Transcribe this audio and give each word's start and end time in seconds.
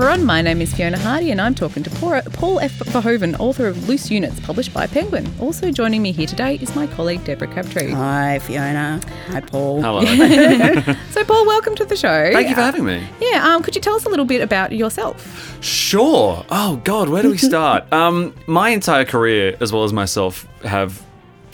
Hi 0.00 0.06
everyone, 0.06 0.24
my 0.26 0.40
name 0.40 0.62
is 0.62 0.72
Fiona 0.72 0.98
Hardy 0.98 1.30
and 1.30 1.42
I'm 1.42 1.54
talking 1.54 1.82
to 1.82 1.90
Paul 1.90 2.22
Paul 2.32 2.58
F. 2.60 2.72
Verhoeven, 2.78 3.38
author 3.38 3.66
of 3.66 3.86
Loose 3.86 4.10
Units, 4.10 4.40
published 4.40 4.72
by 4.72 4.86
Penguin. 4.86 5.30
Also 5.38 5.70
joining 5.70 6.00
me 6.00 6.10
here 6.10 6.26
today 6.26 6.54
is 6.54 6.74
my 6.74 6.86
colleague 6.86 7.22
Deborah 7.24 7.48
Crabtree. 7.48 7.90
Hi, 7.90 8.38
Fiona. 8.38 8.98
Hi, 9.26 9.40
Paul. 9.42 9.82
Hello. 9.82 10.00
So 11.10 11.22
Paul, 11.22 11.44
welcome 11.44 11.74
to 11.74 11.84
the 11.84 11.96
show. 11.96 12.30
Thank 12.32 12.48
you 12.48 12.54
for 12.54 12.62
having 12.62 12.86
me. 12.86 13.06
Yeah, 13.20 13.46
um, 13.46 13.62
could 13.62 13.74
you 13.74 13.82
tell 13.82 13.94
us 13.94 14.06
a 14.06 14.08
little 14.08 14.24
bit 14.24 14.40
about 14.40 14.72
yourself? 14.72 15.62
Sure. 15.62 16.46
Oh 16.48 16.80
God, 16.82 17.10
where 17.10 17.22
do 17.22 17.30
we 17.30 17.36
start? 17.36 17.92
um, 17.92 18.34
my 18.46 18.70
entire 18.70 19.04
career, 19.04 19.54
as 19.60 19.70
well 19.70 19.84
as 19.84 19.92
myself, 19.92 20.48
have 20.64 21.04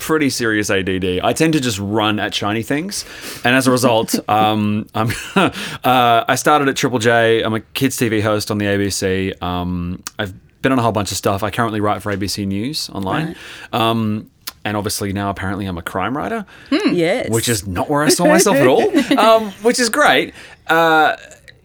pretty 0.07 0.29
serious 0.29 0.69
ADD. 0.69 1.19
I 1.21 1.33
tend 1.33 1.51
to 1.51 1.59
just 1.59 1.79
run 1.79 2.17
at 2.17 2.33
shiny 2.33 2.63
things, 2.63 3.03
and 3.43 3.53
as 3.53 3.67
a 3.67 3.71
result, 3.71 4.17
um, 4.29 4.87
I'm 4.95 5.11
uh, 5.35 6.23
I 6.25 6.35
started 6.35 6.69
at 6.69 6.77
Triple 6.77 6.99
J. 6.99 7.43
I'm 7.43 7.53
a 7.53 7.59
kids 7.59 7.97
TV 7.97 8.21
host 8.21 8.49
on 8.49 8.57
the 8.57 8.65
ABC. 8.65 9.41
Um, 9.43 10.01
I've 10.17 10.33
been 10.61 10.71
on 10.71 10.79
a 10.79 10.81
whole 10.81 10.93
bunch 10.93 11.11
of 11.11 11.17
stuff. 11.17 11.43
I 11.43 11.51
currently 11.51 11.81
write 11.81 12.01
for 12.01 12.15
ABC 12.15 12.47
News 12.47 12.89
online. 12.89 13.35
Um, 13.73 14.31
and 14.63 14.75
obviously 14.75 15.13
now 15.13 15.29
apparently 15.29 15.65
I'm 15.65 15.77
a 15.77 15.81
crime 15.81 16.15
writer. 16.15 16.45
Yes. 16.71 17.29
which 17.29 17.47
is 17.47 17.67
not 17.67 17.89
where 17.89 18.03
I 18.03 18.09
saw 18.09 18.25
myself 18.25 18.57
at 18.57 18.67
all, 18.67 19.17
um, 19.19 19.51
which 19.61 19.79
is 19.79 19.89
great. 19.89 20.33
Uh, 20.67 21.15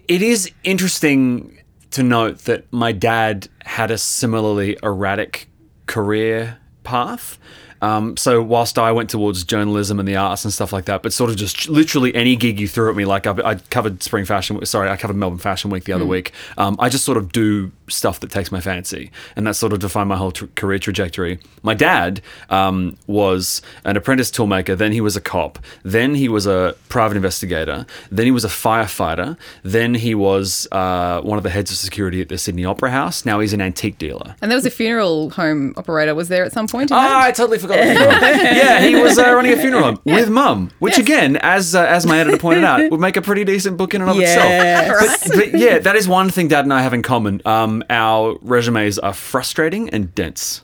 it 0.08 0.20
is 0.22 0.50
interesting 0.64 1.58
to 1.92 2.02
note 2.02 2.40
that 2.40 2.72
my 2.72 2.90
dad 2.92 3.48
had 3.64 3.90
a 3.90 3.98
similarly 3.98 4.76
erratic 4.82 5.48
career 5.86 6.58
path. 6.84 7.38
Um, 7.82 8.16
so 8.16 8.40
whilst 8.40 8.78
I 8.78 8.92
went 8.92 9.10
towards 9.10 9.42
journalism 9.44 9.98
and 9.98 10.08
the 10.08 10.16
arts 10.16 10.44
and 10.44 10.52
stuff 10.52 10.72
like 10.72 10.84
that, 10.86 11.02
but 11.02 11.12
sort 11.12 11.30
of 11.30 11.36
just 11.36 11.68
literally 11.68 12.14
any 12.14 12.36
gig 12.36 12.58
you 12.60 12.68
threw 12.68 12.88
at 12.88 12.96
me, 12.96 13.04
like 13.04 13.26
I, 13.26 13.32
I 13.44 13.54
covered 13.56 14.02
Spring 14.02 14.24
Fashion, 14.24 14.64
sorry, 14.64 14.88
I 14.88 14.96
covered 14.96 15.16
Melbourne 15.16 15.38
Fashion 15.38 15.70
Week 15.70 15.84
the 15.84 15.92
other 15.92 16.06
week. 16.06 16.32
Um, 16.56 16.76
I 16.78 16.88
just 16.88 17.04
sort 17.04 17.18
of 17.18 17.32
do 17.32 17.72
stuff 17.92 18.20
that 18.20 18.30
takes 18.30 18.50
my 18.50 18.60
fancy, 18.60 19.10
and 19.36 19.46
that 19.46 19.54
sort 19.54 19.72
of 19.72 19.78
defined 19.80 20.08
my 20.08 20.16
whole 20.16 20.32
tr- 20.32 20.46
career 20.56 20.78
trajectory. 20.78 21.38
My 21.62 21.74
dad 21.74 22.20
um, 22.50 22.96
was 23.06 23.62
an 23.84 23.96
apprentice 23.96 24.30
toolmaker, 24.30 24.76
then 24.76 24.92
he 24.92 25.00
was 25.00 25.16
a 25.16 25.20
cop, 25.20 25.58
then 25.82 26.14
he 26.14 26.28
was 26.28 26.46
a 26.46 26.74
private 26.88 27.16
investigator, 27.16 27.86
then 28.10 28.26
he 28.26 28.32
was 28.32 28.44
a 28.44 28.48
firefighter, 28.48 29.36
then 29.62 29.94
he 29.94 30.14
was 30.14 30.66
uh, 30.72 31.20
one 31.22 31.38
of 31.38 31.44
the 31.44 31.50
heads 31.50 31.70
of 31.70 31.76
security 31.76 32.20
at 32.20 32.28
the 32.28 32.38
Sydney 32.38 32.64
Opera 32.64 32.90
House. 32.90 33.24
Now 33.24 33.40
he's 33.40 33.52
an 33.52 33.60
antique 33.60 33.98
dealer. 33.98 34.34
And 34.40 34.50
there 34.50 34.56
was 34.56 34.66
a 34.66 34.70
funeral 34.70 35.30
home 35.30 35.74
operator. 35.76 36.14
Was 36.14 36.28
there 36.28 36.44
at 36.44 36.52
some 36.52 36.66
point? 36.66 36.90
In 36.90 36.96
Ah. 36.96 37.22
I 37.22 37.30
totally 37.32 37.58
forgot. 37.58 37.76
the 37.76 37.94
funeral 37.94 38.12
yeah, 38.20 38.80
he 38.80 38.94
was 38.96 39.18
uh, 39.18 39.32
running 39.32 39.52
a 39.52 39.56
funeral 39.56 39.82
home 39.84 40.00
with 40.04 40.28
mum, 40.30 40.70
which 40.78 40.98
again, 40.98 41.36
as 41.36 41.74
uh, 41.74 41.84
as 41.84 42.06
my 42.06 42.18
editor 42.18 42.38
pointed 42.38 42.64
out, 42.64 42.90
would 42.90 43.00
make 43.00 43.16
a 43.16 43.22
pretty 43.22 43.44
decent 43.44 43.76
book 43.76 43.94
in 43.94 44.00
and 44.02 44.10
of 44.10 44.16
Yes. 44.16 44.36
itself. 44.36 45.20
But, 45.36 45.52
but 45.52 45.58
yeah, 45.60 45.78
that 45.78 45.96
is 45.96 46.08
one 46.08 46.30
thing 46.30 46.48
Dad 46.48 46.64
and 46.64 46.72
I 46.72 46.82
have 46.82 46.92
in 46.94 47.02
common. 47.02 47.40
Um, 47.44 47.81
our 47.90 48.36
resumes 48.40 48.98
are 48.98 49.12
frustrating 49.12 49.90
and 49.90 50.14
dense. 50.14 50.62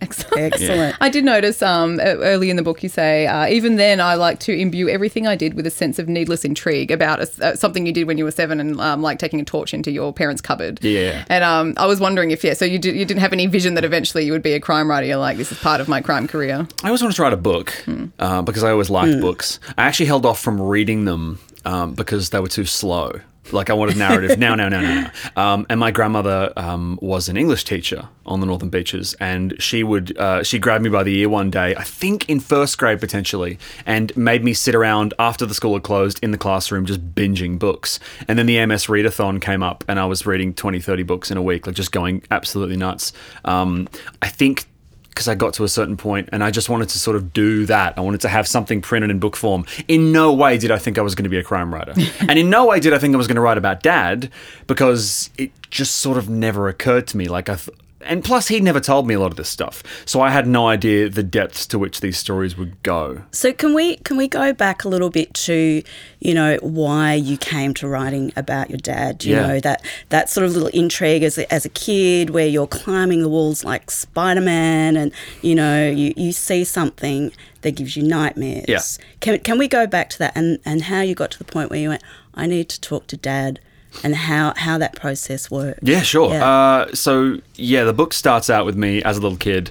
Excellent. 0.00 0.52
Excellent. 0.52 0.96
I 1.00 1.08
did 1.08 1.24
notice 1.24 1.62
um, 1.62 1.98
early 2.00 2.50
in 2.50 2.56
the 2.56 2.62
book 2.62 2.82
you 2.82 2.88
say, 2.90 3.26
uh, 3.26 3.46
even 3.48 3.76
then 3.76 3.98
I 3.98 4.14
like 4.14 4.40
to 4.40 4.52
imbue 4.52 4.90
everything 4.90 5.26
I 5.26 5.36
did 5.36 5.54
with 5.54 5.66
a 5.66 5.70
sense 5.70 5.98
of 5.98 6.06
needless 6.06 6.44
intrigue 6.44 6.90
about 6.90 7.20
a, 7.20 7.46
uh, 7.46 7.56
something 7.56 7.86
you 7.86 7.92
did 7.92 8.06
when 8.06 8.18
you 8.18 8.24
were 8.24 8.30
seven 8.30 8.60
and 8.60 8.78
um, 8.78 9.00
like 9.00 9.18
taking 9.18 9.40
a 9.40 9.44
torch 9.44 9.72
into 9.72 9.90
your 9.90 10.12
parents' 10.12 10.42
cupboard. 10.42 10.84
Yeah. 10.84 11.24
And 11.28 11.42
um, 11.42 11.74
I 11.78 11.86
was 11.86 11.98
wondering 11.98 12.30
if, 12.30 12.44
yeah, 12.44 12.52
so 12.52 12.66
you, 12.66 12.78
did, 12.78 12.94
you 12.94 13.06
didn't 13.06 13.20
have 13.20 13.32
any 13.32 13.46
vision 13.46 13.72
that 13.74 13.84
eventually 13.84 14.26
you 14.26 14.32
would 14.32 14.42
be 14.42 14.52
a 14.52 14.60
crime 14.60 14.90
writer. 14.90 15.06
You're 15.06 15.16
like, 15.16 15.38
this 15.38 15.50
is 15.50 15.58
part 15.58 15.80
of 15.80 15.88
my 15.88 16.02
crime 16.02 16.28
career. 16.28 16.68
I 16.82 16.88
always 16.88 17.00
wanted 17.00 17.16
to 17.16 17.22
write 17.22 17.32
a 17.32 17.38
book 17.38 17.72
uh, 18.18 18.42
because 18.42 18.64
I 18.64 18.72
always 18.72 18.90
liked 18.90 19.20
books. 19.22 19.60
I 19.78 19.84
actually 19.84 20.06
held 20.06 20.26
off 20.26 20.40
from 20.40 20.60
reading 20.60 21.06
them 21.06 21.38
um, 21.64 21.94
because 21.94 22.30
they 22.30 22.40
were 22.40 22.48
too 22.48 22.66
slow. 22.66 23.20
Like 23.52 23.70
I 23.70 23.74
wanted 23.74 23.96
narrative 23.96 24.38
now, 24.38 24.54
now, 24.54 24.68
now, 24.68 24.80
now, 24.80 25.10
now. 25.36 25.52
Um, 25.54 25.66
and 25.68 25.78
my 25.80 25.90
grandmother 25.90 26.52
um, 26.56 26.98
was 27.00 27.28
an 27.28 27.36
English 27.36 27.64
teacher 27.64 28.08
on 28.24 28.40
the 28.40 28.46
Northern 28.46 28.70
Beaches, 28.70 29.14
and 29.20 29.54
she 29.60 29.84
would 29.84 30.16
uh, 30.18 30.42
she 30.42 30.58
grabbed 30.58 30.82
me 30.84 30.90
by 30.90 31.02
the 31.02 31.16
ear 31.18 31.28
one 31.28 31.50
day, 31.50 31.74
I 31.76 31.82
think 31.82 32.28
in 32.28 32.40
first 32.40 32.78
grade 32.78 33.00
potentially, 33.00 33.58
and 33.84 34.16
made 34.16 34.44
me 34.44 34.54
sit 34.54 34.74
around 34.74 35.14
after 35.18 35.46
the 35.46 35.54
school 35.54 35.74
had 35.74 35.82
closed 35.82 36.18
in 36.22 36.30
the 36.30 36.38
classroom 36.38 36.86
just 36.86 37.14
binging 37.14 37.58
books. 37.58 38.00
And 38.28 38.38
then 38.38 38.46
the 38.46 38.64
MS 38.66 38.86
Readathon 38.86 39.40
came 39.40 39.62
up, 39.62 39.84
and 39.88 39.98
I 40.00 40.06
was 40.06 40.26
reading 40.26 40.54
20, 40.54 40.80
30 40.80 41.02
books 41.04 41.30
in 41.30 41.36
a 41.36 41.42
week, 41.42 41.66
like 41.66 41.76
just 41.76 41.92
going 41.92 42.22
absolutely 42.30 42.76
nuts. 42.76 43.12
Um, 43.44 43.88
I 44.22 44.28
think 44.28 44.66
because 45.16 45.28
I 45.28 45.34
got 45.34 45.54
to 45.54 45.64
a 45.64 45.68
certain 45.68 45.96
point 45.96 46.28
and 46.30 46.44
I 46.44 46.50
just 46.50 46.68
wanted 46.68 46.90
to 46.90 46.98
sort 46.98 47.16
of 47.16 47.32
do 47.32 47.64
that. 47.66 47.96
I 47.96 48.02
wanted 48.02 48.20
to 48.20 48.28
have 48.28 48.46
something 48.46 48.82
printed 48.82 49.10
in 49.10 49.18
book 49.18 49.34
form. 49.34 49.64
In 49.88 50.12
no 50.12 50.30
way 50.34 50.58
did 50.58 50.70
I 50.70 50.76
think 50.76 50.98
I 50.98 51.00
was 51.00 51.14
going 51.14 51.24
to 51.24 51.30
be 51.30 51.38
a 51.38 51.42
crime 51.42 51.72
writer. 51.72 51.94
and 52.20 52.38
in 52.38 52.50
no 52.50 52.66
way 52.66 52.80
did 52.80 52.92
I 52.92 52.98
think 52.98 53.14
I 53.14 53.16
was 53.16 53.26
going 53.26 53.36
to 53.36 53.40
write 53.40 53.56
about 53.56 53.82
dad 53.82 54.30
because 54.66 55.30
it 55.38 55.52
just 55.70 55.96
sort 55.96 56.18
of 56.18 56.28
never 56.28 56.68
occurred 56.68 57.06
to 57.08 57.16
me. 57.16 57.28
Like 57.28 57.48
I. 57.48 57.54
Th- 57.54 57.76
and 58.08 58.24
plus, 58.24 58.48
he'd 58.48 58.62
never 58.62 58.80
told 58.80 59.06
me 59.06 59.14
a 59.14 59.20
lot 59.20 59.30
of 59.30 59.36
this 59.36 59.48
stuff, 59.48 59.82
so 60.04 60.20
I 60.20 60.30
had 60.30 60.46
no 60.46 60.66
idea 60.68 61.08
the 61.08 61.22
depths 61.22 61.66
to 61.68 61.78
which 61.78 62.00
these 62.00 62.16
stories 62.18 62.56
would 62.56 62.82
go. 62.82 63.22
So 63.32 63.52
can 63.52 63.74
we 63.74 63.96
can 63.98 64.16
we 64.16 64.28
go 64.28 64.52
back 64.52 64.84
a 64.84 64.88
little 64.88 65.10
bit 65.10 65.34
to, 65.34 65.82
you 66.20 66.34
know, 66.34 66.58
why 66.62 67.14
you 67.14 67.36
came 67.36 67.74
to 67.74 67.88
writing 67.88 68.32
about 68.36 68.70
your 68.70 68.78
dad? 68.78 69.24
You 69.24 69.34
Yeah. 69.36 69.46
know 69.46 69.60
that 69.60 69.84
that 70.08 70.30
sort 70.30 70.46
of 70.46 70.52
little 70.54 70.68
intrigue 70.68 71.22
as 71.22 71.38
a, 71.38 71.52
as 71.52 71.64
a 71.64 71.70
kid, 71.70 72.30
where 72.30 72.46
you're 72.46 72.66
climbing 72.66 73.22
the 73.22 73.28
walls 73.28 73.64
like 73.64 73.90
Spider 73.90 74.40
Man, 74.40 74.96
and 74.96 75.12
you 75.42 75.54
know 75.54 75.88
you, 75.90 76.12
you 76.16 76.32
see 76.32 76.64
something 76.64 77.32
that 77.62 77.72
gives 77.72 77.96
you 77.96 78.02
nightmares. 78.02 78.66
Yeah. 78.68 78.80
Can 79.20 79.38
can 79.40 79.58
we 79.58 79.68
go 79.68 79.86
back 79.86 80.10
to 80.10 80.18
that 80.18 80.32
and 80.36 80.58
and 80.64 80.82
how 80.82 81.00
you 81.00 81.14
got 81.14 81.30
to 81.32 81.38
the 81.38 81.44
point 81.44 81.70
where 81.70 81.80
you 81.80 81.88
went, 81.90 82.02
I 82.34 82.46
need 82.46 82.68
to 82.68 82.80
talk 82.80 83.06
to 83.08 83.16
dad, 83.16 83.60
and 84.04 84.14
how 84.14 84.54
how 84.56 84.78
that 84.78 84.94
process 84.96 85.50
worked? 85.50 85.80
Yeah, 85.82 86.02
sure. 86.02 86.30
Yeah. 86.32 86.48
Uh, 86.48 86.94
so, 86.94 87.40
yeah, 87.54 87.84
the 87.84 87.92
book 87.92 88.12
starts 88.12 88.50
out 88.50 88.66
with 88.66 88.76
me 88.76 89.02
as 89.02 89.16
a 89.16 89.20
little 89.20 89.38
kid 89.38 89.70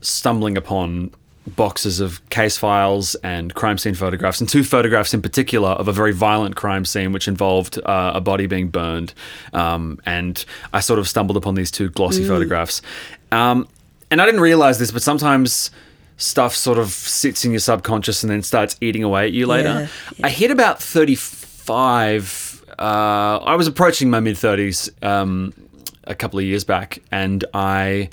stumbling 0.00 0.56
upon 0.56 1.10
boxes 1.46 1.98
of 2.00 2.26
case 2.30 2.56
files 2.56 3.14
and 3.16 3.52
crime 3.54 3.78
scene 3.78 3.94
photographs, 3.94 4.40
and 4.40 4.48
two 4.48 4.62
photographs 4.62 5.12
in 5.12 5.20
particular 5.20 5.70
of 5.70 5.88
a 5.88 5.92
very 5.92 6.12
violent 6.12 6.56
crime 6.56 6.84
scene 6.84 7.12
which 7.12 7.26
involved 7.26 7.78
uh, 7.84 8.12
a 8.14 8.20
body 8.20 8.46
being 8.46 8.68
burned. 8.68 9.12
Um, 9.52 10.00
and 10.06 10.44
I 10.72 10.80
sort 10.80 10.98
of 10.98 11.08
stumbled 11.08 11.36
upon 11.36 11.54
these 11.54 11.70
two 11.70 11.90
glossy 11.90 12.24
photographs. 12.26 12.82
Um, 13.32 13.66
and 14.10 14.20
I 14.20 14.26
didn't 14.26 14.42
realize 14.42 14.78
this, 14.78 14.90
but 14.90 15.02
sometimes 15.02 15.70
stuff 16.16 16.54
sort 16.54 16.78
of 16.78 16.88
sits 16.90 17.44
in 17.44 17.50
your 17.50 17.60
subconscious 17.60 18.22
and 18.22 18.30
then 18.30 18.42
starts 18.42 18.76
eating 18.80 19.02
away 19.02 19.24
at 19.26 19.32
you 19.32 19.46
later. 19.46 19.88
Yeah, 20.16 20.26
I 20.26 20.30
hit 20.30 20.50
about 20.50 20.80
35. 20.80 22.51
Uh, 22.82 23.38
I 23.38 23.54
was 23.54 23.68
approaching 23.68 24.10
my 24.10 24.18
mid 24.18 24.34
30s 24.34 24.90
um, 25.04 25.54
a 26.02 26.16
couple 26.16 26.40
of 26.40 26.44
years 26.44 26.64
back, 26.64 26.98
and 27.12 27.44
I 27.54 28.10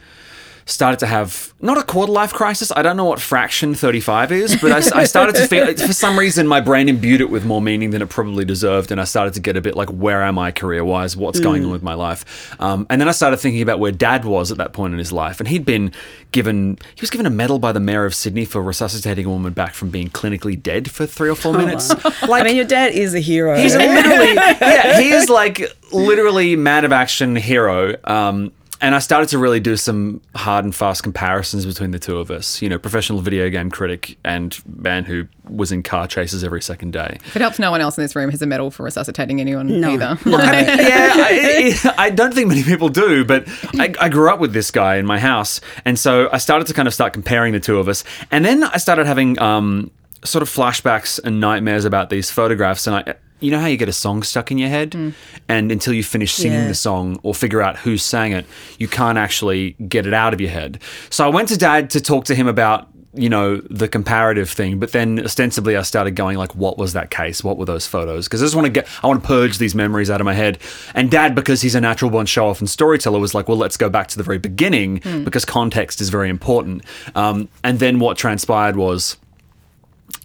started 0.70 1.00
to 1.00 1.08
have 1.08 1.54
not 1.62 1.78
a 1.78 1.84
quarter 1.84 2.12
life 2.12 2.34
crisis. 2.34 2.72
I 2.76 2.82
don't 2.82 2.96
know 2.96 3.06
what 3.06 3.20
fraction 3.20 3.76
35 3.76 4.32
is, 4.32 4.56
but 4.62 4.72
I, 4.72 5.02
I 5.02 5.04
started 5.04 5.36
to 5.36 5.48
feel, 5.48 5.66
for 5.76 5.94
some 5.94 6.18
reason, 6.18 6.48
my 6.48 6.62
brain 6.62 6.88
imbued 6.88 7.22
it 7.22 7.30
with 7.30 7.46
more 7.46 7.62
meaning 7.62 7.90
than 7.90 8.02
it 8.02 8.10
probably 8.10 8.46
deserved. 8.46 8.92
And 8.92 9.02
I 9.02 9.04
started 9.04 9.34
to 9.34 9.40
get 9.40 9.58
a 9.58 9.62
bit 9.62 9.76
like, 9.76 9.90
where 9.90 10.22
am 10.24 10.38
I 10.38 10.52
career 10.52 10.86
wise? 10.86 11.18
What's 11.18 11.40
going 11.40 11.66
on 11.66 11.72
with 11.72 11.84
my 11.84 11.96
life? 11.96 12.56
Um, 12.62 12.88
and 12.90 13.02
then 13.02 13.10
I 13.10 13.12
started 13.12 13.38
thinking 13.38 13.62
about 13.62 13.80
where 13.80 13.92
dad 13.92 14.26
was 14.26 14.52
at 14.52 14.58
that 14.58 14.74
point 14.74 14.94
in 14.94 15.00
his 15.00 15.12
life. 15.12 15.40
And 15.40 15.50
he'd 15.50 15.66
been 15.66 15.92
given, 16.32 16.78
he 16.96 17.02
was 17.02 17.10
given 17.10 17.26
a 17.26 17.32
medal 17.32 17.60
by 17.60 17.72
the 17.72 17.80
mayor 17.80 18.06
of 18.06 18.16
Sydney 18.16 18.46
for 18.46 18.62
resuscitating 18.62 19.26
a 19.26 19.30
woman 19.30 19.54
back 19.54 19.74
from 19.74 19.90
being 19.90 20.10
clinically 20.10 20.62
dead 20.62 20.92
for 20.92 21.06
three 21.06 21.30
or 21.30 21.36
four 21.36 21.54
minutes. 21.54 21.90
Like, 22.28 22.42
I 22.42 22.44
mean, 22.44 22.56
your 22.56 22.66
dad 22.66 22.94
is 22.94 23.14
a 23.14 23.20
hero. 23.20 23.58
He's 23.58 23.76
literally, 23.76 24.34
yeah, 24.34 25.00
he 25.00 25.12
is 25.12 25.30
like 25.30 25.62
literally 25.92 26.56
man 26.56 26.86
of 26.86 26.92
action 26.92 27.36
hero. 27.36 27.96
Um, 28.04 28.52
and 28.82 28.96
I 28.96 29.00
started 29.00 29.30
to 29.30 29.38
really 29.38 29.60
do 29.60 29.76
some 29.78 30.22
hard 30.36 30.64
and 30.66 30.74
fast 30.76 31.04
comparisons 31.04 31.66
between 31.66 31.92
the 31.92 32.00
two 32.00 32.18
of 32.18 32.32
us. 32.32 32.62
You 32.62 32.70
know, 32.70 32.80
professional 32.80 33.20
video 33.22 33.50
game 33.50 33.70
critic 33.70 34.18
and 34.24 34.58
man 34.78 35.06
who 35.06 35.28
was 35.50 35.72
in 35.72 35.84
car 35.84 36.08
chases 36.08 36.44
every 36.44 36.62
second 36.62 36.92
day. 36.94 37.18
If 37.26 37.36
it 37.36 37.42
helps, 37.42 37.60
no 37.60 37.72
one 37.72 37.82
else 37.82 37.98
in 37.98 38.04
this 38.04 38.16
room 38.16 38.30
has 38.32 38.42
a 38.42 38.46
medal 38.46 38.72
for 38.72 38.84
resuscitating 38.84 39.42
anyone 39.42 39.82
No. 39.82 39.92
either. 39.92 40.18
No. 40.26 40.38
I 40.42 40.52
mean, 40.52 40.78
yeah, 40.88 41.12
I, 41.16 42.06
I 42.06 42.10
don't 42.10 42.34
think 42.34 42.48
many 42.48 42.64
people 42.64 42.90
do, 42.90 43.26
but 43.26 43.46
I, 43.80 43.94
I 44.00 44.10
grew 44.10 44.30
up 44.32 44.40
with 44.40 44.54
this 44.54 44.72
guy 44.72 44.96
in 44.98 45.06
my 45.06 45.20
house, 45.20 45.60
and 45.86 45.98
so 45.98 46.30
I 46.32 46.38
started 46.38 46.68
to 46.68 46.74
kind 46.74 46.88
of 46.88 46.94
start 46.94 47.14
comparing 47.14 47.54
the 47.54 47.60
two 47.60 47.80
of 47.80 47.88
us, 47.88 48.04
and 48.32 48.46
then 48.46 48.64
I 48.64 48.78
started 48.78 49.08
having 49.08 49.40
um, 49.40 49.92
sort 50.24 50.42
of 50.42 50.50
flashbacks 50.50 51.20
and 51.24 51.40
nightmares 51.40 51.86
about 51.86 52.10
these 52.10 52.30
photographs, 52.32 52.88
and 52.88 52.96
I. 52.96 53.16
You 53.40 53.52
know 53.52 53.60
how 53.60 53.68
you 53.68 53.78
get 53.78 53.90
a 53.90 53.94
song 53.94 54.24
stuck 54.24 54.52
in 54.52 54.58
your 54.58 54.70
head, 54.70 55.14
and 55.48 55.72
until 55.72 55.94
you 55.94 56.04
finish 56.04 56.34
singing 56.34 56.60
Yeah. 56.62 56.68
the 56.68 56.76
song 56.76 57.20
or 57.24 57.34
figure 57.34 57.62
out 57.62 57.78
who 57.78 57.98
sang 57.98 58.34
it, 58.34 58.46
you 58.78 58.88
can't 58.88 59.18
actually 59.18 59.76
get 59.88 60.06
it 60.06 60.14
out 60.14 60.34
of 60.34 60.42
your 60.42 60.50
head. 60.50 60.80
So 61.10 61.26
I 61.26 61.30
went 61.30 61.48
to 61.50 61.58
dad 61.58 61.90
to 61.92 62.02
talk 62.02 62.26
to 62.26 62.36
him 62.36 62.48
about 62.48 62.88
you 63.16 63.28
know 63.28 63.58
the 63.72 63.88
comparative 63.88 64.48
thing 64.48 64.78
but 64.78 64.92
then 64.92 65.20
ostensibly 65.26 65.76
i 65.76 65.82
started 65.82 66.12
going 66.12 66.38
like 66.38 66.54
what 66.54 66.78
was 66.78 66.94
that 66.94 67.10
case? 67.10 67.44
What 67.44 67.58
were 67.58 67.66
those 67.66 67.88
photos? 67.88 68.28
Because 68.28 68.40
i 68.44 68.46
just 68.46 68.54
want 68.56 68.66
to 68.68 68.72
get 68.72 68.88
i 69.04 69.08
want 69.08 69.20
to 69.24 69.28
purge 69.28 69.58
these 69.58 69.74
memories 69.74 70.12
out 70.12 70.22
of 70.22 70.26
my 70.26 70.36
head. 70.36 70.60
And 70.94 71.10
dad 71.10 71.34
because 71.34 71.60
he's 71.64 71.74
a 71.74 71.82
natural 71.82 72.12
born 72.12 72.28
show 72.28 72.48
off 72.48 72.60
and 72.60 72.70
storyteller 72.70 73.18
was 73.20 73.34
like 73.34 73.48
well 73.48 73.58
let's 73.58 73.78
go 73.78 73.90
back 73.90 74.10
to 74.10 74.18
the 74.18 74.22
very 74.24 74.38
beginning 74.38 75.02
because 75.26 75.44
context 75.44 76.02
is 76.02 76.10
very 76.10 76.30
important. 76.30 76.84
Um, 77.16 77.50
and 77.64 77.80
then 77.80 77.98
what 77.98 78.16
transpired 78.16 78.76
was 78.76 79.18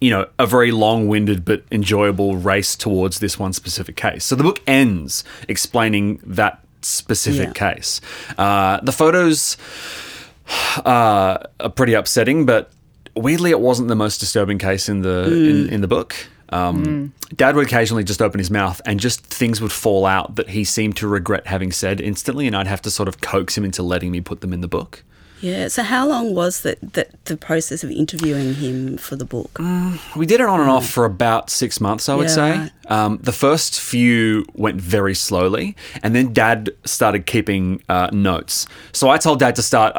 you 0.01 0.09
know, 0.09 0.27
a 0.37 0.45
very 0.45 0.71
long 0.71 1.07
winded 1.07 1.45
but 1.45 1.63
enjoyable 1.71 2.35
race 2.37 2.75
towards 2.75 3.19
this 3.19 3.39
one 3.39 3.53
specific 3.53 3.95
case. 3.95 4.25
So 4.25 4.35
the 4.35 4.43
book 4.43 4.61
ends 4.67 5.23
explaining 5.47 6.19
that 6.25 6.59
specific 6.81 7.55
Yeah. 7.55 7.73
case. 7.73 8.01
Uh, 8.37 8.79
the 8.81 8.91
photos 8.91 9.57
uh, 10.85 11.37
are 11.59 11.69
pretty 11.75 11.93
upsetting, 11.93 12.45
but 12.45 12.71
weirdly, 13.15 13.51
it 13.51 13.59
wasn't 13.59 13.87
the 13.87 13.95
most 13.95 14.19
disturbing 14.19 14.57
case 14.57 14.89
in 14.89 15.01
the 15.01 15.23
in, 15.31 15.69
in 15.75 15.81
the 15.81 15.87
book. 15.87 16.15
Um, 16.49 17.11
Dad 17.35 17.55
would 17.55 17.65
occasionally 17.65 18.03
just 18.03 18.21
open 18.21 18.37
his 18.37 18.51
mouth 18.51 18.79
and 18.85 18.99
just 18.99 19.25
things 19.25 19.59
would 19.61 19.71
fall 19.71 20.05
out 20.05 20.35
that 20.35 20.49
he 20.49 20.63
seemed 20.63 20.95
to 20.97 21.07
regret 21.07 21.47
having 21.47 21.71
said 21.71 21.99
instantly, 21.99 22.45
and 22.47 22.55
I'd 22.55 22.67
have 22.67 22.81
to 22.83 22.91
sort 22.91 23.09
of 23.09 23.19
coax 23.19 23.57
him 23.57 23.65
into 23.65 23.81
letting 23.81 24.11
me 24.11 24.21
put 24.21 24.41
them 24.41 24.53
in 24.53 24.61
the 24.61 24.67
book. 24.67 25.03
Yeah. 25.41 25.67
So 25.67 25.83
how 25.83 26.07
long 26.07 26.33
was 26.33 26.61
that 26.61 26.77
that 26.93 27.09
the 27.25 27.37
process 27.37 27.83
of 27.83 27.91
interviewing 27.91 28.55
him 28.55 28.97
for 28.97 29.15
the 29.15 29.25
book? 29.25 29.59
We 30.15 30.25
did 30.25 30.39
it 30.39 30.47
on 30.47 30.59
and 30.61 30.69
off 30.69 30.89
for 30.89 31.05
about 31.05 31.49
six 31.49 31.79
months, 31.81 32.09
I 32.09 32.15
would 32.15 32.27
Yeah, 32.29 32.33
say. 32.35 32.51
right. 32.59 32.71
Um, 32.87 33.19
the 33.21 33.31
first 33.31 33.79
few 33.81 34.45
went 34.53 34.79
very 34.79 35.15
slowly, 35.15 35.75
and 36.03 36.15
then 36.15 36.33
Dad 36.33 36.69
started 36.85 37.25
keeping 37.25 37.81
uh, 37.89 38.09
notes. 38.13 38.67
So 38.91 39.09
I 39.09 39.17
told 39.17 39.39
Dad 39.39 39.55
to 39.55 39.61
start. 39.61 39.95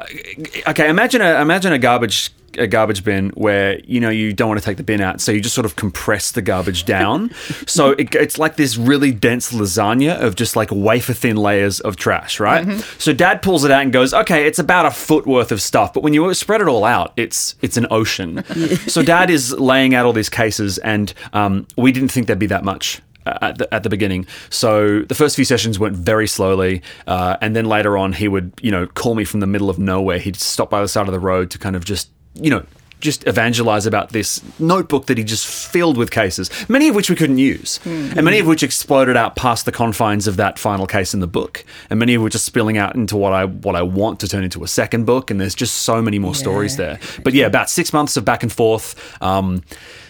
Okay, 0.69 0.89
imagine 0.89 1.21
a 1.21 1.41
imagine 1.41 1.73
a 1.73 1.79
garbage 1.79 2.31
a 2.59 2.67
garbage 2.67 3.05
bin 3.05 3.31
where 3.31 3.79
you 3.81 4.01
know 4.01 4.11
you 4.11 4.33
don't 4.33 4.49
want 4.49 4.61
to 4.61 4.65
take 4.65 4.77
the 4.77 4.83
bin 4.83 5.01
out, 5.01 5.21
so 5.21 5.33
you 5.33 5.41
just 5.41 5.55
sort 5.55 5.65
of 5.65 5.77
compress 5.77 6.33
the 6.33 6.43
garbage 6.43 6.85
down. 6.85 7.31
so 7.67 7.91
it, 7.93 8.15
it's 8.15 8.39
like 8.39 8.57
this 8.57 8.77
really 8.77 9.13
dense 9.13 9.53
lasagna 9.53 10.21
of 10.21 10.35
just 10.35 10.57
like 10.57 10.71
wafer 10.71 11.13
thin 11.13 11.37
layers 11.37 11.81
of 11.81 11.97
trash, 11.97 12.41
right? 12.41 12.67
So 12.99 13.13
Dad 13.13 13.43
pulls 13.43 13.65
it 13.65 13.71
out 13.71 13.83
and 13.83 13.93
goes, 13.93 14.13
"Okay, 14.13 14.47
it's 14.47 14.59
about 14.59 14.87
a 14.87 14.91
foot 14.91 15.27
worth 15.27 15.53
of 15.53 15.61
stuff, 15.61 15.93
but 15.93 16.03
when 16.03 16.13
you 16.15 16.33
spread 16.35 16.61
it 16.61 16.69
all 16.69 16.85
out, 16.85 17.13
it's 17.17 17.55
it's 17.63 17.77
an 17.77 17.87
ocean." 17.91 18.45
so 18.87 19.03
Dad 19.03 19.31
is 19.31 19.53
laying 19.53 19.95
out 19.95 20.07
all 20.07 20.13
these 20.13 20.31
cases, 20.31 20.79
and 20.79 21.13
um, 21.33 21.67
we 21.77 21.93
didn't 21.93 22.09
think 22.09 22.27
there'd 22.27 22.39
be 22.39 22.47
that 22.47 22.65
much 22.65 23.01
at 23.27 23.59
the, 23.59 23.75
at 23.75 23.83
the 23.83 23.89
beginning. 23.89 24.27
So 24.51 25.03
the 25.03 25.15
first 25.15 25.37
few 25.37 25.45
sessions 25.45 25.79
went 25.79 25.97
very 25.97 26.27
slowly, 26.27 26.83
uh, 27.07 27.37
and 27.41 27.55
then 27.57 27.67
later 27.67 27.97
on, 27.97 28.13
he 28.13 28.29
would 28.29 28.53
you 28.63 28.71
know 28.71 28.87
call 28.87 29.15
me 29.15 29.25
from 29.25 29.41
the 29.41 29.47
middle 29.47 29.71
of 29.71 29.79
nowhere. 29.79 30.19
He'd 30.19 30.37
stop 30.37 30.71
by 30.71 30.81
the 30.81 30.89
side 30.89 31.07
of 31.07 31.13
the 31.13 31.21
road 31.21 31.51
to 31.53 31.59
kind 31.59 31.77
of 31.77 31.85
just 31.85 32.11
you 32.41 32.51
know 32.51 32.65
just 33.01 33.27
evangelize 33.27 33.87
about 33.87 34.11
this 34.11 34.43
notebook 34.59 35.07
that 35.07 35.19
he 35.19 35.25
just 35.25 35.47
filled 35.47 35.99
with 35.99 36.11
cases, 36.11 36.51
many 36.69 36.89
of 36.89 36.95
which 36.95 37.11
we 37.11 37.17
couldn't 37.17 37.39
use, 37.39 37.79
and 37.85 38.25
many 38.25 38.39
of 38.39 38.47
which 38.47 38.63
exploded 38.63 39.17
out 39.17 39.37
past 39.37 39.67
the 39.67 39.73
confines 39.73 40.27
of 40.27 40.37
that 40.37 40.59
final 40.59 40.87
case 40.87 41.13
in 41.13 41.21
the 41.21 41.27
book, 41.27 41.65
and 41.91 41.99
many 41.99 42.15
of 42.15 42.23
which 42.23 42.35
are 42.35 42.39
spilling 42.39 42.79
out 42.79 42.95
into 42.95 43.17
what 43.17 43.33
I 43.33 43.45
what 43.45 43.77
I 43.77 43.83
want 43.83 44.21
to 44.21 44.29
turn 44.29 44.45
into 44.45 44.65
a 44.65 44.69
second 44.69 45.05
book. 45.05 45.31
And 45.31 45.41
there's 45.41 45.55
just 45.55 45.83
so 45.83 46.01
many 46.01 46.19
more 46.19 46.35
stories 46.35 46.77
there. 46.77 46.99
But 47.23 47.35
yeah, 47.35 47.47
about 47.47 47.69
six 47.69 47.93
months 47.93 48.17
of 48.17 48.25
back 48.25 48.43
and 48.43 48.53
forth. 48.53 48.95
Um, 49.23 49.63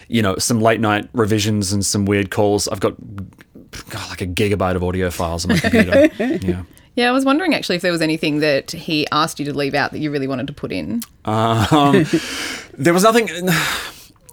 you 0.07 0.21
know, 0.21 0.37
some 0.37 0.61
late 0.61 0.79
night 0.79 1.09
revisions 1.11 1.73
and 1.73 1.85
some 1.85 2.05
weird 2.05 2.31
calls. 2.31 2.69
I've 2.69 2.79
got 2.79 2.95
God, 3.89 4.09
like 4.09 4.21
a 4.21 4.27
gigabyte 4.27 4.75
of 4.75 4.83
audio 4.83 5.09
files 5.11 5.45
on 5.45 5.51
my 5.51 5.59
computer. 5.59 6.09
yeah. 6.47 6.63
Yeah, 6.97 7.09
I 7.09 7.11
was 7.11 7.25
wondering 7.25 7.53
actually 7.53 7.75
if 7.75 7.83
there 7.83 7.91
was 7.91 8.01
anything 8.01 8.39
that 8.39 8.71
he 8.71 9.07
asked 9.11 9.37
you 9.37 9.45
to 9.45 9.55
leave 9.55 9.75
out 9.75 9.91
that 9.91 9.99
you 9.99 10.09
really 10.09 10.25
wanted 10.25 10.47
to 10.47 10.53
put 10.53 10.71
in. 10.71 11.03
Um, 11.25 12.07
there 12.73 12.91
was 12.91 13.03
nothing. 13.03 13.29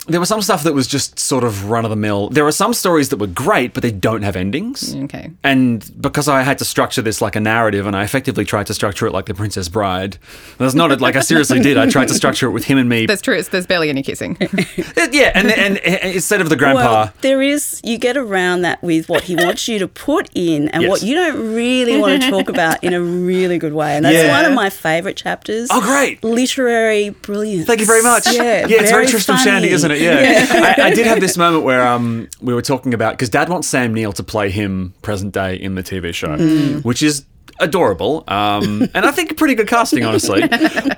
There 0.07 0.21
was 0.21 0.29
some 0.29 0.43
stuff 0.43 0.65
that 0.65 0.75
was 0.75 0.87
just 0.87 1.19
sort 1.19 1.45
of 1.45 1.71
run 1.71 1.85
of 1.85 1.91
the 1.91 1.97
mill. 1.97 2.29
There 2.29 2.47
are 2.47 2.53
some 2.53 2.75
stories 2.75 3.09
that 3.09 3.17
were 3.17 3.27
great, 3.27 3.73
but 3.73 3.83
they 3.83 3.91
don't 3.91 4.23
have 4.23 4.37
endings. 4.37 4.95
Okay. 4.95 5.31
And 5.43 5.91
because 6.01 6.29
I 6.29 6.43
had 6.43 6.59
to 6.59 6.65
structure 6.65 7.01
this 7.01 7.23
like 7.23 7.37
a 7.37 7.41
narrative, 7.41 7.87
and 7.87 7.97
I 7.97 8.05
effectively 8.05 8.45
tried 8.45 8.67
to 8.67 8.75
structure 8.75 9.07
it 9.07 9.13
like 9.13 9.27
The 9.27 9.35
Princess 9.35 9.69
Bride. 9.69 10.19
That's 10.59 10.75
not 10.75 10.93
it. 10.93 11.01
Like 11.01 11.17
I 11.17 11.21
seriously 11.21 11.61
did. 11.61 11.79
I 11.79 11.89
tried 11.89 12.09
to 12.09 12.15
structure 12.15 12.47
it 12.47 12.53
with 12.53 12.65
him 12.65 12.77
and 12.79 12.89
me. 12.89 13.07
That's 13.07 13.23
true. 13.23 13.37
It's, 13.37 13.49
there's 13.49 13.67
barely 13.67 13.89
any 13.89 14.03
kissing. 14.03 14.37
yeah, 14.41 15.33
and, 15.35 15.51
and, 15.51 15.79
and 15.79 16.15
instead 16.15 16.41
of 16.41 16.49
the 16.51 16.57
grandpa. 16.57 16.83
Well, 16.83 17.13
there 17.23 17.41
is 17.41 17.81
you 17.83 17.97
get 17.99 18.17
around 18.17 18.63
that 18.63 18.83
with 18.83 19.09
what 19.09 19.25
he 19.25 19.37
wants 19.37 19.67
you 19.69 19.79
to 19.79 19.89
put 19.89 20.29
in 20.35 20.69
and 20.69 20.83
Yes. 20.83 20.91
what 20.91 21.03
you 21.03 21.15
don't 21.15 21.55
really 21.55 21.97
want 21.99 22.23
to 22.23 22.31
talk 22.31 22.49
about 22.51 22.83
in 22.85 22.93
a 22.93 23.01
really 23.01 23.59
good 23.59 23.73
way. 23.73 23.97
And 23.97 24.05
that's 24.05 24.15
Yeah. 24.17 24.37
one 24.37 24.45
of 24.45 24.53
my 24.53 24.69
favourite 24.71 25.17
chapters. 25.17 25.69
Oh, 25.71 25.81
great. 25.81 26.23
Literary 26.23 27.09
brilliance. 27.11 27.67
Thank 27.67 27.81
you 27.81 27.87
very 27.87 28.03
much. 28.03 28.27
Yeah, 28.27 28.43
yeah, 28.43 28.67
it's 28.67 28.91
very 28.91 29.05
very 29.05 29.07
Tristram. 29.07 29.39
Shandy, 29.39 29.69
isn't 29.69 29.91
it? 29.91 29.94
Yeah, 30.03 30.75
I, 30.79 30.83
I 30.89 30.95
did 30.95 31.07
have 31.07 31.21
this 31.21 31.37
moment 31.37 31.65
where 31.65 31.87
um 31.87 32.29
we 32.41 32.55
were 32.55 32.63
talking 32.63 32.95
about 32.95 33.15
because 33.15 33.29
Dad 33.31 33.49
wants 33.49 33.69
Sam 33.69 33.93
Neill 33.95 34.13
to 34.15 34.23
play 34.23 34.51
him 34.51 34.95
present 35.03 35.33
day 35.33 35.57
in 35.57 35.75
the 35.75 35.83
TV 35.83 36.13
show, 36.15 36.37
Mm. 36.37 36.85
which 36.85 37.03
is 37.03 37.25
adorable 37.61 38.25
um 38.27 38.83
and 38.95 39.07
I 39.07 39.13
think 39.13 39.37
pretty 39.37 39.55
good 39.55 39.69
casting 39.69 40.05
honestly. 40.05 40.43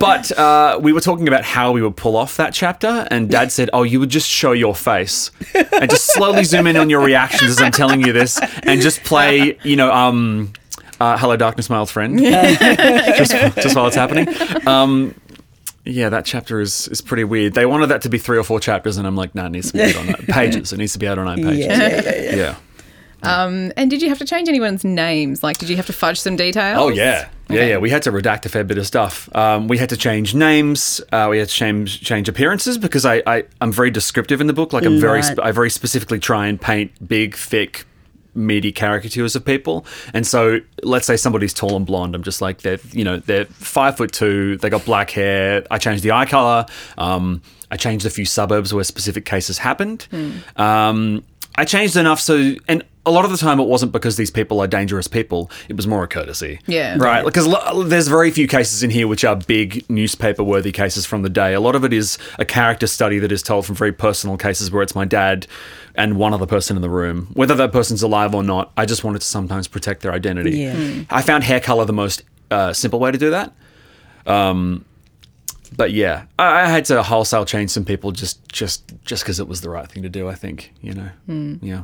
But 0.00 0.32
uh, 0.38 0.78
we 0.80 0.92
were 0.94 1.02
talking 1.02 1.28
about 1.28 1.44
how 1.44 1.72
we 1.72 1.82
would 1.82 1.96
pull 1.96 2.16
off 2.16 2.36
that 2.38 2.54
chapter, 2.54 3.06
and 3.10 3.28
Dad 3.30 3.52
said, 3.52 3.68
"Oh, 3.72 3.82
you 3.82 4.00
would 4.00 4.08
just 4.10 4.28
show 4.28 4.52
your 4.52 4.74
face 4.74 5.30
and 5.54 5.90
just 5.90 6.06
slowly 6.14 6.44
zoom 6.44 6.66
in 6.66 6.76
on 6.76 6.88
your 6.88 7.02
reactions 7.04 7.50
as 7.50 7.60
I'm 7.60 7.72
telling 7.72 8.00
you 8.00 8.12
this, 8.12 8.40
and 8.62 8.80
just 8.80 9.04
play, 9.04 9.58
you 9.64 9.76
know, 9.76 9.92
um." 9.92 10.52
Uh, 10.98 11.14
Hello, 11.18 11.36
darkness, 11.36 11.68
my 11.68 11.76
old 11.76 11.90
friend. 11.90 12.18
just, 13.18 13.32
just 13.56 13.76
while 13.76 13.86
it's 13.86 13.96
happening. 13.96 14.26
Um, 14.66 15.14
yeah, 15.86 16.08
that 16.08 16.24
chapter 16.24 16.60
is, 16.60 16.88
is 16.88 17.00
pretty 17.00 17.24
weird. 17.24 17.54
They 17.54 17.64
wanted 17.66 17.86
that 17.86 18.02
to 18.02 18.08
be 18.08 18.18
three 18.18 18.36
or 18.38 18.44
four 18.44 18.60
chapters, 18.60 18.96
and 18.96 19.06
I'm 19.06 19.16
like, 19.16 19.34
no, 19.34 19.46
it 19.46 19.50
needs 19.50 19.68
to 19.68 19.74
be 19.74 19.80
eight 19.80 19.96
or 19.96 20.04
nine 20.04 20.14
pages. 20.28 20.72
It 20.72 20.76
needs 20.78 20.92
to 20.94 20.98
be 20.98 21.06
out 21.08 21.18
on 21.18 21.24
nine 21.26 21.42
pages. 21.42 21.66
Yeah, 21.66 21.76
yeah, 21.78 22.02
yeah, 22.04 22.22
yeah. 22.22 22.36
Yeah. 22.36 22.56
Um, 23.22 23.72
and 23.76 23.90
did 23.90 24.02
you 24.02 24.08
have 24.10 24.18
to 24.18 24.24
change 24.24 24.48
anyone's 24.48 24.84
names? 24.84 25.42
Like, 25.42 25.58
did 25.58 25.68
you 25.68 25.76
have 25.76 25.86
to 25.86 25.92
fudge 25.92 26.20
some 26.20 26.36
details? 26.36 26.78
Oh 26.78 26.88
yeah, 26.88 27.28
yeah, 27.48 27.64
yeah. 27.64 27.78
We 27.78 27.90
had 27.90 28.02
to 28.02 28.12
redact 28.12 28.44
a 28.44 28.48
fair 28.48 28.62
bit 28.62 28.78
of 28.78 28.86
stuff. 28.86 29.34
Um, 29.34 29.68
we 29.68 29.78
had 29.78 29.88
to 29.88 29.96
change 29.96 30.34
names. 30.34 31.00
Uh, 31.10 31.28
we 31.30 31.38
had 31.38 31.48
to 31.48 31.54
change 31.54 32.02
change 32.02 32.28
appearances 32.28 32.76
because 32.78 33.06
I, 33.06 33.22
I 33.26 33.44
I'm 33.60 33.72
very 33.72 33.90
descriptive 33.90 34.40
in 34.40 34.46
the 34.46 34.52
book. 34.52 34.72
Like 34.72 34.84
I'm 34.84 35.00
very 35.00 35.22
sp- 35.24 35.40
I 35.42 35.50
very 35.50 35.70
specifically 35.70 36.18
try 36.18 36.46
and 36.46 36.60
paint 36.60 37.08
big, 37.08 37.34
thick, 37.34 37.84
meaty 38.36 38.70
caricatures 38.72 39.34
of 39.34 39.44
people. 39.44 39.84
And 40.14 40.26
so 40.26 40.60
let's 40.82 41.06
say 41.06 41.16
somebody's 41.16 41.54
tall 41.54 41.76
and 41.76 41.86
blonde. 41.86 42.14
I'm 42.14 42.22
just 42.22 42.40
like 42.40 42.60
they're 42.62 42.78
you 42.92 43.02
know 43.04 43.18
they're 43.18 43.46
five 43.46 43.96
foot 43.96 44.12
two. 44.12 44.56
They 44.58 44.70
got 44.70 44.84
black 44.84 45.10
hair. 45.10 45.64
I 45.70 45.78
changed 45.78 46.02
the 46.02 46.12
eye 46.12 46.26
color. 46.26 46.66
Um, 46.98 47.42
I 47.70 47.76
changed 47.76 48.06
a 48.06 48.10
few 48.10 48.24
suburbs 48.26 48.72
where 48.72 48.84
specific 48.84 49.24
cases 49.24 49.58
happened. 49.58 50.06
Um, 50.56 51.24
I 51.56 51.64
changed 51.64 51.96
enough 51.96 52.20
so 52.20 52.54
and. 52.68 52.84
A 53.06 53.10
lot 53.10 53.24
of 53.24 53.30
the 53.30 53.36
time, 53.36 53.60
it 53.60 53.68
wasn't 53.68 53.92
because 53.92 54.16
these 54.16 54.30
people 54.30 54.60
are 54.60 54.66
dangerous 54.66 55.06
people. 55.06 55.50
It 55.68 55.76
was 55.76 55.86
more 55.86 56.02
a 56.02 56.08
courtesy. 56.08 56.58
Yeah. 56.66 56.96
Right. 56.98 57.24
Because 57.24 57.46
lo- 57.46 57.84
there's 57.84 58.08
very 58.08 58.30
few 58.30 58.48
cases 58.48 58.82
in 58.82 58.90
here 58.90 59.06
which 59.06 59.24
are 59.24 59.36
big 59.36 59.88
newspaper 59.88 60.42
worthy 60.42 60.72
cases 60.72 61.06
from 61.06 61.22
the 61.22 61.30
day. 61.30 61.54
A 61.54 61.60
lot 61.60 61.76
of 61.76 61.84
it 61.84 61.92
is 61.92 62.18
a 62.38 62.44
character 62.44 62.86
study 62.86 63.18
that 63.20 63.30
is 63.30 63.42
told 63.42 63.64
from 63.64 63.76
very 63.76 63.92
personal 63.92 64.36
cases 64.36 64.70
where 64.70 64.82
it's 64.82 64.94
my 64.94 65.04
dad 65.04 65.46
and 65.94 66.16
one 66.16 66.34
other 66.34 66.46
person 66.46 66.76
in 66.76 66.82
the 66.82 66.90
room. 66.90 67.28
Whether 67.34 67.54
that 67.54 67.72
person's 67.72 68.02
alive 68.02 68.34
or 68.34 68.42
not, 68.42 68.72
I 68.76 68.84
just 68.84 69.04
wanted 69.04 69.20
to 69.20 69.26
sometimes 69.26 69.68
protect 69.68 70.02
their 70.02 70.12
identity. 70.12 70.58
Yeah. 70.58 70.74
Mm. 70.74 71.06
I 71.08 71.22
found 71.22 71.44
hair 71.44 71.60
color 71.60 71.84
the 71.84 71.92
most 71.92 72.22
uh, 72.50 72.72
simple 72.72 72.98
way 72.98 73.12
to 73.12 73.18
do 73.18 73.30
that. 73.30 73.52
Um, 74.26 74.84
but 75.76 75.92
yeah, 75.92 76.24
I, 76.38 76.62
I 76.62 76.66
had 76.66 76.84
to 76.86 77.02
wholesale 77.02 77.44
change 77.44 77.70
some 77.70 77.84
people 77.84 78.12
just 78.12 78.46
just 78.48 78.92
just 79.04 79.22
because 79.22 79.40
it 79.40 79.48
was 79.48 79.60
the 79.60 79.70
right 79.70 79.88
thing 79.90 80.02
to 80.02 80.08
do. 80.08 80.28
I 80.28 80.34
think 80.34 80.72
you 80.80 80.92
know. 80.92 81.10
Hmm. 81.26 81.56
Yeah. 81.62 81.82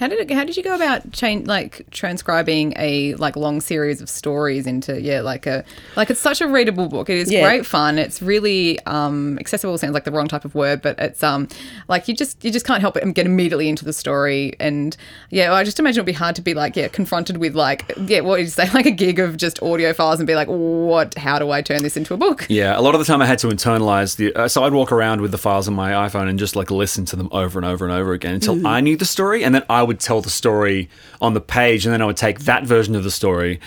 How 0.00 0.08
did 0.08 0.18
it, 0.18 0.30
how 0.34 0.44
did 0.44 0.56
you 0.56 0.62
go 0.62 0.74
about 0.74 1.12
change 1.12 1.46
like 1.46 1.84
transcribing 1.90 2.72
a 2.76 3.14
like 3.16 3.36
long 3.36 3.60
series 3.60 4.00
of 4.00 4.08
stories 4.08 4.66
into 4.66 5.00
yeah 5.00 5.20
like 5.20 5.46
a 5.46 5.62
like 5.94 6.10
it's 6.10 6.18
such 6.20 6.40
a 6.40 6.48
readable 6.48 6.88
book. 6.88 7.10
It 7.10 7.18
is 7.18 7.30
Yeah. 7.30 7.42
great 7.46 7.66
fun. 7.66 7.98
It's 7.98 8.20
really 8.22 8.78
um, 8.86 9.38
accessible. 9.38 9.76
Sounds 9.78 9.92
like 9.92 10.04
the 10.04 10.10
wrong 10.10 10.26
type 10.26 10.44
of 10.46 10.54
word, 10.54 10.80
but 10.82 10.98
it's 10.98 11.22
um 11.22 11.48
like 11.88 12.08
you 12.08 12.14
just 12.14 12.42
you 12.44 12.50
just 12.50 12.66
can't 12.66 12.80
help 12.80 12.94
but 12.94 13.14
get 13.14 13.26
immediately 13.26 13.68
into 13.68 13.84
the 13.84 13.92
story. 13.92 14.54
And 14.58 14.96
yeah, 15.30 15.48
well, 15.50 15.58
I 15.58 15.64
just 15.64 15.78
imagine 15.78 15.98
it'd 15.98 16.06
be 16.06 16.12
hard 16.12 16.34
to 16.36 16.42
be 16.42 16.54
like 16.54 16.76
yeah 16.76 16.88
confronted 16.88 17.36
with 17.36 17.54
like 17.54 17.92
yeah 18.06 18.20
what 18.20 18.36
did 18.38 18.44
you 18.44 18.48
say 18.48 18.70
like 18.74 18.86
a 18.86 18.90
gig 18.90 19.18
of 19.20 19.36
just 19.36 19.62
audio 19.62 19.92
files 19.92 20.18
and 20.18 20.26
be 20.26 20.34
like 20.34 20.48
what 20.48 21.14
how 21.16 21.38
do 21.38 21.50
I 21.50 21.60
turn 21.60 21.82
this 21.82 21.96
into 21.98 22.14
a 22.14 22.16
book? 22.16 22.46
Yeah, 22.48 22.78
a 22.78 22.80
lot 22.80 22.94
of 22.94 23.00
the 23.00 23.04
time 23.04 23.20
I 23.20 23.26
had 23.26 23.38
to 23.40 23.48
internalize 23.48 24.16
the. 24.16 24.34
Uh, 24.34 24.48
so 24.48 24.64
I'd 24.64 24.72
walk 24.72 24.92
around 24.92 25.20
with 25.20 25.30
the 25.30 25.38
files 25.38 25.68
on 25.68 25.74
my 25.74 25.92
iPhone 25.92 26.28
and 26.28 26.38
just 26.38 26.56
like 26.56 26.70
listen 26.70 27.04
to 27.04 27.16
them 27.16 27.28
over 27.32 27.58
and 27.58 27.66
over 27.66 27.84
and 27.84 27.92
over 27.94 28.12
again 28.14 28.34
until 28.34 28.66
I 28.66 28.80
knew 28.80 28.96
the 28.96 29.04
story, 29.04 29.44
and 29.44 29.54
then 29.54 29.62
I 29.68 29.82
would 29.90 30.00
tell 30.00 30.20
the 30.22 30.30
story 30.30 30.88
on 31.20 31.34
the 31.34 31.40
page, 31.40 31.84
and 31.84 31.92
then 31.92 32.02
I 32.02 32.06
would 32.06 32.16
take 32.28 32.38
that 32.40 32.62
version 32.64 32.94
of 32.96 33.02
the 33.04 33.10
story, 33.10 33.58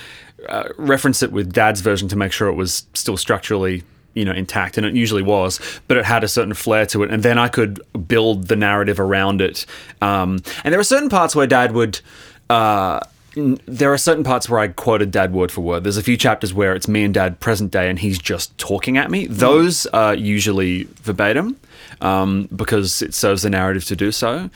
uh, 0.50 0.70
reference 0.78 1.26
it 1.26 1.32
with 1.32 1.52
Dad's 1.52 1.82
version 1.82 2.08
to 2.10 2.16
make 2.16 2.32
sure 2.32 2.48
it 2.48 2.58
was 2.58 2.88
still 2.94 3.18
structurally. 3.18 3.84
You 4.16 4.26
know, 4.26 4.32
intact, 4.32 4.78
and 4.78 4.86
it 4.86 4.94
usually 4.94 5.24
was, 5.24 5.60
but 5.88 5.98
it 5.98 6.06
had 6.06 6.24
a 6.24 6.28
certain 6.28 6.54
flair 6.54 6.86
to 6.86 7.02
it, 7.02 7.10
and 7.10 7.24
then 7.24 7.40
I 7.40 7.48
could 7.48 7.82
build 8.08 8.48
the 8.48 8.56
narrative 8.56 9.00
around 9.00 9.42
it. 9.42 9.66
Um, 10.04 10.30
and 10.64 10.72
there 10.72 10.80
are 10.80 10.84
certain 10.96 11.10
parts 11.10 11.36
where 11.36 11.48
Dad 11.48 11.72
would, 11.72 12.00
uh, 12.48 13.00
there 13.66 13.92
are 13.92 13.98
certain 13.98 14.24
parts 14.24 14.48
where 14.48 14.60
I 14.60 14.68
quoted 14.68 15.10
Dad 15.10 15.34
word 15.34 15.52
for 15.52 15.62
word. 15.62 15.84
There's 15.84 15.98
a 15.98 16.04
few 16.04 16.16
chapters 16.16 16.54
where 16.54 16.76
it's 16.76 16.88
me 16.88 17.04
and 17.04 17.12
Dad 17.12 17.40
present 17.40 17.72
day, 17.72 17.90
and 17.90 17.98
he's 17.98 18.20
just 18.20 18.56
talking 18.60 19.00
at 19.00 19.10
me. 19.10 19.26
Those 19.26 19.88
are 19.88 20.14
usually 20.14 20.88
verbatim 21.02 21.58
um, 22.00 22.48
because 22.56 23.02
it 23.02 23.16
serves 23.16 23.42
the 23.42 23.50
narrative 23.50 23.86
to 23.86 23.96
do 23.96 24.12
so. 24.12 24.52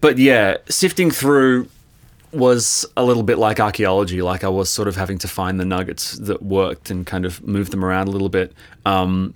But 0.00 0.18
yeah, 0.18 0.56
sifting 0.68 1.10
through 1.10 1.68
was 2.32 2.86
a 2.96 3.04
little 3.04 3.22
bit 3.24 3.38
like 3.38 3.58
archaeology. 3.60 4.22
Like 4.22 4.44
I 4.44 4.48
was 4.48 4.70
sort 4.70 4.88
of 4.88 4.96
having 4.96 5.18
to 5.18 5.28
find 5.28 5.58
the 5.58 5.64
nuggets 5.64 6.12
that 6.18 6.42
worked 6.42 6.90
and 6.90 7.06
kind 7.06 7.24
of 7.24 7.42
move 7.46 7.70
them 7.70 7.84
around 7.84 8.08
a 8.08 8.10
little 8.12 8.28
bit. 8.28 8.52
Um, 8.86 9.34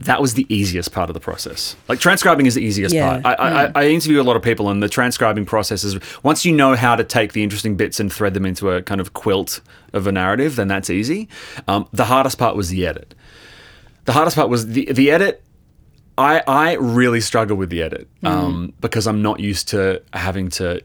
that 0.00 0.20
was 0.20 0.34
the 0.34 0.44
easiest 0.52 0.90
part 0.90 1.08
of 1.08 1.14
the 1.14 1.20
process. 1.20 1.76
Like 1.88 2.00
transcribing 2.00 2.46
is 2.46 2.56
the 2.56 2.62
easiest 2.62 2.92
Yeah. 2.92 3.20
part. 3.20 3.38
I, 3.40 3.66
I, 3.66 3.72
I 3.76 3.88
interview 3.88 4.20
a 4.20 4.24
lot 4.24 4.34
of 4.34 4.42
people, 4.42 4.68
and 4.68 4.82
the 4.82 4.88
transcribing 4.88 5.46
process 5.46 5.84
is 5.84 5.96
once 6.24 6.44
you 6.44 6.52
know 6.52 6.74
how 6.74 6.96
to 6.96 7.04
take 7.04 7.32
the 7.34 7.44
interesting 7.44 7.76
bits 7.76 8.00
and 8.00 8.12
thread 8.12 8.34
them 8.34 8.44
into 8.44 8.70
a 8.72 8.82
kind 8.82 9.00
of 9.00 9.12
quilt 9.12 9.60
of 9.92 10.08
a 10.08 10.12
narrative, 10.12 10.56
then 10.56 10.66
that's 10.66 10.90
easy. 10.90 11.28
Um, 11.68 11.86
the 11.92 12.06
hardest 12.06 12.36
part 12.36 12.56
was 12.56 12.68
the 12.68 12.84
edit. 12.84 13.14
The 14.06 14.12
hardest 14.12 14.34
part 14.36 14.48
was 14.48 14.66
the 14.66 14.92
the 14.92 15.12
edit. 15.12 15.40
I 16.18 16.42
I 16.46 16.72
really 16.74 17.20
struggle 17.20 17.56
with 17.56 17.70
the 17.70 17.82
edit 17.82 18.08
um, 18.22 18.72
because 18.80 19.06
I'm 19.06 19.22
not 19.22 19.40
used 19.40 19.68
to 19.68 20.02
having 20.12 20.48
to 20.50 20.82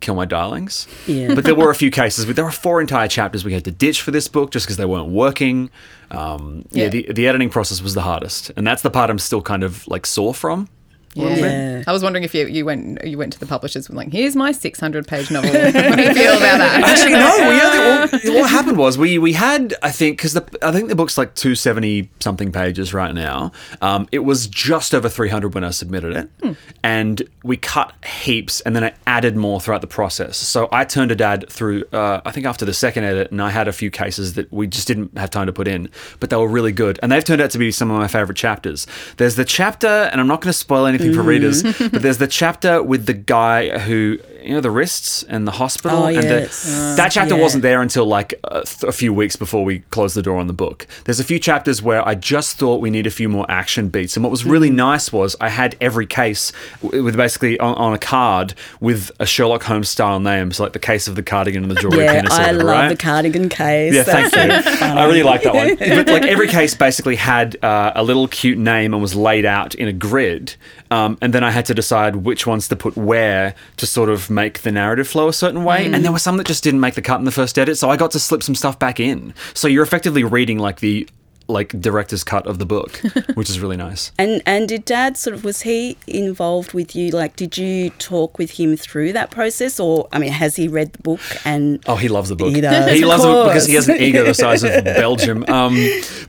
kill 0.00 0.14
my 0.16 0.24
darlings. 0.24 0.88
Yeah. 1.06 1.34
But 1.34 1.44
there 1.44 1.54
were 1.62 1.70
a 1.70 1.74
few 1.74 1.90
cases. 1.90 2.26
There 2.26 2.44
were 2.44 2.50
four 2.50 2.80
entire 2.80 3.06
chapters 3.08 3.44
we 3.44 3.52
had 3.52 3.64
to 3.66 3.70
ditch 3.70 4.02
for 4.02 4.10
this 4.10 4.26
book 4.28 4.50
just 4.50 4.66
because 4.66 4.76
they 4.76 4.84
weren't 4.84 5.10
working. 5.10 5.70
Um, 6.10 6.64
yeah, 6.72 6.84
Yeah. 6.84 6.88
the 6.90 7.12
the 7.12 7.28
editing 7.28 7.50
process 7.50 7.80
was 7.82 7.94
the 7.94 8.02
hardest, 8.02 8.50
and 8.56 8.66
that's 8.66 8.82
the 8.82 8.90
part 8.90 9.10
I'm 9.10 9.18
still 9.18 9.42
kind 9.42 9.62
of 9.62 9.86
like 9.88 10.06
sore 10.06 10.34
from. 10.34 10.68
Yeah. 11.14 11.36
Yeah. 11.36 11.84
I 11.86 11.92
was 11.92 12.02
wondering 12.02 12.24
if 12.24 12.34
you, 12.34 12.46
you 12.46 12.64
went 12.64 13.04
you 13.04 13.18
went 13.18 13.32
to 13.34 13.40
the 13.40 13.46
publishers 13.46 13.88
with 13.88 13.96
like, 13.96 14.12
here's 14.12 14.36
my 14.36 14.52
600 14.52 15.06
page 15.06 15.30
novel. 15.30 15.50
what 15.52 15.72
do 15.72 16.02
you 16.02 16.14
feel 16.14 16.36
about 16.36 16.58
that? 16.58 16.82
Actually, 16.84 17.12
no. 17.12 17.48
We 17.48 17.60
only, 17.60 18.30
well, 18.30 18.42
what 18.42 18.50
happened 18.58 18.78
was 18.78 18.96
we 18.96 19.18
we 19.18 19.32
had 19.32 19.74
I 19.82 19.90
think 19.90 20.18
because 20.18 20.32
the 20.34 20.58
I 20.62 20.72
think 20.72 20.88
the 20.88 20.94
book's 20.94 21.18
like 21.18 21.34
two 21.34 21.54
seventy 21.54 22.10
something 22.20 22.52
pages 22.52 22.94
right 22.94 23.14
now. 23.14 23.52
Um, 23.80 24.08
it 24.12 24.20
was 24.20 24.46
just 24.46 24.94
over 24.94 25.08
three 25.08 25.28
hundred 25.28 25.54
when 25.54 25.64
I 25.64 25.70
submitted 25.70 26.30
it, 26.42 26.56
and 26.82 27.22
we 27.42 27.56
cut 27.56 27.92
heaps, 28.04 28.60
and 28.62 28.74
then 28.74 28.84
I 28.84 28.94
added 29.06 29.36
more 29.36 29.60
throughout 29.60 29.80
the 29.80 29.86
process. 29.86 30.36
So 30.36 30.68
I 30.72 30.84
turned 30.84 31.10
to 31.10 31.16
dad 31.16 31.46
through 31.50 31.84
uh, 31.92 32.20
I 32.24 32.30
think 32.30 32.46
after 32.46 32.64
the 32.64 32.74
second 32.74 33.04
edit, 33.04 33.30
and 33.30 33.42
I 33.42 33.50
had 33.50 33.68
a 33.68 33.72
few 33.72 33.90
cases 33.90 34.34
that 34.34 34.52
we 34.52 34.66
just 34.66 34.86
didn't 34.86 35.16
have 35.18 35.30
time 35.30 35.46
to 35.46 35.52
put 35.52 35.68
in, 35.68 35.90
but 36.20 36.30
they 36.30 36.36
were 36.36 36.48
really 36.48 36.72
good, 36.72 36.98
and 37.02 37.10
they've 37.12 37.24
turned 37.24 37.40
out 37.40 37.50
to 37.50 37.58
be 37.58 37.70
some 37.70 37.90
of 37.90 37.98
my 37.98 38.08
favorite 38.08 38.36
chapters. 38.36 38.86
There's 39.16 39.36
the 39.36 39.44
chapter, 39.44 39.88
and 39.88 40.20
I'm 40.20 40.26
not 40.26 40.40
going 40.40 40.52
to 40.52 40.58
spoil 40.58 40.86
anything 40.86 41.01
for 41.10 41.22
readers, 41.22 41.62
mm-hmm. 41.62 41.88
but 41.88 42.02
there's 42.02 42.18
the 42.18 42.26
chapter 42.26 42.82
with 42.82 43.06
the 43.06 43.14
guy 43.14 43.78
who 43.78 44.18
you 44.42 44.54
know 44.54 44.60
the 44.60 44.70
wrists 44.70 45.22
and 45.22 45.46
the 45.46 45.52
hospital, 45.52 46.04
Oh, 46.04 46.06
and 46.06 46.16
the, 46.22 46.40
yes. 46.42 46.94
that 46.96 47.10
chapter 47.12 47.36
yeah. 47.36 47.40
wasn't 47.42 47.62
there 47.62 47.80
until 47.82 48.06
like 48.06 48.34
a, 48.44 48.62
th- 48.62 48.82
a 48.84 48.92
few 48.92 49.12
weeks 49.12 49.36
before 49.36 49.64
we 49.64 49.80
closed 49.90 50.16
the 50.16 50.22
door 50.22 50.38
on 50.38 50.46
the 50.46 50.52
book. 50.52 50.86
There's 51.04 51.20
a 51.20 51.24
few 51.24 51.38
chapters 51.38 51.82
where 51.82 52.06
I 52.06 52.14
just 52.14 52.56
thought 52.56 52.80
we 52.80 52.90
need 52.90 53.06
a 53.06 53.10
few 53.10 53.28
more 53.28 53.46
action 53.50 53.88
beats, 53.88 54.16
and 54.16 54.24
what 54.24 54.30
was 54.30 54.44
really 54.44 54.70
nice 54.70 55.12
was 55.12 55.36
I 55.40 55.48
had 55.48 55.76
every 55.80 56.06
case 56.06 56.52
w- 56.82 57.02
with 57.04 57.16
basically 57.16 57.58
on, 57.60 57.74
on 57.76 57.92
a 57.94 57.98
card 57.98 58.54
with 58.80 59.10
a 59.20 59.26
Sherlock 59.26 59.62
Holmes 59.62 59.88
style 59.88 60.20
name, 60.20 60.52
so 60.52 60.64
like 60.64 60.72
the 60.72 60.78
case 60.78 61.08
of 61.08 61.14
the 61.16 61.22
cardigan 61.22 61.62
and 61.62 61.70
the 61.70 61.76
jewelry 61.80 62.04
Yeah. 62.04 62.22
I 62.30 62.50
love 62.52 62.66
right? 62.66 62.88
the 62.88 62.96
cardigan 62.96 63.48
case. 63.48 63.94
Yeah, 63.94 64.02
thank 64.04 64.34
you. 64.34 64.62
so. 64.72 64.84
I 64.86 65.06
really 65.06 65.22
like 65.22 65.42
that 65.44 65.54
one. 65.54 65.76
But 65.76 66.08
like 66.08 66.24
every 66.24 66.48
case 66.58 66.74
basically 66.74 67.16
had 67.16 67.62
uh, 67.64 67.92
a 67.94 68.02
little 68.02 68.28
cute 68.28 68.58
name 68.58 68.92
and 68.92 69.00
was 69.02 69.14
laid 69.14 69.44
out 69.44 69.74
in 69.74 69.88
a 69.88 69.92
grid, 69.92 70.54
um, 70.90 71.16
and 71.22 71.32
then 71.32 71.44
I 71.44 71.50
had 71.50 71.66
to 71.66 71.74
decide 71.74 72.16
which 72.16 72.46
ones 72.46 72.68
to 72.68 72.76
put 72.76 72.96
where 72.96 73.54
to 73.76 73.86
sort 73.86 74.08
of 74.10 74.28
make 74.34 74.62
the 74.62 74.72
narrative 74.72 75.08
flow 75.08 75.28
a 75.28 75.32
certain 75.32 75.64
way. 75.64 75.86
And 75.86 76.04
there 76.04 76.12
were 76.12 76.18
some 76.18 76.36
that 76.38 76.46
just 76.46 76.64
didn't 76.64 76.80
make 76.80 76.94
the 76.94 77.02
cut 77.02 77.18
in 77.18 77.24
the 77.24 77.32
first 77.32 77.58
edit, 77.58 77.78
so 77.78 77.90
I 77.90 77.96
got 77.96 78.10
to 78.12 78.18
slip 78.18 78.42
some 78.42 78.54
stuff 78.54 78.78
back 78.78 79.00
in. 79.00 79.34
So 79.54 79.68
you're 79.68 79.84
effectively 79.84 80.24
reading 80.24 80.58
like 80.58 80.80
the 80.80 81.08
like 81.48 81.68
director's 81.80 82.24
cut 82.24 82.46
of 82.46 82.58
the 82.58 82.66
book, 82.66 82.96
which 83.34 83.50
is 83.50 83.60
really 83.60 83.76
nice. 83.76 84.12
And 84.18 84.42
and 84.46 84.68
did 84.68 84.84
Dad 84.84 85.16
sort 85.16 85.34
of 85.34 85.44
was 85.44 85.62
he 85.62 85.96
involved 86.06 86.72
with 86.72 86.96
you? 86.96 87.10
Like, 87.10 87.36
did 87.36 87.56
you 87.58 87.90
talk 87.90 88.38
with 88.38 88.52
him 88.52 88.76
through 88.76 89.12
that 89.12 89.30
process, 89.30 89.78
or 89.78 90.08
I 90.12 90.18
mean, 90.18 90.32
has 90.32 90.56
he 90.56 90.68
read 90.68 90.92
the 90.92 91.02
book 91.02 91.20
and? 91.44 91.82
Oh, 91.86 91.96
he 91.96 92.08
loves 92.08 92.28
the 92.28 92.36
book. 92.36 92.54
He 92.54 92.60
does, 92.60 92.92
He 92.92 93.04
loves 93.04 93.24
it 93.24 93.44
because 93.48 93.66
he 93.66 93.74
has 93.74 93.88
an 93.88 94.00
ego 94.00 94.24
the 94.24 94.34
size 94.34 94.62
of 94.62 94.84
Belgium. 94.84 95.44
Um, 95.48 95.76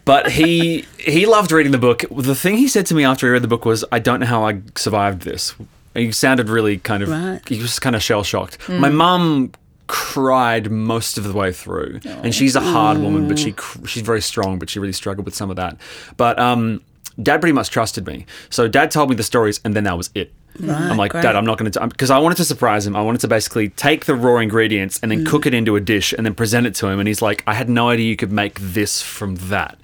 but 0.06 0.32
he 0.32 0.86
he 1.00 1.26
loved 1.26 1.52
reading 1.52 1.72
the 1.72 1.78
book. 1.78 2.04
The 2.12 2.36
thing 2.36 2.58
he 2.58 2.68
said 2.68 2.86
to 2.88 2.96
me 2.96 3.04
after 3.04 3.28
he 3.28 3.32
read 3.32 3.44
the 3.44 3.48
book 3.48 3.66
was, 3.66 3.86
"I 3.92 4.00
don't 4.00 4.20
know 4.20 4.26
how 4.26 4.46
I 4.46 4.62
survived 4.76 5.22
this." 5.22 5.56
He 5.94 6.12
sounded 6.12 6.50
really 6.50 6.78
kind 6.78 7.04
of. 7.04 7.10
Right. 7.10 7.42
He 7.48 7.62
was 7.62 7.80
kind 7.80 7.96
of 7.96 8.02
shell 8.02 8.24
shocked. 8.24 8.58
My 8.70 8.90
mum 8.90 9.52
cried 9.88 10.72
most 10.72 11.18
of 11.18 11.24
the 11.24 11.34
way 11.34 11.52
through, 11.52 12.00
and 12.06 12.34
she's 12.34 12.56
a 12.56 12.62
hard 12.62 12.98
woman, 13.00 13.28
but 13.28 13.38
she 13.38 13.54
she's 13.86 14.02
very 14.04 14.22
strong, 14.22 14.58
but 14.60 14.70
she 14.70 14.80
really 14.80 14.94
struggled 14.94 15.26
with 15.26 15.36
some 15.36 15.50
of 15.50 15.56
that. 15.58 15.78
But 16.18 16.40
um, 16.40 16.82
Dad 17.22 17.42
pretty 17.42 17.54
much 17.54 17.70
trusted 17.70 18.08
me, 18.08 18.26
so 18.50 18.68
Dad 18.68 18.90
told 18.92 19.10
me 19.10 19.16
the 19.16 19.24
stories, 19.24 19.60
and 19.64 19.76
then 19.76 19.84
that 19.84 19.98
was 19.98 20.10
it. 20.16 20.34
I'm 20.62 20.98
like, 20.98 21.12
great. 21.12 21.24
Dad, 21.24 21.36
I'm 21.36 21.46
not 21.46 21.58
going 21.58 21.72
to, 21.72 21.88
because 21.88 22.12
I 22.12 22.20
wanted 22.20 22.36
to 22.36 22.46
surprise 22.46 22.86
him. 22.86 22.96
I 22.96 23.02
wanted 23.02 23.22
to 23.22 23.28
basically 23.28 23.70
take 23.70 24.06
the 24.06 24.14
raw 24.16 24.38
ingredients 24.38 25.00
and 25.02 25.12
then 25.12 25.26
cook 25.26 25.46
it 25.46 25.54
into 25.54 25.76
a 25.76 25.80
dish 25.82 26.14
and 26.14 26.26
then 26.26 26.36
present 26.36 26.68
it 26.68 26.76
to 26.76 26.88
him. 26.88 27.00
And 27.00 27.08
he's 27.08 27.22
like, 27.22 27.44
I 27.48 27.54
had 27.56 27.70
no 27.70 27.90
idea 27.90 28.08
you 28.08 28.16
could 28.16 28.32
make 28.32 28.60
this 28.60 29.02
from 29.02 29.36
that, 29.50 29.80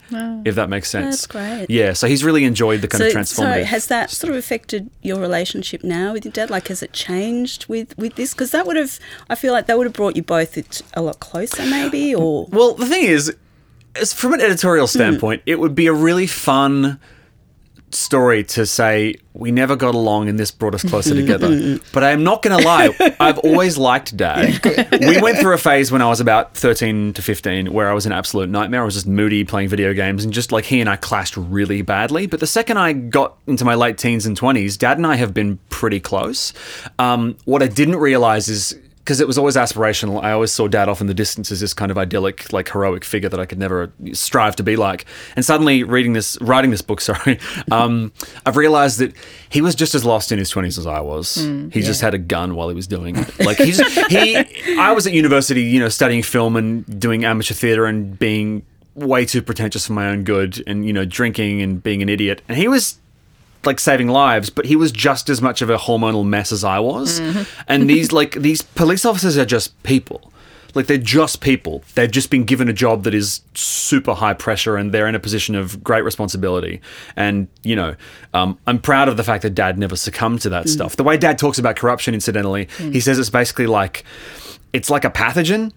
if 0.46 0.56
that 0.56 0.70
makes 0.70 0.90
sense. 0.90 1.26
That's 1.26 1.28
great. 1.28 1.66
Yeah, 1.70 1.94
so 1.94 2.08
he's 2.08 2.24
really 2.24 2.44
enjoyed 2.46 2.82
the 2.82 2.88
kind 2.88 3.04
of 3.04 3.12
So, 3.12 3.18
transformative. 3.20 3.62
so 3.62 3.64
has 3.66 3.88
that 3.88 4.12
sort 4.12 4.30
of 4.32 4.38
affected 4.38 4.90
your 5.02 5.20
relationship 5.20 5.84
now 5.84 6.14
with 6.14 6.26
your 6.26 6.32
dad? 6.32 6.50
Like, 6.50 6.68
has 6.68 6.84
it 6.84 6.94
changed 6.94 7.66
with 7.68 7.98
with 7.98 8.16
this? 8.16 8.34
Because 8.34 8.52
that 8.52 8.68
would 8.68 8.76
have, 8.78 9.00
I 9.30 9.36
feel 9.36 9.54
like 9.54 9.66
that 9.68 9.78
would 9.78 9.88
have 9.88 9.94
brought 9.94 10.16
you 10.16 10.24
both 10.24 10.56
a 10.94 11.02
lot 11.02 11.20
closer, 11.20 11.64
maybe, 11.66 12.14
or 12.14 12.46
Well, 12.52 12.74
the 12.76 12.86
thing 12.86 13.06
is, 13.06 13.34
from 14.14 14.34
an 14.34 14.42
editorial 14.42 14.86
Hmm. 14.86 14.92
standpoint, 14.98 15.42
it 15.48 15.60
would 15.60 15.74
be 15.74 15.88
a 15.88 15.94
really 15.94 16.28
fun 16.28 17.00
story 17.92 18.44
to 18.44 18.66
say 18.66 19.16
we 19.34 19.52
never 19.52 19.76
got 19.76 19.96
along 19.96 20.28
and 20.30 20.38
this 20.38 20.52
brought 20.52 20.76
us 20.76 20.84
closer 20.84 21.16
together. 21.16 21.80
But 21.94 22.04
I'm 22.04 22.24
not 22.24 22.42
going 22.44 22.58
to 22.58 22.64
lie, 22.64 23.16
I've 23.20 23.40
always 23.40 23.78
liked 23.78 24.16
Dad. 24.16 24.60
we 25.00 25.20
went 25.22 25.38
through 25.40 25.54
a 25.54 25.58
phase 25.58 25.92
when 25.92 26.02
I 26.02 26.08
was 26.08 26.20
about 26.20 26.56
13 26.56 27.14
to 27.14 27.22
15 27.22 27.74
where 27.74 27.90
I 27.90 27.94
was 27.94 28.06
an 28.06 28.12
absolute 28.12 28.50
nightmare. 28.50 28.82
I 28.82 28.86
was 28.86 28.94
just 28.94 29.08
moody 29.08 29.44
playing 29.44 29.70
video 29.70 29.94
games 29.94 30.24
and 30.24 30.34
just 30.34 30.52
like 30.52 30.66
he 30.66 30.82
and 30.82 30.90
I 30.90 30.98
clashed 30.98 31.36
really 31.38 31.82
badly. 31.82 32.28
But 32.28 32.40
the 32.40 32.48
second 32.48 32.78
I 32.78 32.94
got 32.94 33.38
into 33.48 33.66
my 33.66 33.76
late 33.76 33.98
teens 33.98 34.26
and 34.26 34.40
20s, 34.40 34.78
Dad 34.78 34.98
and 34.98 35.08
I 35.08 35.16
have 35.16 35.34
been 35.34 35.58
pretty 35.70 36.00
close. 36.00 36.54
Um, 37.00 37.38
what 37.46 37.64
I 37.64 37.68
didn't 37.68 37.98
realize 37.98 38.50
is 38.50 38.78
because 39.04 39.20
it 39.20 39.28
was 39.28 39.38
always 39.38 39.56
aspirational. 39.56 40.24
I 40.24 40.32
always 40.32 40.52
saw 40.52 40.68
dad 40.68 40.88
off 40.88 41.02
in 41.02 41.08
the 41.08 41.14
distance 41.14 41.52
as 41.52 41.60
this 41.60 41.74
kind 41.74 41.90
of 41.90 41.98
idyllic, 41.98 42.54
like 42.54 42.70
heroic 42.70 43.04
figure 43.04 43.30
that 43.30 43.40
I 43.40 43.46
could 43.46 43.58
never 43.58 43.92
strive 44.14 44.56
to 44.58 44.64
be 44.64 44.76
like. 44.76 45.06
And 45.36 45.44
suddenly, 45.44 45.84
reading 45.84 46.14
this, 46.14 46.40
writing 46.42 46.70
this 46.72 46.82
book, 46.82 47.02
sorry, 47.10 47.40
um, 47.72 48.12
I've 48.46 48.58
realized 48.58 49.00
that 49.00 49.14
he 49.50 49.62
was 49.62 49.74
just 49.76 49.96
as 49.96 50.06
lost 50.06 50.32
in 50.32 50.38
his 50.38 50.50
twenties 50.50 50.78
as 50.78 50.86
I 50.86 51.00
was. 51.00 51.36
he 51.36 51.82
just 51.82 52.02
had 52.02 52.14
a 52.14 52.20
gun 52.20 52.56
while 52.56 52.70
he 52.70 52.76
was 52.76 52.88
doing 52.88 53.16
it. 53.16 53.40
Like 53.40 53.58
he's 53.58 53.80
he. 54.08 54.38
I 54.80 54.92
was 54.92 55.08
at 55.08 55.14
university, 55.14 55.64
you 55.64 55.80
know, 55.80 55.90
studying 55.90 56.22
film 56.22 56.56
and 56.56 57.00
doing 57.00 57.26
amateur 57.26 57.54
theater 57.54 57.86
and 57.86 58.18
being 58.20 58.64
way 58.96 59.26
too 59.26 59.42
pretentious 59.42 59.88
for 59.88 59.94
my 59.94 60.10
own 60.10 60.24
good, 60.24 60.64
and 60.68 60.86
you 60.86 60.94
know, 60.94 61.06
drinking 61.06 61.62
and 61.62 61.82
being 61.82 62.02
an 62.02 62.10
idiot. 62.10 62.42
And 62.48 62.58
he 62.58 62.68
was 62.68 63.00
like 63.66 63.80
saving 63.80 64.08
lives, 64.08 64.50
but 64.50 64.66
he 64.66 64.76
was 64.76 64.92
just 64.92 65.30
as 65.30 65.42
much 65.42 65.62
of 65.62 65.70
a 65.70 65.78
hormonal 65.78 66.26
mess 66.26 66.52
as 66.52 66.64
I 66.64 66.80
was. 66.80 67.20
Mm-hmm. 67.20 67.44
And 67.68 67.90
these 67.90 68.12
like 68.20 68.36
these 68.36 68.62
police 68.62 69.06
officers 69.06 69.38
are 69.38 69.46
just 69.46 69.82
people. 69.84 70.32
Like 70.76 70.86
they're 70.86 70.98
just 70.98 71.42
people. 71.42 71.84
They've 71.96 72.12
just 72.12 72.30
been 72.30 72.44
given 72.44 72.70
a 72.70 72.74
job 72.74 73.04
that 73.04 73.14
is 73.14 73.42
super 73.54 74.14
high 74.14 74.34
pressure, 74.34 74.78
and 74.78 74.92
they're 74.92 75.08
in 75.08 75.16
a 75.16 75.20
position 75.20 75.56
of 75.56 75.84
great 75.84 76.04
responsibility. 76.04 76.82
And 77.16 77.48
you 77.64 77.76
know, 77.76 77.96
um, 78.34 78.60
I'm 78.68 78.80
proud 78.80 79.10
of 79.10 79.18
the 79.18 79.24
fact 79.24 79.42
that 79.44 79.56
Dad 79.56 79.78
never 79.78 79.96
succumbed 79.96 80.42
to 80.42 80.50
that 80.50 80.66
mm. 80.66 80.70
stuff. 80.70 80.96
The 80.96 81.04
way 81.04 81.18
Dad 81.18 81.38
talks 81.38 81.58
about 81.58 81.76
corruption, 81.76 82.14
incidentally, 82.14 82.68
mm. 82.78 82.94
he 82.94 83.00
says 83.00 83.18
it's 83.18 83.30
basically 83.30 83.68
like 83.68 84.04
it's 84.74 84.90
like 84.90 85.06
a 85.06 85.10
pathogen. 85.10 85.72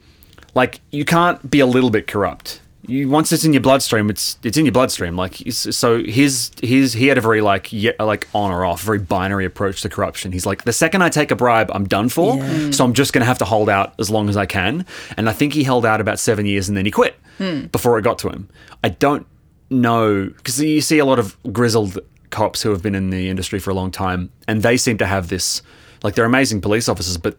Like 0.54 0.80
you 0.90 1.04
can't 1.04 1.50
be 1.50 1.60
a 1.60 1.66
little 1.66 1.90
bit 1.90 2.06
corrupt. 2.06 2.60
You, 2.86 3.08
once 3.08 3.30
it's 3.30 3.44
in 3.44 3.52
your 3.52 3.62
bloodstream, 3.62 4.10
it's 4.10 4.38
it's 4.42 4.56
in 4.56 4.64
your 4.64 4.72
bloodstream. 4.72 5.16
Like 5.16 5.36
so, 5.50 6.02
his 6.02 6.50
his 6.60 6.92
he 6.94 7.06
had 7.06 7.16
a 7.16 7.20
very 7.20 7.40
like 7.40 7.72
yeah, 7.72 7.92
like 8.00 8.26
on 8.34 8.50
or 8.50 8.64
off, 8.64 8.82
very 8.82 8.98
binary 8.98 9.44
approach 9.44 9.82
to 9.82 9.88
corruption. 9.88 10.32
He's 10.32 10.46
like 10.46 10.64
the 10.64 10.72
second 10.72 11.02
I 11.02 11.08
take 11.08 11.30
a 11.30 11.36
bribe, 11.36 11.70
I'm 11.72 11.86
done 11.86 12.08
for. 12.08 12.38
So 12.72 12.84
I'm 12.84 12.92
just 12.92 13.12
going 13.12 13.20
to 13.20 13.26
have 13.26 13.38
to 13.38 13.44
hold 13.44 13.68
out 13.68 13.94
as 14.00 14.10
long 14.10 14.28
as 14.28 14.36
I 14.36 14.46
can. 14.46 14.84
And 15.16 15.28
I 15.28 15.32
think 15.32 15.52
he 15.52 15.62
held 15.62 15.86
out 15.86 16.00
about 16.00 16.18
seven 16.18 16.44
years, 16.44 16.68
and 16.68 16.76
then 16.76 16.84
he 16.84 16.90
quit 16.90 17.14
hmm. 17.38 17.66
before 17.66 17.98
it 17.98 18.02
got 18.02 18.18
to 18.20 18.28
him. 18.28 18.48
I 18.82 18.88
don't 18.88 19.26
know 19.70 20.26
because 20.26 20.60
you 20.60 20.80
see 20.80 20.98
a 20.98 21.04
lot 21.04 21.18
of 21.20 21.36
grizzled 21.52 21.98
cops 22.30 22.62
who 22.62 22.70
have 22.70 22.82
been 22.82 22.94
in 22.94 23.10
the 23.10 23.28
industry 23.28 23.60
for 23.60 23.70
a 23.70 23.74
long 23.74 23.92
time, 23.92 24.32
and 24.48 24.62
they 24.62 24.76
seem 24.76 24.98
to 24.98 25.06
have 25.06 25.28
this 25.28 25.62
like 26.02 26.16
they're 26.16 26.24
amazing 26.24 26.60
police 26.60 26.88
officers, 26.88 27.16
but 27.16 27.36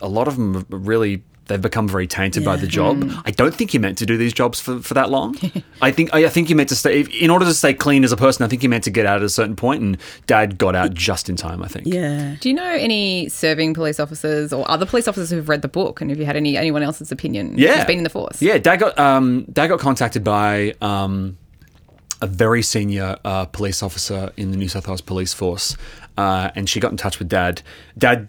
a 0.00 0.08
lot 0.08 0.26
of 0.26 0.36
them 0.36 0.56
are 0.56 0.76
really 0.76 1.22
they've 1.50 1.60
become 1.60 1.86
very 1.88 2.06
tainted 2.06 2.44
by 2.44 2.56
the 2.56 2.66
job. 2.66 3.04
I 3.26 3.30
don't 3.32 3.54
think 3.54 3.74
you're 3.74 3.80
meant 3.82 3.98
to 3.98 4.06
do 4.06 4.16
these 4.16 4.32
jobs 4.32 4.60
for, 4.60 4.78
for 4.80 4.94
that 4.94 5.10
long. 5.10 5.36
I 5.82 5.90
think 5.90 6.14
I 6.14 6.26
think 6.28 6.48
you're 6.48 6.56
meant 6.56 6.68
to 6.70 6.76
stay 6.76 7.00
in 7.02 7.28
order 7.28 7.44
to 7.44 7.52
stay 7.52 7.74
clean 7.74 8.04
as 8.04 8.12
a 8.12 8.16
person. 8.16 8.44
I 8.44 8.48
think 8.48 8.62
you're 8.62 8.70
meant 8.70 8.84
to 8.84 8.90
get 8.90 9.04
out 9.04 9.16
at 9.18 9.22
a 9.24 9.28
certain 9.28 9.56
point, 9.56 9.82
and 9.82 9.98
Dad 10.26 10.56
got 10.56 10.74
out 10.74 10.94
just 10.94 11.28
in 11.28 11.36
time. 11.36 11.62
I 11.62 11.68
think. 11.68 11.86
yeah. 11.86 12.36
Do 12.40 12.48
you 12.48 12.54
know 12.54 12.64
any 12.64 13.28
serving 13.28 13.74
police 13.74 13.98
officers 14.00 14.52
or 14.52 14.70
other 14.70 14.86
police 14.86 15.06
officers 15.08 15.30
who've 15.30 15.48
read 15.48 15.62
the 15.62 15.68
book? 15.68 16.00
And 16.00 16.08
have 16.10 16.18
you 16.18 16.24
had 16.24 16.36
any 16.36 16.56
anyone 16.56 16.82
else's 16.82 17.10
opinion 17.12 17.58
Yeah, 17.58 17.76
who's 17.76 17.84
been 17.84 17.98
in 17.98 18.04
the 18.04 18.10
force? 18.10 18.40
Yeah, 18.40 18.58
Dad 18.58 18.76
got 18.76 18.98
um, 18.98 19.44
Dad 19.52 19.66
got 19.66 19.80
contacted 19.80 20.22
by 20.24 20.74
um, 20.80 21.36
a 22.22 22.26
very 22.26 22.62
senior 22.62 23.16
uh, 23.24 23.46
police 23.46 23.82
officer 23.82 24.32
in 24.36 24.50
the 24.52 24.56
New 24.56 24.68
South 24.68 24.86
Wales 24.86 25.00
Police 25.00 25.32
Force, 25.34 25.76
uh, 26.16 26.50
and 26.54 26.68
she 26.68 26.78
got 26.80 26.90
in 26.92 26.96
touch 26.96 27.18
with 27.18 27.28
Dad. 27.28 27.62
Dad 27.98 28.28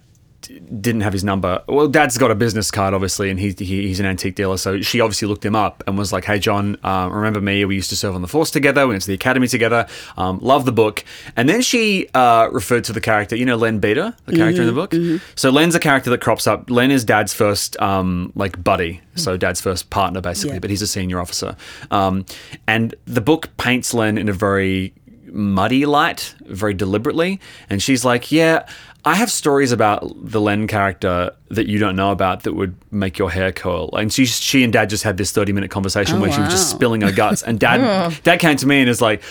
didn't 0.80 1.02
have 1.02 1.12
his 1.12 1.24
number. 1.24 1.62
Well, 1.66 1.88
Dad's 1.88 2.18
got 2.18 2.30
a 2.30 2.34
business 2.34 2.70
card, 2.70 2.94
obviously, 2.94 3.30
and 3.30 3.38
he, 3.38 3.50
he, 3.50 3.88
he's 3.88 4.00
an 4.00 4.06
antique 4.06 4.34
dealer. 4.34 4.56
So 4.56 4.80
she 4.80 5.00
obviously 5.00 5.28
looked 5.28 5.44
him 5.44 5.54
up 5.56 5.82
and 5.86 5.96
was 5.96 6.12
like, 6.12 6.24
"Hey, 6.24 6.38
John, 6.38 6.76
um, 6.82 7.12
remember 7.12 7.40
me? 7.40 7.64
We 7.64 7.74
used 7.74 7.90
to 7.90 7.96
serve 7.96 8.14
on 8.14 8.22
the 8.22 8.28
force 8.28 8.50
together. 8.50 8.86
We 8.86 8.92
went 8.94 9.02
to 9.02 9.08
the 9.08 9.14
academy 9.14 9.48
together. 9.48 9.86
Um, 10.16 10.38
love 10.40 10.64
the 10.64 10.72
book." 10.72 11.04
And 11.36 11.48
then 11.48 11.62
she 11.62 12.08
uh, 12.14 12.48
referred 12.52 12.84
to 12.84 12.92
the 12.92 13.00
character, 13.00 13.36
you 13.36 13.44
know, 13.44 13.56
Len 13.56 13.78
Beater, 13.78 14.14
the 14.26 14.36
character 14.36 14.62
in 14.62 14.66
the 14.66 14.72
book. 14.72 14.94
So 15.34 15.50
Len's 15.50 15.74
a 15.74 15.80
character 15.80 16.10
that 16.10 16.20
crops 16.20 16.46
up. 16.46 16.70
Len 16.70 16.90
is 16.90 17.04
Dad's 17.04 17.32
first 17.32 17.80
um, 17.80 18.32
like 18.34 18.62
buddy, 18.62 19.00
so 19.14 19.36
Dad's 19.36 19.60
first 19.60 19.90
partner, 19.90 20.20
basically. 20.20 20.54
Yeah. 20.54 20.60
But 20.60 20.70
he's 20.70 20.82
a 20.82 20.86
senior 20.86 21.20
officer, 21.20 21.56
um, 21.90 22.24
and 22.66 22.94
the 23.04 23.20
book 23.20 23.56
paints 23.56 23.94
Len 23.94 24.18
in 24.18 24.28
a 24.28 24.32
very 24.32 24.94
muddy 25.32 25.86
light 25.86 26.34
very 26.46 26.74
deliberately. 26.74 27.40
And 27.70 27.82
she's 27.82 28.04
like, 28.04 28.30
Yeah, 28.30 28.66
I 29.04 29.16
have 29.16 29.30
stories 29.30 29.72
about 29.72 30.12
the 30.16 30.40
Len 30.40 30.66
character 30.68 31.32
that 31.48 31.66
you 31.66 31.78
don't 31.78 31.96
know 31.96 32.12
about 32.12 32.44
that 32.44 32.54
would 32.54 32.76
make 32.92 33.18
your 33.18 33.30
hair 33.30 33.50
curl. 33.50 33.90
And 33.96 34.12
she, 34.12 34.26
she 34.26 34.62
and 34.62 34.72
dad 34.72 34.90
just 34.90 35.02
had 35.02 35.16
this 35.16 35.32
30 35.32 35.52
minute 35.52 35.70
conversation 35.70 36.18
Oh, 36.18 36.20
where 36.20 36.30
she 36.32 36.40
was 36.40 36.50
just 36.50 36.70
spilling 36.70 37.00
her 37.00 37.10
guts. 37.10 37.42
And 37.42 37.58
dad, 37.58 38.16
dad 38.22 38.38
came 38.38 38.56
to 38.56 38.66
me 38.66 38.80
and 38.80 38.88
is 38.88 39.00
like, 39.00 39.22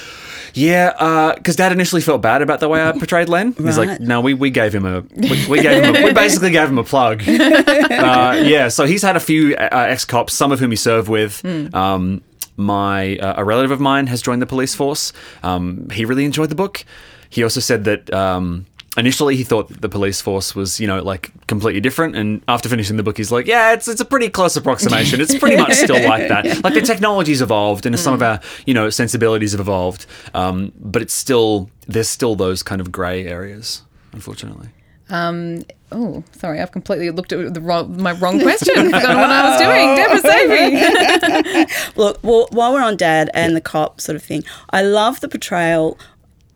yeah, 0.53 1.33
because 1.35 1.55
Dad 1.55 1.71
initially 1.71 2.01
felt 2.01 2.21
bad 2.21 2.41
about 2.41 2.59
the 2.59 2.67
way 2.67 2.85
I 2.85 2.91
portrayed 2.91 3.29
Len. 3.29 3.53
He's 3.53 3.77
like, 3.77 4.01
no, 4.01 4.19
we, 4.21 4.33
we 4.33 4.49
gave 4.49 4.75
him 4.75 4.85
a 4.85 5.01
we, 5.15 5.47
we 5.47 5.61
gave 5.61 5.81
him 5.83 5.95
a, 5.95 6.03
we 6.03 6.13
basically 6.13 6.51
gave 6.51 6.67
him 6.67 6.77
a 6.77 6.83
plug. 6.83 7.23
uh, 7.27 8.41
yeah, 8.43 8.67
so 8.67 8.85
he's 8.85 9.01
had 9.01 9.15
a 9.15 9.19
few 9.19 9.55
uh, 9.55 9.69
ex 9.71 10.03
cops, 10.05 10.33
some 10.33 10.51
of 10.51 10.59
whom 10.59 10.71
he 10.71 10.75
served 10.75 11.07
with. 11.07 11.45
Um, 11.73 12.21
my 12.57 13.15
uh, 13.17 13.35
a 13.37 13.45
relative 13.45 13.71
of 13.71 13.79
mine 13.79 14.07
has 14.07 14.21
joined 14.21 14.41
the 14.41 14.45
police 14.45 14.75
force. 14.75 15.13
Um, 15.41 15.89
he 15.89 16.05
really 16.05 16.25
enjoyed 16.25 16.49
the 16.49 16.55
book. 16.55 16.83
He 17.29 17.43
also 17.43 17.61
said 17.61 17.85
that 17.85 18.13
um, 18.13 18.65
initially 18.97 19.35
he 19.35 19.43
thought 19.43 19.69
that 19.69 19.81
the 19.81 19.89
police 19.89 20.21
force 20.21 20.55
was 20.55 20.79
you 20.79 20.87
know 20.87 21.01
like 21.01 21.31
completely 21.47 21.81
different, 21.81 22.15
and 22.15 22.41
after 22.47 22.69
finishing 22.69 22.97
the 22.97 23.03
book, 23.03 23.17
he's 23.17 23.31
like, 23.31 23.47
yeah, 23.47 23.73
it's 23.73 23.87
it's 23.87 24.01
a 24.01 24.05
pretty 24.05 24.29
close 24.29 24.55
approximation. 24.55 25.21
It's 25.21 25.37
pretty 25.37 25.57
much 25.57 25.73
still 25.85 26.03
like 26.07 26.27
that. 26.27 26.63
Like 26.63 26.73
the 26.73 26.81
technology's 26.81 27.41
evolved, 27.41 27.85
and 27.85 27.97
some 27.99 28.13
of 28.13 28.21
our 28.21 28.39
you 28.65 28.73
know 28.73 28.89
sensibilities 28.89 29.51
have 29.51 29.61
evolved, 29.61 30.05
um, 30.33 30.71
but 30.79 31.01
it's 31.01 31.13
still 31.13 31.69
there's 31.87 32.09
still 32.09 32.35
those 32.35 32.63
kind 32.63 32.81
of 32.81 32.91
grey 32.91 33.25
areas, 33.25 33.83
unfortunately. 34.13 34.69
Oh, 35.93 36.23
sorry, 36.31 36.61
I've 36.61 36.71
completely 36.71 37.09
looked 37.11 37.33
at 37.33 37.53
the 37.53 37.59
wrong, 37.59 38.01
my 38.01 38.13
wrong 38.13 38.39
question. 38.39 38.75
Forgotten 38.85 39.17
what 39.17 39.29
I 39.29 39.49
was 39.49 39.61
doing. 39.61 39.95
Deborah, 39.95 40.19
save 40.21 40.49
me. 41.57 41.65
Look, 42.01 42.19
well, 42.23 42.47
while 42.51 42.73
we're 42.73 42.81
on 42.81 42.95
dad 42.95 43.29
and 43.33 43.55
the 43.55 43.61
cop 43.61 43.99
sort 43.99 44.15
of 44.15 44.23
thing, 44.23 44.43
I 44.69 44.83
love 44.83 45.19
the 45.19 45.27
portrayal 45.27 45.99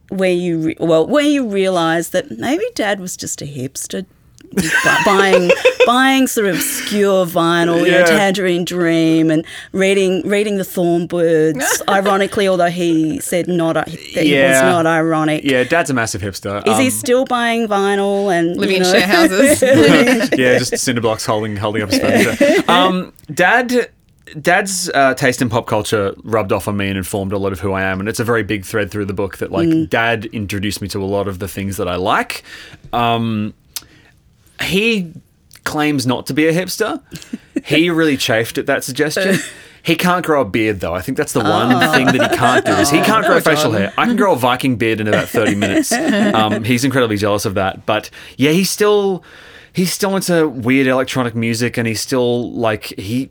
where 0.10 0.32
you 0.32 0.60
re- 0.60 0.78
well 0.80 1.06
where 1.08 1.24
you 1.26 1.48
realise 1.48 2.10
that 2.10 2.32
maybe 2.32 2.64
dad 2.76 3.00
was 3.00 3.16
just 3.18 3.42
a 3.42 3.46
hipster. 3.46 4.06
buying 5.06 5.52
buying 5.86 6.28
sort 6.28 6.48
of 6.48 6.56
obscure 6.56 7.26
vinyl, 7.26 7.84
you 7.86 7.92
know, 7.92 8.06
Tangerine 8.06 8.64
Dream, 8.64 9.30
and 9.32 9.46
reading 9.74 10.22
reading 10.26 10.58
the 10.58 10.64
Thornbirds. 10.64 11.82
ironically, 11.90 12.48
although 12.48 12.70
he 12.70 13.20
said 13.20 13.48
not 13.48 13.74
that 13.74 13.90
he 13.90 14.34
was 14.42 14.62
not 14.62 14.86
ironic. 14.86 15.44
Yeah, 15.44 15.64
Dad's 15.66 15.90
a 15.90 15.94
massive 15.94 16.22
hipster. 16.22 16.66
Is 16.68 16.78
he 16.78 16.86
Um, 16.86 16.92
still 16.92 17.26
buying 17.26 17.68
vinyl 17.68 18.32
and 18.34 18.56
Living 18.56 18.76
you 18.78 18.78
in 18.78 18.84
know, 18.84 18.92
share 18.94 19.08
houses. 19.08 19.62
yeah, 20.38 20.58
just 20.58 20.78
cinder 20.78 21.02
blocks 21.02 21.26
holding 21.26 21.58
holding 21.58 21.82
up 21.82 21.90
his 21.92 22.00
furniture. 22.00 22.72
Um, 22.72 23.14
Dad. 23.34 23.90
Dad's 24.42 24.90
uh, 24.90 25.14
taste 25.14 25.42
in 25.42 25.50
pop 25.50 25.68
culture 25.68 26.16
rubbed 26.24 26.52
off 26.52 26.68
on 26.68 26.76
me 26.78 26.88
and 26.88 26.98
informed 26.98 27.32
a 27.32 27.38
lot 27.38 27.52
of 27.52 27.60
who 27.60 27.74
I 27.74 27.84
am, 27.84 28.00
and 28.00 28.10
it's 28.10 28.20
a 28.20 28.24
very 28.24 28.44
big 28.44 28.66
thread 28.66 28.90
through 28.90 29.06
the 29.06 29.14
book 29.14 29.38
that 29.38 29.52
like 29.52 29.90
Dad 29.90 30.26
introduced 30.26 30.82
me 30.82 30.88
to 30.90 31.04
a 31.04 31.06
lot 31.06 31.28
of 31.28 31.40
the 31.40 31.48
things 31.48 31.78
that 31.78 31.88
I 31.88 31.96
like. 31.96 32.44
Um, 32.92 33.54
he 34.62 35.14
claims 35.64 36.08
not 36.08 36.26
to 36.28 36.34
be 36.34 36.48
a 36.48 36.54
hipster. 36.54 37.02
He 37.66 37.90
really 37.92 38.18
chafed 38.18 38.58
at 38.58 38.66
that 38.66 38.84
suggestion. 38.84 39.38
He 39.84 39.96
can't 39.96 40.26
grow 40.26 40.42
a 40.42 40.46
beard 40.46 40.80
though. 40.80 40.96
I 40.96 41.02
think 41.02 41.18
that's 41.18 41.34
the 41.34 41.42
one 41.44 41.70
thing 41.92 42.08
that 42.08 42.32
he 42.32 42.38
can't 42.38 42.66
do 42.66 42.72
is 42.74 42.90
he 42.90 43.02
can't 43.02 43.26
grow 43.26 43.40
facial 43.40 43.72
hair. 43.72 43.94
I 43.96 44.06
can 44.06 44.16
grow 44.16 44.34
a 44.34 44.36
Viking 44.36 44.78
beard 44.78 45.00
in 45.00 45.08
about 45.08 45.28
thirty 45.28 45.56
minutes. 45.56 45.92
Um, 46.36 46.64
he's 46.64 46.84
incredibly 46.84 47.18
jealous 47.18 47.46
of 47.46 47.54
that. 47.54 47.86
But 47.86 48.10
yeah, 48.38 48.52
he's 48.52 48.70
still 48.70 49.24
he's 49.74 49.94
still 49.94 50.16
into 50.16 50.48
weird 50.48 50.88
electronic 50.88 51.36
music, 51.36 51.78
and 51.78 51.88
he's 51.88 52.02
still 52.02 52.52
like 52.54 52.86
he 52.98 53.30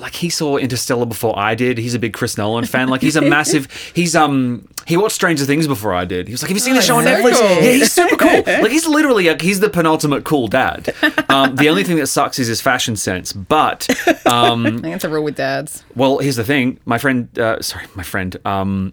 like 0.00 0.14
he 0.14 0.30
saw 0.30 0.56
Interstellar 0.56 1.06
before 1.06 1.38
I 1.38 1.54
did. 1.54 1.78
He's 1.78 1.94
a 1.94 1.98
big 1.98 2.12
Chris 2.12 2.36
Nolan 2.36 2.64
fan. 2.64 2.88
Like 2.88 3.02
he's 3.02 3.16
a 3.16 3.20
massive. 3.20 3.68
He's 3.94 4.16
um 4.16 4.66
he 4.86 4.96
watched 4.96 5.14
Stranger 5.14 5.44
Things 5.44 5.66
before 5.66 5.92
I 5.94 6.04
did. 6.04 6.26
He 6.26 6.32
was 6.32 6.42
like, 6.42 6.48
"Have 6.48 6.56
you 6.56 6.60
seen 6.60 6.74
the 6.74 6.82
show 6.82 6.96
on 6.96 7.04
Netflix?" 7.04 7.38
cool. 7.38 7.48
Yeah, 7.48 7.72
he's 7.72 7.92
super 7.92 8.16
cool. 8.16 8.30
Like 8.60 8.70
he's 8.72 8.86
literally 8.86 9.28
like 9.28 9.40
he's 9.40 9.60
the 9.60 9.68
penultimate 9.70 10.24
cool 10.24 10.48
dad. 10.48 10.94
Um, 11.28 11.56
the 11.56 11.68
only 11.68 11.84
thing 11.84 11.96
that 11.96 12.06
sucks 12.08 12.38
is 12.38 12.48
his 12.48 12.60
fashion 12.60 12.96
sense. 12.96 13.32
But 13.32 13.88
um, 14.26 14.66
I 14.66 14.70
think 14.70 14.96
it's 14.96 15.04
a 15.04 15.08
rule 15.08 15.24
with 15.24 15.36
dads. 15.36 15.84
well, 15.94 16.18
here's 16.18 16.36
the 16.36 16.44
thing. 16.44 16.78
My 16.84 16.98
friend, 16.98 17.36
uh, 17.38 17.60
sorry, 17.62 17.86
my 17.94 18.02
friend, 18.02 18.36
um, 18.44 18.92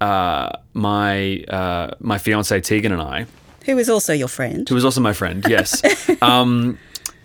uh, 0.00 0.50
my 0.74 1.44
uh, 1.48 1.90
my 2.00 2.18
fiance 2.18 2.60
Tegan 2.60 2.92
and 2.92 3.02
I, 3.02 3.26
who 3.64 3.78
is 3.78 3.88
also 3.88 4.12
your 4.12 4.28
friend. 4.28 4.68
who 4.68 4.74
was 4.74 4.84
also 4.84 5.00
my 5.00 5.12
friend, 5.12 5.44
yes. 5.48 5.82
um, 6.22 6.78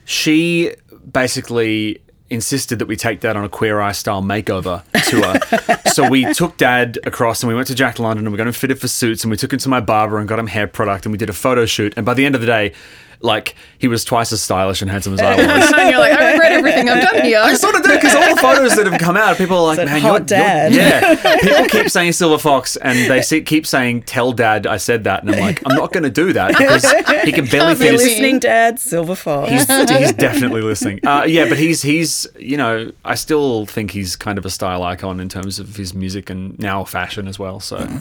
she 0.05 0.73
basically 1.11 2.01
insisted 2.29 2.79
that 2.79 2.87
we 2.87 2.95
take 2.95 3.19
dad 3.19 3.35
on 3.35 3.43
a 3.43 3.49
queer 3.49 3.79
eye 3.79 3.91
style 3.91 4.21
makeover 4.21 4.83
tour. 5.09 5.81
so 5.93 6.09
we 6.09 6.31
took 6.33 6.57
dad 6.57 6.99
across 7.05 7.41
and 7.41 7.47
we 7.47 7.55
went 7.55 7.67
to 7.67 7.75
Jack 7.75 7.99
London 7.99 8.25
and 8.25 8.31
we 8.31 8.37
got 8.37 8.47
him 8.47 8.53
fitted 8.53 8.79
for 8.79 8.87
suits 8.87 9.23
and 9.23 9.31
we 9.31 9.37
took 9.37 9.53
him 9.53 9.59
to 9.59 9.69
my 9.69 9.79
barber 9.79 10.19
and 10.19 10.27
got 10.27 10.39
him 10.39 10.47
hair 10.47 10.67
product 10.67 11.05
and 11.05 11.11
we 11.11 11.17
did 11.17 11.29
a 11.29 11.33
photo 11.33 11.65
shoot. 11.65 11.93
And 11.97 12.05
by 12.05 12.13
the 12.13 12.25
end 12.25 12.35
of 12.35 12.41
the 12.41 12.47
day, 12.47 12.73
like 13.21 13.55
he 13.77 13.87
was 13.87 14.05
twice 14.05 14.31
as 14.31 14.41
stylish 14.41 14.81
and 14.81 14.89
handsome 14.89 15.13
as 15.13 15.21
I 15.21 15.35
was. 15.35 15.71
And 15.79 15.89
you're 15.89 15.99
like, 15.99 16.13
I 16.13 16.31
regret 16.31 16.51
everything 16.51 16.89
I've 16.89 17.03
done 17.03 17.21
here. 17.23 17.39
I 17.39 17.53
sort 17.53 17.75
of 17.75 17.83
do 17.83 17.93
because 17.93 18.15
all 18.15 18.35
the 18.35 18.41
photos 18.41 18.75
that 18.75 18.87
have 18.87 18.99
come 18.99 19.17
out, 19.17 19.37
people 19.37 19.57
are 19.57 19.63
like, 19.63 19.75
Said, 19.77 19.85
"Man, 19.87 20.03
you're, 20.03 20.19
dad." 20.19 20.73
you're 20.73 20.81
yeah." 20.83 21.37
People 21.41 21.65
keep 21.65 21.89
saying 21.89 22.13
Silver 22.13 22.37
Fox, 22.37 22.75
and 22.77 23.09
they 23.09 23.21
see, 23.21 23.41
keep 23.41 23.65
saying, 23.65 24.03
"Tell 24.03 24.31
Dad 24.31 24.67
I 24.67 24.77
said 24.77 25.03
that," 25.05 25.23
and 25.23 25.31
I'm 25.31 25.39
like, 25.39 25.61
"I'm 25.65 25.75
not 25.75 25.91
going 25.91 26.03
to 26.03 26.09
do 26.09 26.33
that 26.33 26.49
because 26.49 26.83
he 27.23 27.31
can 27.31 27.45
barely 27.45 27.75
Can't 27.75 27.77
fit 27.77 27.85
You're 27.85 27.97
listening, 27.97 28.39
Dad. 28.39 28.79
Silver 28.79 29.15
Fox. 29.15 29.49
He's, 29.51 29.67
he's 29.97 30.13
definitely 30.13 30.61
listening. 30.61 31.05
Uh, 31.05 31.25
yeah, 31.27 31.47
but 31.47 31.57
he's 31.57 31.81
he's 31.81 32.27
you 32.37 32.57
know 32.57 32.91
I 33.05 33.15
still 33.15 33.65
think 33.65 33.91
he's 33.91 34.15
kind 34.15 34.37
of 34.37 34.45
a 34.45 34.49
style 34.49 34.83
icon 34.83 35.19
in 35.19 35.29
terms 35.29 35.59
of 35.59 35.75
his 35.75 35.93
music 35.93 36.29
and 36.29 36.57
now 36.59 36.83
fashion 36.83 37.27
as 37.27 37.37
well. 37.39 37.59
So 37.59 37.79
yeah. 37.79 37.99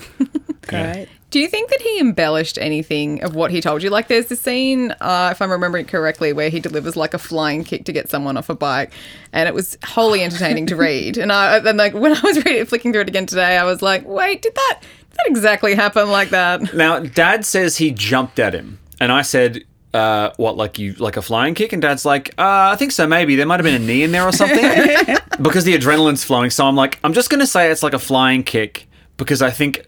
Great. 0.62 1.08
Do 1.30 1.40
you 1.40 1.48
think 1.48 1.68
that 1.68 1.82
he 1.82 2.00
embellished 2.00 2.56
anything 2.58 3.22
of 3.22 3.34
what 3.34 3.50
he 3.50 3.60
told 3.60 3.82
you? 3.82 3.90
Like, 3.90 4.08
there's 4.08 4.26
the 4.26 4.36
scene, 4.36 4.92
uh, 5.00 5.28
if 5.30 5.42
I'm 5.42 5.50
remembering 5.50 5.84
correctly, 5.84 6.32
where 6.32 6.48
he 6.48 6.58
delivers 6.58 6.96
like 6.96 7.12
a 7.12 7.18
flying 7.18 7.64
kick 7.64 7.84
to 7.84 7.92
get 7.92 8.08
someone 8.08 8.38
off 8.38 8.48
a 8.48 8.54
bike, 8.54 8.92
and 9.34 9.46
it 9.46 9.54
was 9.54 9.76
wholly 9.84 10.22
entertaining 10.24 10.64
to 10.66 10.76
read. 10.88 11.18
And 11.18 11.30
I, 11.30 11.58
and 11.58 11.76
like 11.76 11.92
when 11.92 12.16
I 12.16 12.20
was 12.22 12.42
reading, 12.44 12.64
flicking 12.64 12.92
through 12.92 13.02
it 13.02 13.08
again 13.08 13.26
today, 13.26 13.58
I 13.58 13.64
was 13.64 13.82
like, 13.82 14.06
wait, 14.06 14.40
did 14.40 14.54
that 14.54 14.78
did 14.80 15.16
that 15.18 15.26
exactly 15.26 15.74
happen 15.74 16.10
like 16.10 16.30
that? 16.30 16.72
Now 16.72 17.00
Dad 17.00 17.44
says 17.44 17.76
he 17.76 17.90
jumped 17.90 18.38
at 18.38 18.54
him, 18.54 18.78
and 19.00 19.12
I 19.12 19.22
said. 19.22 19.64
Uh, 19.94 20.30
what 20.36 20.54
like 20.54 20.78
you 20.78 20.92
like 20.98 21.16
a 21.16 21.22
flying 21.22 21.54
kick? 21.54 21.72
And 21.72 21.80
Dad's 21.80 22.04
like, 22.04 22.28
uh, 22.36 22.68
I 22.72 22.76
think 22.76 22.92
so. 22.92 23.06
Maybe 23.06 23.36
there 23.36 23.46
might 23.46 23.58
have 23.58 23.64
been 23.64 23.82
a 23.82 23.84
knee 23.84 24.02
in 24.02 24.12
there 24.12 24.22
or 24.22 24.32
something 24.32 24.58
because 25.40 25.64
the 25.64 25.74
adrenaline's 25.74 26.22
flowing. 26.22 26.50
So 26.50 26.66
I'm 26.66 26.76
like, 26.76 27.00
I'm 27.02 27.14
just 27.14 27.30
gonna 27.30 27.46
say 27.46 27.70
it's 27.70 27.82
like 27.82 27.94
a 27.94 27.98
flying 27.98 28.42
kick 28.42 28.86
because 29.16 29.40
I 29.40 29.50
think 29.50 29.87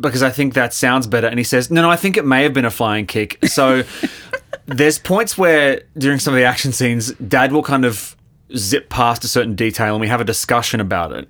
because 0.00 0.22
I 0.22 0.30
think 0.30 0.54
that 0.54 0.72
sounds 0.72 1.06
better. 1.06 1.26
And 1.26 1.38
he 1.38 1.44
says, 1.44 1.70
No, 1.70 1.82
no, 1.82 1.90
I 1.90 1.96
think 1.96 2.16
it 2.16 2.24
may 2.24 2.42
have 2.42 2.52
been 2.52 2.64
a 2.64 2.70
flying 2.70 3.06
kick. 3.06 3.38
So 3.46 3.84
there's 4.66 4.98
points 4.98 5.36
where 5.36 5.82
during 5.96 6.18
some 6.18 6.34
of 6.34 6.38
the 6.38 6.44
action 6.44 6.72
scenes, 6.72 7.12
Dad 7.14 7.52
will 7.52 7.62
kind 7.62 7.84
of 7.84 8.16
zip 8.56 8.88
past 8.88 9.24
a 9.24 9.28
certain 9.28 9.54
detail 9.54 9.94
and 9.94 10.00
we 10.00 10.08
have 10.08 10.20
a 10.20 10.24
discussion 10.24 10.80
about 10.80 11.12
it. 11.12 11.28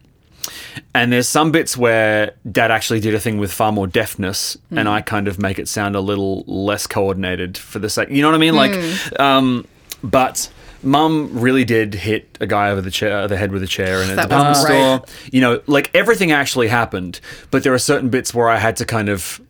And 0.95 1.13
there's 1.13 1.29
some 1.29 1.53
bits 1.53 1.77
where 1.77 2.35
Dad 2.51 2.71
actually 2.71 3.01
did 3.01 3.15
a 3.15 3.21
thing 3.21 3.39
with 3.39 3.53
far 3.53 3.71
more 3.71 3.87
deftness, 3.87 4.59
and 4.71 4.89
I 4.89 5.01
kind 5.01 5.29
of 5.29 5.39
make 5.39 5.59
it 5.59 5.69
sound 5.69 5.95
a 5.95 6.01
little 6.01 6.43
less 6.47 6.87
coordinated 6.87 7.57
for 7.57 7.79
the 7.79 7.89
sake. 7.89 8.11
You 8.11 8.23
know 8.23 8.29
what 8.29 8.35
I 8.35 8.39
mean? 8.39 8.55
Like, 8.55 9.21
um, 9.21 9.67
but. 10.03 10.51
Mum 10.83 11.31
really 11.33 11.65
did 11.65 11.95
hit 11.95 12.37
a 12.41 12.47
guy 12.47 12.71
over 12.71 12.81
the 12.81 12.91
chair, 12.91 13.29
the 13.29 13.37
head 13.37 13.53
with 13.53 13.63
a 13.63 13.67
chair 13.67 14.03
in 14.03 14.11
a 14.11 14.15
That 14.17 14.29
department 14.29 14.57
store. 14.57 15.05
You 15.31 15.41
know, 15.41 15.63
like 15.67 15.91
everything 15.95 16.33
actually 16.33 16.69
happened, 16.69 17.21
but 17.51 17.63
there 17.63 17.73
are 17.73 17.79
certain 17.79 18.09
bits 18.09 18.35
where 18.35 18.49
I 18.49 18.59
had 18.59 18.77
to 18.77 18.85
kind 18.85 19.09
of 19.09 19.41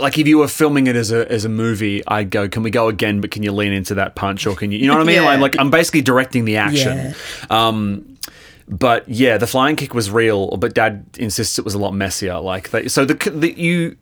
like 0.00 0.18
if 0.18 0.26
you 0.26 0.38
were 0.38 0.48
filming 0.48 0.86
it 0.86 0.96
as 0.96 1.12
a 1.12 1.30
as 1.30 1.44
a 1.44 1.48
movie, 1.48 2.02
I'd 2.06 2.30
go, 2.30 2.48
"Can 2.48 2.62
we 2.62 2.70
go 2.70 2.88
again? 2.88 3.20
But 3.20 3.30
can 3.30 3.42
you 3.42 3.52
lean 3.52 3.72
into 3.72 3.94
that 3.94 4.14
punch, 4.16 4.46
or 4.46 4.54
can 4.56 4.72
you, 4.72 4.78
you 4.78 4.86
know 4.86 4.94
what 4.94 5.02
I 5.02 5.04
mean? 5.04 5.10
Yeah. 5.20 5.22
Like, 5.22 5.40
like 5.40 5.58
I'm 5.58 5.70
basically 5.70 6.02
directing 6.02 6.44
the 6.44 6.56
action. 6.56 7.14
Um, 7.50 8.18
but 8.68 9.08
yeah, 9.08 9.36
the 9.36 9.46
flying 9.46 9.76
kick 9.76 9.94
was 9.94 10.10
real, 10.10 10.56
but 10.56 10.74
Dad 10.74 11.04
insists 11.18 11.58
it 11.58 11.64
was 11.64 11.74
a 11.74 11.78
lot 11.78 11.92
messier. 11.92 12.38
Like, 12.38 12.70
they, 12.70 12.86
so 12.86 13.04
the, 13.04 13.14
the 13.30 13.52
you 13.60 13.96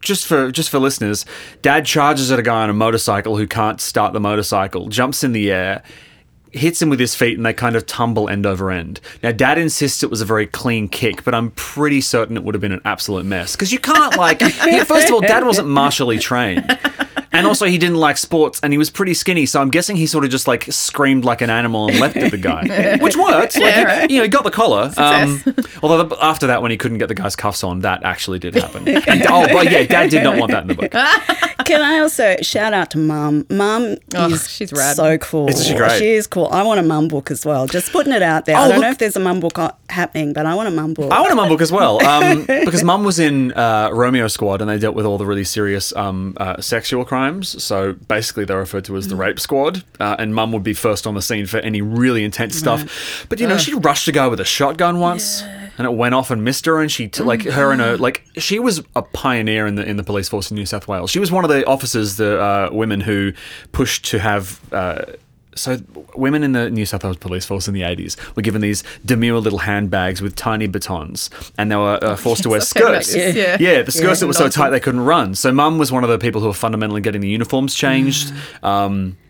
just 0.00 0.26
for 0.26 0.50
just 0.50 0.70
for 0.70 0.78
listeners, 0.78 1.24
Dad 1.62 1.86
charges 1.86 2.30
at 2.30 2.38
a 2.38 2.42
guy 2.42 2.62
on 2.62 2.70
a 2.70 2.74
motorcycle 2.74 3.36
who 3.36 3.46
can't 3.46 3.80
start 3.80 4.12
the 4.12 4.20
motorcycle, 4.20 4.88
jumps 4.88 5.24
in 5.24 5.32
the 5.32 5.50
air. 5.50 5.82
Hits 6.52 6.80
him 6.80 6.88
with 6.88 7.00
his 7.00 7.14
feet 7.14 7.36
and 7.36 7.44
they 7.44 7.52
kind 7.52 7.76
of 7.76 7.84
tumble 7.84 8.30
end 8.30 8.46
over 8.46 8.70
end. 8.70 8.98
Now, 9.22 9.30
Dad 9.30 9.58
insists 9.58 10.02
it 10.02 10.08
was 10.08 10.22
a 10.22 10.24
very 10.24 10.46
clean 10.46 10.88
kick, 10.88 11.22
but 11.22 11.34
I'm 11.34 11.50
pretty 11.50 12.00
certain 12.00 12.34
it 12.34 12.44
would 12.44 12.54
have 12.54 12.62
been 12.62 12.72
an 12.72 12.80
absolute 12.86 13.26
mess. 13.26 13.54
Because 13.54 13.72
you 13.72 13.78
can't, 13.78 14.16
like, 14.16 14.40
first 14.86 15.08
of 15.08 15.12
all, 15.12 15.20
Dad 15.20 15.44
wasn't 15.44 15.68
martially 15.82 16.18
trained. 16.18 16.78
And 17.36 17.46
also 17.46 17.66
he 17.66 17.78
didn't 17.78 17.96
like 17.96 18.16
sports, 18.16 18.60
and 18.62 18.72
he 18.72 18.78
was 18.78 18.90
pretty 18.90 19.14
skinny. 19.14 19.46
So 19.46 19.60
I'm 19.60 19.70
guessing 19.70 19.96
he 19.96 20.06
sort 20.06 20.24
of 20.24 20.30
just 20.30 20.46
like 20.48 20.64
screamed 20.72 21.24
like 21.24 21.40
an 21.40 21.50
animal 21.50 21.88
and 21.88 22.00
leapt 22.00 22.16
at 22.16 22.30
the 22.30 22.38
guy, 22.38 22.96
which 23.00 23.16
worked. 23.16 23.54
Like, 23.56 23.64
Yeah, 23.64 23.82
right. 23.84 24.10
you 24.10 24.18
know, 24.18 24.22
he 24.24 24.28
got 24.28 24.44
the 24.44 24.50
collar. 24.50 24.92
Um, 24.96 25.42
although 25.82 26.02
the, 26.04 26.16
after 26.24 26.46
that, 26.48 26.62
when 26.62 26.70
he 26.70 26.76
couldn't 26.76 26.98
get 26.98 27.08
the 27.08 27.14
guy's 27.14 27.36
cuffs 27.36 27.62
on, 27.64 27.80
that 27.80 28.02
actually 28.02 28.38
did 28.38 28.54
happen. 28.54 28.86
And, 29.06 29.22
oh, 29.28 29.46
but 29.52 29.70
yeah, 29.70 29.84
Dad 29.84 30.10
did 30.10 30.22
not 30.24 30.36
want 30.38 30.50
that 30.52 30.62
in 30.62 30.68
the 30.68 30.74
book. 30.74 30.92
Can 31.66 31.82
I 31.82 31.98
also 31.98 32.36
shout 32.42 32.72
out 32.72 32.90
to 32.92 32.98
Mum? 32.98 33.44
Mum 33.50 33.96
Oh, 34.14 34.30
is 34.30 34.48
she's 34.48 34.72
rad. 34.72 34.96
so 34.96 35.18
cool. 35.18 35.48
Isn't 35.48 35.66
she 35.66 35.74
great? 35.74 35.98
She 35.98 36.10
is 36.14 36.26
cool. 36.26 36.48
I 36.52 36.62
want 36.62 36.80
a 36.80 36.82
Mum 36.82 37.08
book 37.08 37.30
as 37.30 37.44
well. 37.44 37.66
Just 37.66 37.92
putting 37.92 38.12
it 38.12 38.22
out 38.22 38.44
there. 38.46 38.56
Oh, 38.56 38.60
I 38.60 38.68
don't 38.68 38.76
look- 38.76 38.82
know 38.82 38.90
if 38.90 38.98
there's 38.98 39.16
a 39.16 39.20
Mum 39.20 39.40
book 39.40 39.58
happening, 39.90 40.32
but 40.32 40.46
I 40.46 40.54
want 40.54 40.68
a 40.68 40.70
Mum 40.72 40.94
book. 40.94 41.10
I 41.12 41.20
want 41.20 41.32
a 41.32 41.36
mum 41.36 41.48
book 41.48 41.60
as 41.60 41.72
well 41.72 42.04
um, 42.06 42.44
because 42.46 42.82
mum 42.84 43.04
was 43.04 43.18
in 43.18 43.52
uh, 43.52 43.90
Romeo 43.92 44.28
Squad 44.28 44.60
and 44.60 44.70
they 44.70 44.78
dealt 44.78 44.94
with 44.94 45.06
all 45.06 45.18
the 45.18 45.26
really 45.26 45.44
serious 45.44 45.94
um, 45.96 46.34
uh, 46.38 46.60
sexual 46.60 47.04
crimes. 47.04 47.62
So 47.62 47.94
basically, 47.94 48.44
they're 48.44 48.58
referred 48.58 48.84
to 48.86 48.96
as 48.96 49.08
the 49.08 49.16
rape 49.16 49.40
squad, 49.40 49.84
uh, 50.00 50.16
and 50.18 50.34
mum 50.34 50.52
would 50.52 50.62
be 50.62 50.74
first 50.74 51.06
on 51.06 51.14
the 51.14 51.22
scene 51.22 51.46
for 51.46 51.58
any 51.58 51.82
really 51.82 52.24
intense 52.24 52.56
stuff. 52.56 53.26
But 53.28 53.40
you 53.40 53.46
know, 53.48 53.58
she 53.58 53.74
rushed 53.74 54.06
a 54.08 54.12
guy 54.12 54.28
with 54.28 54.40
a 54.40 54.44
shotgun 54.44 54.98
once. 55.00 55.42
And 55.78 55.86
it 55.86 55.92
went 55.92 56.14
off 56.14 56.30
and 56.30 56.42
missed 56.42 56.64
her, 56.66 56.80
and 56.80 56.90
she 56.90 57.08
t- 57.08 57.22
like 57.22 57.42
her 57.42 57.70
and 57.70 57.80
her 57.80 57.96
like 57.96 58.24
she 58.36 58.58
was 58.58 58.82
a 58.94 59.02
pioneer 59.02 59.66
in 59.66 59.74
the 59.74 59.84
in 59.84 59.96
the 59.96 60.04
police 60.04 60.28
force 60.28 60.50
in 60.50 60.54
New 60.56 60.66
South 60.66 60.88
Wales. 60.88 61.10
She 61.10 61.18
was 61.18 61.30
one 61.30 61.44
of 61.44 61.50
the 61.50 61.66
officers, 61.66 62.16
the 62.16 62.40
uh, 62.40 62.68
women 62.72 63.00
who 63.00 63.32
pushed 63.72 64.04
to 64.06 64.18
have 64.18 64.60
uh, 64.72 65.04
so 65.56 65.78
women 66.14 66.42
in 66.42 66.52
the 66.52 66.70
New 66.70 66.86
South 66.86 67.02
Wales 67.02 67.16
Police 67.16 67.46
Force 67.46 67.66
in 67.66 67.74
the 67.74 67.80
80s 67.80 68.16
were 68.36 68.42
given 68.42 68.60
these 68.60 68.84
demure 69.04 69.40
little 69.40 69.60
handbags 69.60 70.20
with 70.20 70.36
tiny 70.36 70.66
batons 70.66 71.30
and 71.58 71.70
they 71.70 71.76
were 71.76 71.98
uh, 72.02 72.16
forced 72.16 72.42
to 72.44 72.50
wear 72.50 72.60
skirts. 72.72 73.14
yeah. 73.14 73.56
Yeah, 73.58 73.82
the 73.82 73.90
skirts 73.92 74.20
that 74.20 74.26
were 74.26 74.34
so 74.34 74.48
tight 74.48 74.70
they 74.70 74.80
couldn't 74.80 75.00
run. 75.00 75.34
So 75.34 75.52
mum 75.52 75.78
was 75.78 75.90
one 75.90 76.04
of 76.04 76.10
the 76.10 76.18
people 76.18 76.40
who 76.40 76.46
were 76.48 76.52
fundamentally 76.52 77.00
getting 77.00 77.22
the 77.22 77.28
uniforms 77.28 77.74
changed. 77.74 78.32
Um, 78.62 79.16
I 79.16 79.25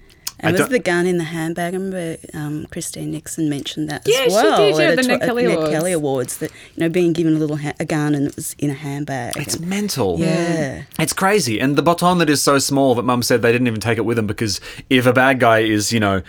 and 0.49 0.59
was 0.59 0.69
the 0.69 0.79
gun 0.79 1.07
in 1.07 1.19
the 1.19 1.25
handbag? 1.25 1.75
I 1.75 1.77
remember 1.77 2.17
um, 2.35 2.67
Christine 2.71 3.11
Nixon 3.11 3.49
mentioned 3.49 3.89
that 3.89 4.03
Yeah, 4.07 4.21
as 4.27 4.33
she 4.33 4.37
well. 4.37 4.57
did, 4.57 4.77
yeah, 4.77 4.83
at 4.91 4.97
the 4.97 5.03
tw- 5.03 5.07
Ned 5.09 5.23
at 5.23 5.27
Kelly 5.29 5.45
Awards. 5.47 5.71
Kelly 5.71 5.93
Awards. 5.93 6.37
That 6.39 6.51
you 6.75 6.81
know, 6.81 6.89
being 6.89 7.13
given 7.13 7.35
a 7.37 7.39
little 7.39 7.57
ha- 7.57 7.75
a 7.81 7.85
gun 7.85 8.15
and 8.15 8.27
it 8.29 8.37
was 8.37 8.55
in 8.59 8.71
a 8.71 8.75
handbag. 8.75 9.37
it's 9.37 9.55
And- 9.57 9.67
mental. 9.69 10.19
yeah. 10.19 10.83
It's 10.99 11.13
crazy. 11.13 11.61
And 11.61 11.77
the 11.77 11.83
baton 11.83 12.19
that 12.19 12.31
is 12.31 12.43
so 12.43 12.59
small 12.59 12.95
that 12.95 13.03
mum 13.05 13.23
said 13.23 13.43
they 13.43 13.53
didn't 13.53 13.67
even 13.67 13.81
take 13.81 13.99
it 13.99 14.05
with 14.05 14.17
them 14.17 14.27
because 14.27 14.61
if 14.91 15.07
a 15.07 15.13
bad 15.13 15.41
guy 15.41 15.61
is, 15.61 15.93
you 15.93 16.01
know, 16.01 16.23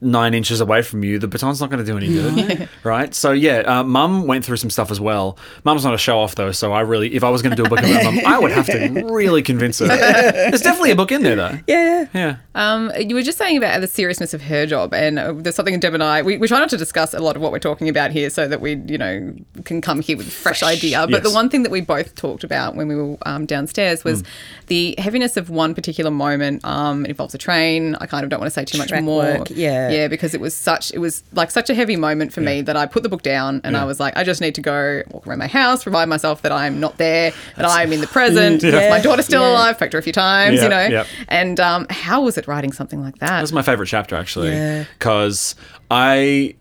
nine 0.00 0.34
inches 0.34 0.60
away 0.60 0.82
from 0.82 1.04
you, 1.04 1.18
the 1.18 1.28
baton's 1.28 1.60
not 1.60 1.70
going 1.70 1.84
to 1.84 1.90
do 1.90 1.96
any 1.96 2.08
good. 2.08 2.68
right? 2.84 3.14
So, 3.14 3.32
yeah, 3.32 3.58
uh, 3.60 3.82
mum 3.84 4.26
went 4.26 4.44
through 4.44 4.56
some 4.58 4.70
stuff 4.70 4.90
as 4.90 5.00
well. 5.00 5.38
Mum's 5.64 5.84
not 5.84 5.94
a 5.94 5.98
show 5.98 6.18
off, 6.18 6.34
though. 6.34 6.52
So, 6.52 6.72
I 6.72 6.80
really, 6.80 7.14
if 7.14 7.24
I 7.24 7.30
was 7.30 7.42
going 7.42 7.50
to 7.50 7.56
do 7.56 7.64
a 7.66 7.68
book 7.68 7.78
about 7.80 8.04
mum, 8.04 8.20
I 8.26 8.38
would 8.38 8.50
have 8.52 8.66
to 8.66 9.04
really 9.10 9.42
convince 9.42 9.78
her. 9.80 9.86
There's 9.86 10.60
definitely 10.62 10.90
a 10.92 10.96
book 10.96 11.12
in 11.12 11.22
there, 11.22 11.36
though. 11.36 11.58
yeah. 11.66 12.06
Yeah. 12.14 12.36
Um, 12.54 12.92
you 12.98 13.14
were 13.14 13.22
just 13.22 13.38
saying 13.38 13.60
about 13.64 13.80
the 13.80 13.86
seriousness 13.86 14.34
of 14.34 14.42
her 14.42 14.66
job, 14.66 14.92
and 14.94 15.18
uh, 15.18 15.32
there's 15.36 15.54
something 15.54 15.74
in 15.74 15.80
Deb 15.80 15.94
and 15.94 16.02
I 16.02 16.22
we, 16.22 16.36
we 16.38 16.46
try 16.48 16.58
not 16.58 16.68
to 16.70 16.76
discuss 16.76 17.14
a 17.14 17.20
lot 17.20 17.36
of 17.36 17.42
what 17.42 17.50
we're 17.52 17.58
talking 17.58 17.88
about 17.88 18.10
here, 18.12 18.30
so 18.30 18.46
that 18.48 18.60
we 18.60 18.74
you 18.86 18.98
know 18.98 19.34
can 19.64 19.80
come 19.80 20.00
here 20.00 20.16
with 20.16 20.28
a 20.28 20.30
fresh, 20.30 20.62
idea. 20.62 21.00
But 21.06 21.10
Yes. 21.10 21.22
the 21.24 21.30
one 21.34 21.48
thing 21.48 21.62
that 21.64 21.70
we 21.72 21.80
both 21.80 22.14
talked 22.14 22.44
about 22.44 22.74
when 22.76 22.88
we 22.88 22.96
were 22.96 23.16
um, 23.26 23.46
downstairs 23.46 24.04
was 24.04 24.22
Mm. 24.22 24.26
the 24.68 24.94
heaviness 24.98 25.36
of 25.36 25.50
one 25.50 25.74
particular 25.74 26.10
moment. 26.10 26.64
Um, 26.64 27.04
it 27.04 27.10
involves 27.10 27.34
a 27.34 27.38
train. 27.38 27.96
I 28.00 28.06
kind 28.06 28.22
of 28.24 28.30
don't 28.30 28.40
want 28.40 28.46
to 28.52 28.54
say 28.54 28.64
too 28.64 28.78
much 28.78 28.88
Track 28.88 29.02
more. 29.02 29.22
work, 29.22 29.48
yeah. 29.50 29.90
yeah, 29.90 30.08
because 30.08 30.34
it 30.34 30.40
was 30.40 30.54
such 30.54 30.92
it 30.92 30.98
was 30.98 31.22
like 31.32 31.50
such 31.50 31.70
a 31.70 31.74
heavy 31.74 31.96
moment 31.96 32.32
for 32.32 32.40
me 32.40 32.62
that 32.62 32.76
I 32.76 32.86
put 32.86 33.02
the 33.02 33.08
book 33.08 33.22
down 33.22 33.60
and 33.64 33.76
I 33.76 33.84
was 33.84 33.98
like, 34.00 34.16
I 34.16 34.24
just 34.24 34.40
need 34.40 34.54
to 34.56 34.60
go 34.62 35.02
walk 35.10 35.26
around 35.26 35.38
my 35.38 35.46
house, 35.48 35.86
remind 35.86 36.10
myself 36.10 36.42
that 36.42 36.52
I'm 36.52 36.78
not 36.80 36.98
there, 36.98 37.32
that 37.56 37.64
I'm 37.66 37.92
in 37.92 38.00
the 38.00 38.06
present. 38.06 38.62
Yeah. 38.74 38.90
My 38.90 39.00
daughter's 39.00 39.26
still 39.26 39.42
Yeah. 39.42 39.52
alive. 39.52 39.78
Pecked 39.78 39.92
her 39.92 39.98
a 39.98 40.02
few 40.02 40.12
times, 40.12 40.56
Yeah, 40.56 40.62
you 40.64 40.68
know. 40.68 40.86
yeah. 40.98 41.04
And 41.28 41.60
um, 41.60 41.86
how 41.90 42.22
was 42.22 42.36
it 42.36 42.46
writing 42.48 42.72
something 42.72 43.00
like 43.00 43.18
that? 43.18 43.43
That's 43.44 43.52
my 43.52 43.60
favorite 43.60 43.88
chapter 43.88 44.16
actually, 44.16 44.52
Yeah. 44.52 44.84
because 44.98 45.54
I 45.90 46.54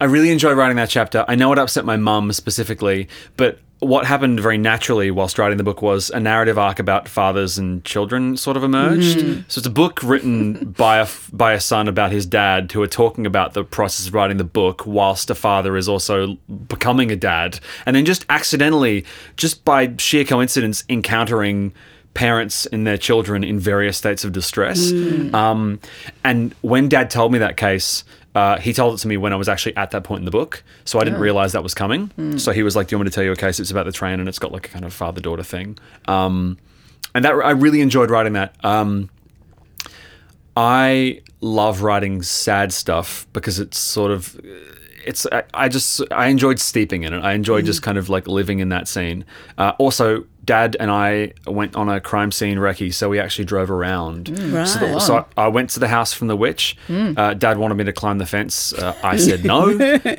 I 0.00 0.06
really 0.06 0.30
enjoy 0.30 0.52
writing 0.54 0.76
that 0.78 0.88
chapter. 0.88 1.26
I 1.28 1.34
know 1.34 1.52
it 1.52 1.58
upset 1.58 1.84
my 1.84 1.98
mum 1.98 2.32
specifically, 2.32 3.08
but 3.36 3.58
what 3.80 4.06
happened 4.06 4.40
very 4.40 4.56
naturally 4.56 5.10
whilst 5.10 5.38
writing 5.38 5.58
the 5.58 5.64
book 5.64 5.82
was 5.82 6.08
a 6.10 6.20
narrative 6.20 6.56
arc 6.56 6.78
about 6.78 7.06
fathers 7.06 7.58
and 7.58 7.84
children 7.84 8.36
sort 8.38 8.56
of 8.56 8.64
emerged. 8.64 9.18
Mm-hmm. 9.18 9.40
So 9.48 9.58
it's 9.58 9.66
a 9.66 9.70
book 9.70 10.02
written 10.02 10.70
by 10.78 10.98
a 11.00 11.08
by 11.34 11.52
a 11.52 11.60
son 11.60 11.86
about 11.86 12.12
his 12.12 12.24
dad 12.24 12.72
who 12.72 12.80
are 12.80 12.86
talking 12.86 13.26
about 13.26 13.52
the 13.52 13.62
process 13.64 14.06
of 14.08 14.14
writing 14.14 14.38
the 14.38 14.44
book 14.44 14.86
whilst 14.86 15.28
a 15.28 15.34
father 15.34 15.76
is 15.76 15.86
also 15.86 16.34
becoming 16.68 17.12
a 17.12 17.16
dad, 17.16 17.60
and 17.84 17.94
then 17.94 18.06
just 18.06 18.24
accidentally, 18.30 19.04
just 19.36 19.66
by 19.66 19.92
sheer 19.98 20.24
coincidence, 20.24 20.82
encountering 20.88 21.74
parents 22.14 22.66
and 22.66 22.86
their 22.86 22.98
children 22.98 23.42
in 23.42 23.58
various 23.58 23.96
states 23.96 24.24
of 24.24 24.32
distress. 24.32 24.92
Um, 25.34 25.80
and 26.24 26.54
when 26.60 26.88
dad 26.88 27.10
told 27.10 27.32
me 27.32 27.38
that 27.38 27.56
case, 27.56 28.04
uh, 28.34 28.58
he 28.58 28.72
told 28.72 28.94
it 28.94 28.98
to 28.98 29.08
me 29.08 29.16
when 29.16 29.32
I 29.32 29.36
was 29.36 29.48
actually 29.48 29.76
at 29.76 29.90
that 29.92 30.04
point 30.04 30.20
in 30.20 30.24
the 30.24 30.30
book. 30.30 30.62
So 30.84 30.98
I 31.00 31.04
didn't 31.04 31.20
realize 31.20 31.52
that 31.52 31.62
was 31.62 31.74
coming. 31.74 32.10
So 32.38 32.52
he 32.52 32.62
was 32.62 32.76
like, 32.76 32.88
Do 32.88 32.94
you 32.94 32.98
want 32.98 33.06
me 33.06 33.10
to 33.10 33.14
tell 33.14 33.24
you 33.24 33.32
a 33.32 33.36
case? 33.36 33.60
It's 33.60 33.70
about 33.70 33.86
the 33.86 33.92
train 33.92 34.20
and 34.20 34.28
it's 34.28 34.38
got 34.38 34.52
like 34.52 34.66
a 34.66 34.70
kind 34.70 34.84
of 34.84 34.92
father 34.92 35.20
daughter 35.20 35.42
thing. 35.42 35.78
Um, 36.06 36.58
and 37.14 37.24
that 37.24 37.32
I 37.32 37.50
really 37.50 37.80
enjoyed 37.80 38.10
writing 38.10 38.32
that. 38.34 38.54
Um, 38.64 39.10
I 40.56 41.22
love 41.40 41.82
writing 41.82 42.22
sad 42.22 42.72
stuff 42.72 43.26
because 43.32 43.58
it's 43.58 43.78
sort 43.78 44.10
of 44.10 44.38
it's 45.04 45.26
I, 45.32 45.44
I 45.54 45.68
just 45.68 46.02
I 46.10 46.28
enjoyed 46.28 46.58
steeping 46.58 47.02
in 47.02 47.12
it. 47.12 47.20
I 47.20 47.32
enjoyed 47.32 47.64
just 47.64 47.82
kind 47.82 47.98
of 47.98 48.08
like 48.08 48.28
living 48.28 48.60
in 48.60 48.68
that 48.70 48.88
scene. 48.88 49.24
Uh, 49.58 49.72
also, 49.78 50.24
Dad 50.44 50.76
and 50.80 50.90
I 50.90 51.34
went 51.46 51.76
on 51.76 51.88
a 51.88 52.00
crime 52.00 52.32
scene 52.32 52.58
recce, 52.58 52.92
so 52.92 53.08
we 53.08 53.20
actually 53.20 53.44
drove 53.44 53.70
around. 53.70 54.26
So, 54.26 54.34
the- 54.34 54.86
Right. 54.92 55.00
so 55.00 55.16
I, 55.36 55.44
I 55.44 55.48
went 55.48 55.70
to 55.70 55.80
the 55.80 55.86
house 55.86 56.12
from 56.12 56.26
the 56.26 56.34
witch. 56.36 56.76
Uh, 56.88 57.34
Dad 57.34 57.58
wanted 57.58 57.76
me 57.76 57.84
to 57.84 57.92
climb 57.92 58.18
the 58.18 58.26
fence. 58.26 58.72
Uh, 58.72 58.96
I 59.04 59.16
said 59.18 59.44
no. 59.44 59.68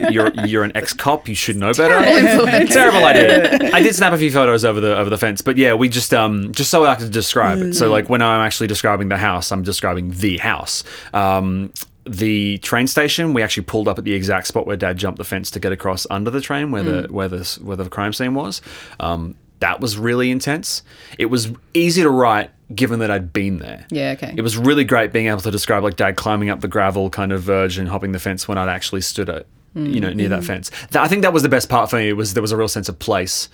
you're 0.10 0.32
you're 0.46 0.64
an 0.64 0.72
ex 0.76 0.94
cop. 0.94 1.28
You 1.28 1.36
should 1.36 1.58
know 1.58 1.74
better. 1.74 2.00
Terrible 2.68 3.04
idea. 3.04 3.70
I 3.74 3.82
did 3.82 3.94
snap 3.96 4.14
a 4.14 4.18
few 4.18 4.32
photos 4.32 4.64
over 4.64 4.80
the 4.80 4.98
over 4.98 5.10
the 5.10 5.18
fence, 5.18 5.42
but 5.42 5.58
yeah, 5.58 5.74
we 5.74 5.90
just 5.90 6.14
um 6.14 6.52
just 6.54 6.70
so 6.72 6.86
I 6.86 6.96
could 6.96 7.12
describe 7.12 7.60
it. 7.60 7.74
So 7.74 7.90
like 7.92 8.10
when 8.10 8.22
I'm 8.22 8.40
actually 8.46 8.68
describing 8.68 9.10
the 9.10 9.18
house, 9.18 9.52
I'm 9.52 9.64
describing 9.64 10.12
the 10.12 10.38
house. 10.38 10.84
Um, 11.14 11.74
the 12.06 12.58
train 12.60 12.88
station, 12.88 13.34
we 13.34 13.42
actually 13.42 13.64
pulled 13.64 13.88
up 13.88 13.98
at 13.98 14.04
the 14.04 14.14
exact 14.14 14.48
spot 14.48 14.68
where 14.68 14.76
Dad 14.76 14.98
jumped 14.98 15.18
the 15.20 15.24
fence 15.24 15.50
to 15.52 15.60
get 15.60 15.72
across 15.72 16.06
under 16.10 16.30
the 16.30 16.42
train, 16.42 16.70
where 16.72 16.84
the 16.84 17.08
where 17.12 17.28
the 17.30 17.60
where 17.62 17.78
the 17.78 17.90
crime 17.90 18.12
scene 18.14 18.34
was. 18.34 18.62
Um, 19.00 19.36
that 19.64 19.80
was 19.80 19.98
really 19.98 20.30
intense. 20.30 20.84
It 21.18 21.28
was 21.28 21.50
easy 21.74 22.02
to 22.02 22.10
write 22.10 22.52
given 22.76 23.00
that 23.00 23.10
I'd 23.10 23.32
been 23.32 23.60
there. 23.60 23.86
Yeah, 23.90 24.12
okay. 24.18 24.34
It 24.36 24.42
was 24.42 24.58
really 24.58 24.84
great 24.84 25.14
being 25.14 25.28
able 25.28 25.40
to 25.40 25.52
describe 25.52 25.84
like 25.84 25.96
Dad 25.96 26.18
climbing 26.18 26.50
up 26.50 26.60
the 26.60 26.68
gravel 26.68 27.10
kind 27.10 27.32
of 27.32 27.42
verge 27.44 27.78
and 27.78 27.88
hopping 27.88 28.12
the 28.12 28.20
fence 28.20 28.46
when 28.46 28.58
I'd 28.58 28.68
actually 28.68 29.02
stood 29.02 29.30
at 29.30 29.46
you 29.74 30.02
know 30.02 30.12
near 30.12 30.30
that 30.30 30.44
fence. 30.44 30.70
Th- 30.70 30.98
I 30.98 31.08
think 31.08 31.22
that 31.22 31.32
was 31.32 31.44
the 31.44 31.50
best 31.50 31.70
part 31.70 31.90
for 31.90 31.96
me. 31.96 32.12
Was 32.12 32.34
there 32.34 32.42
was 32.42 32.52
a 32.52 32.58
real 32.58 32.68
sense 32.68 32.90
of 32.90 33.00
place. 33.00 33.48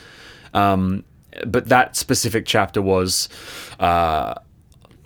Um, 0.54 1.04
but 1.46 1.70
that 1.70 1.96
specific 1.96 2.48
chapter 2.48 2.82
was. 2.82 3.30
Uh, 3.80 4.34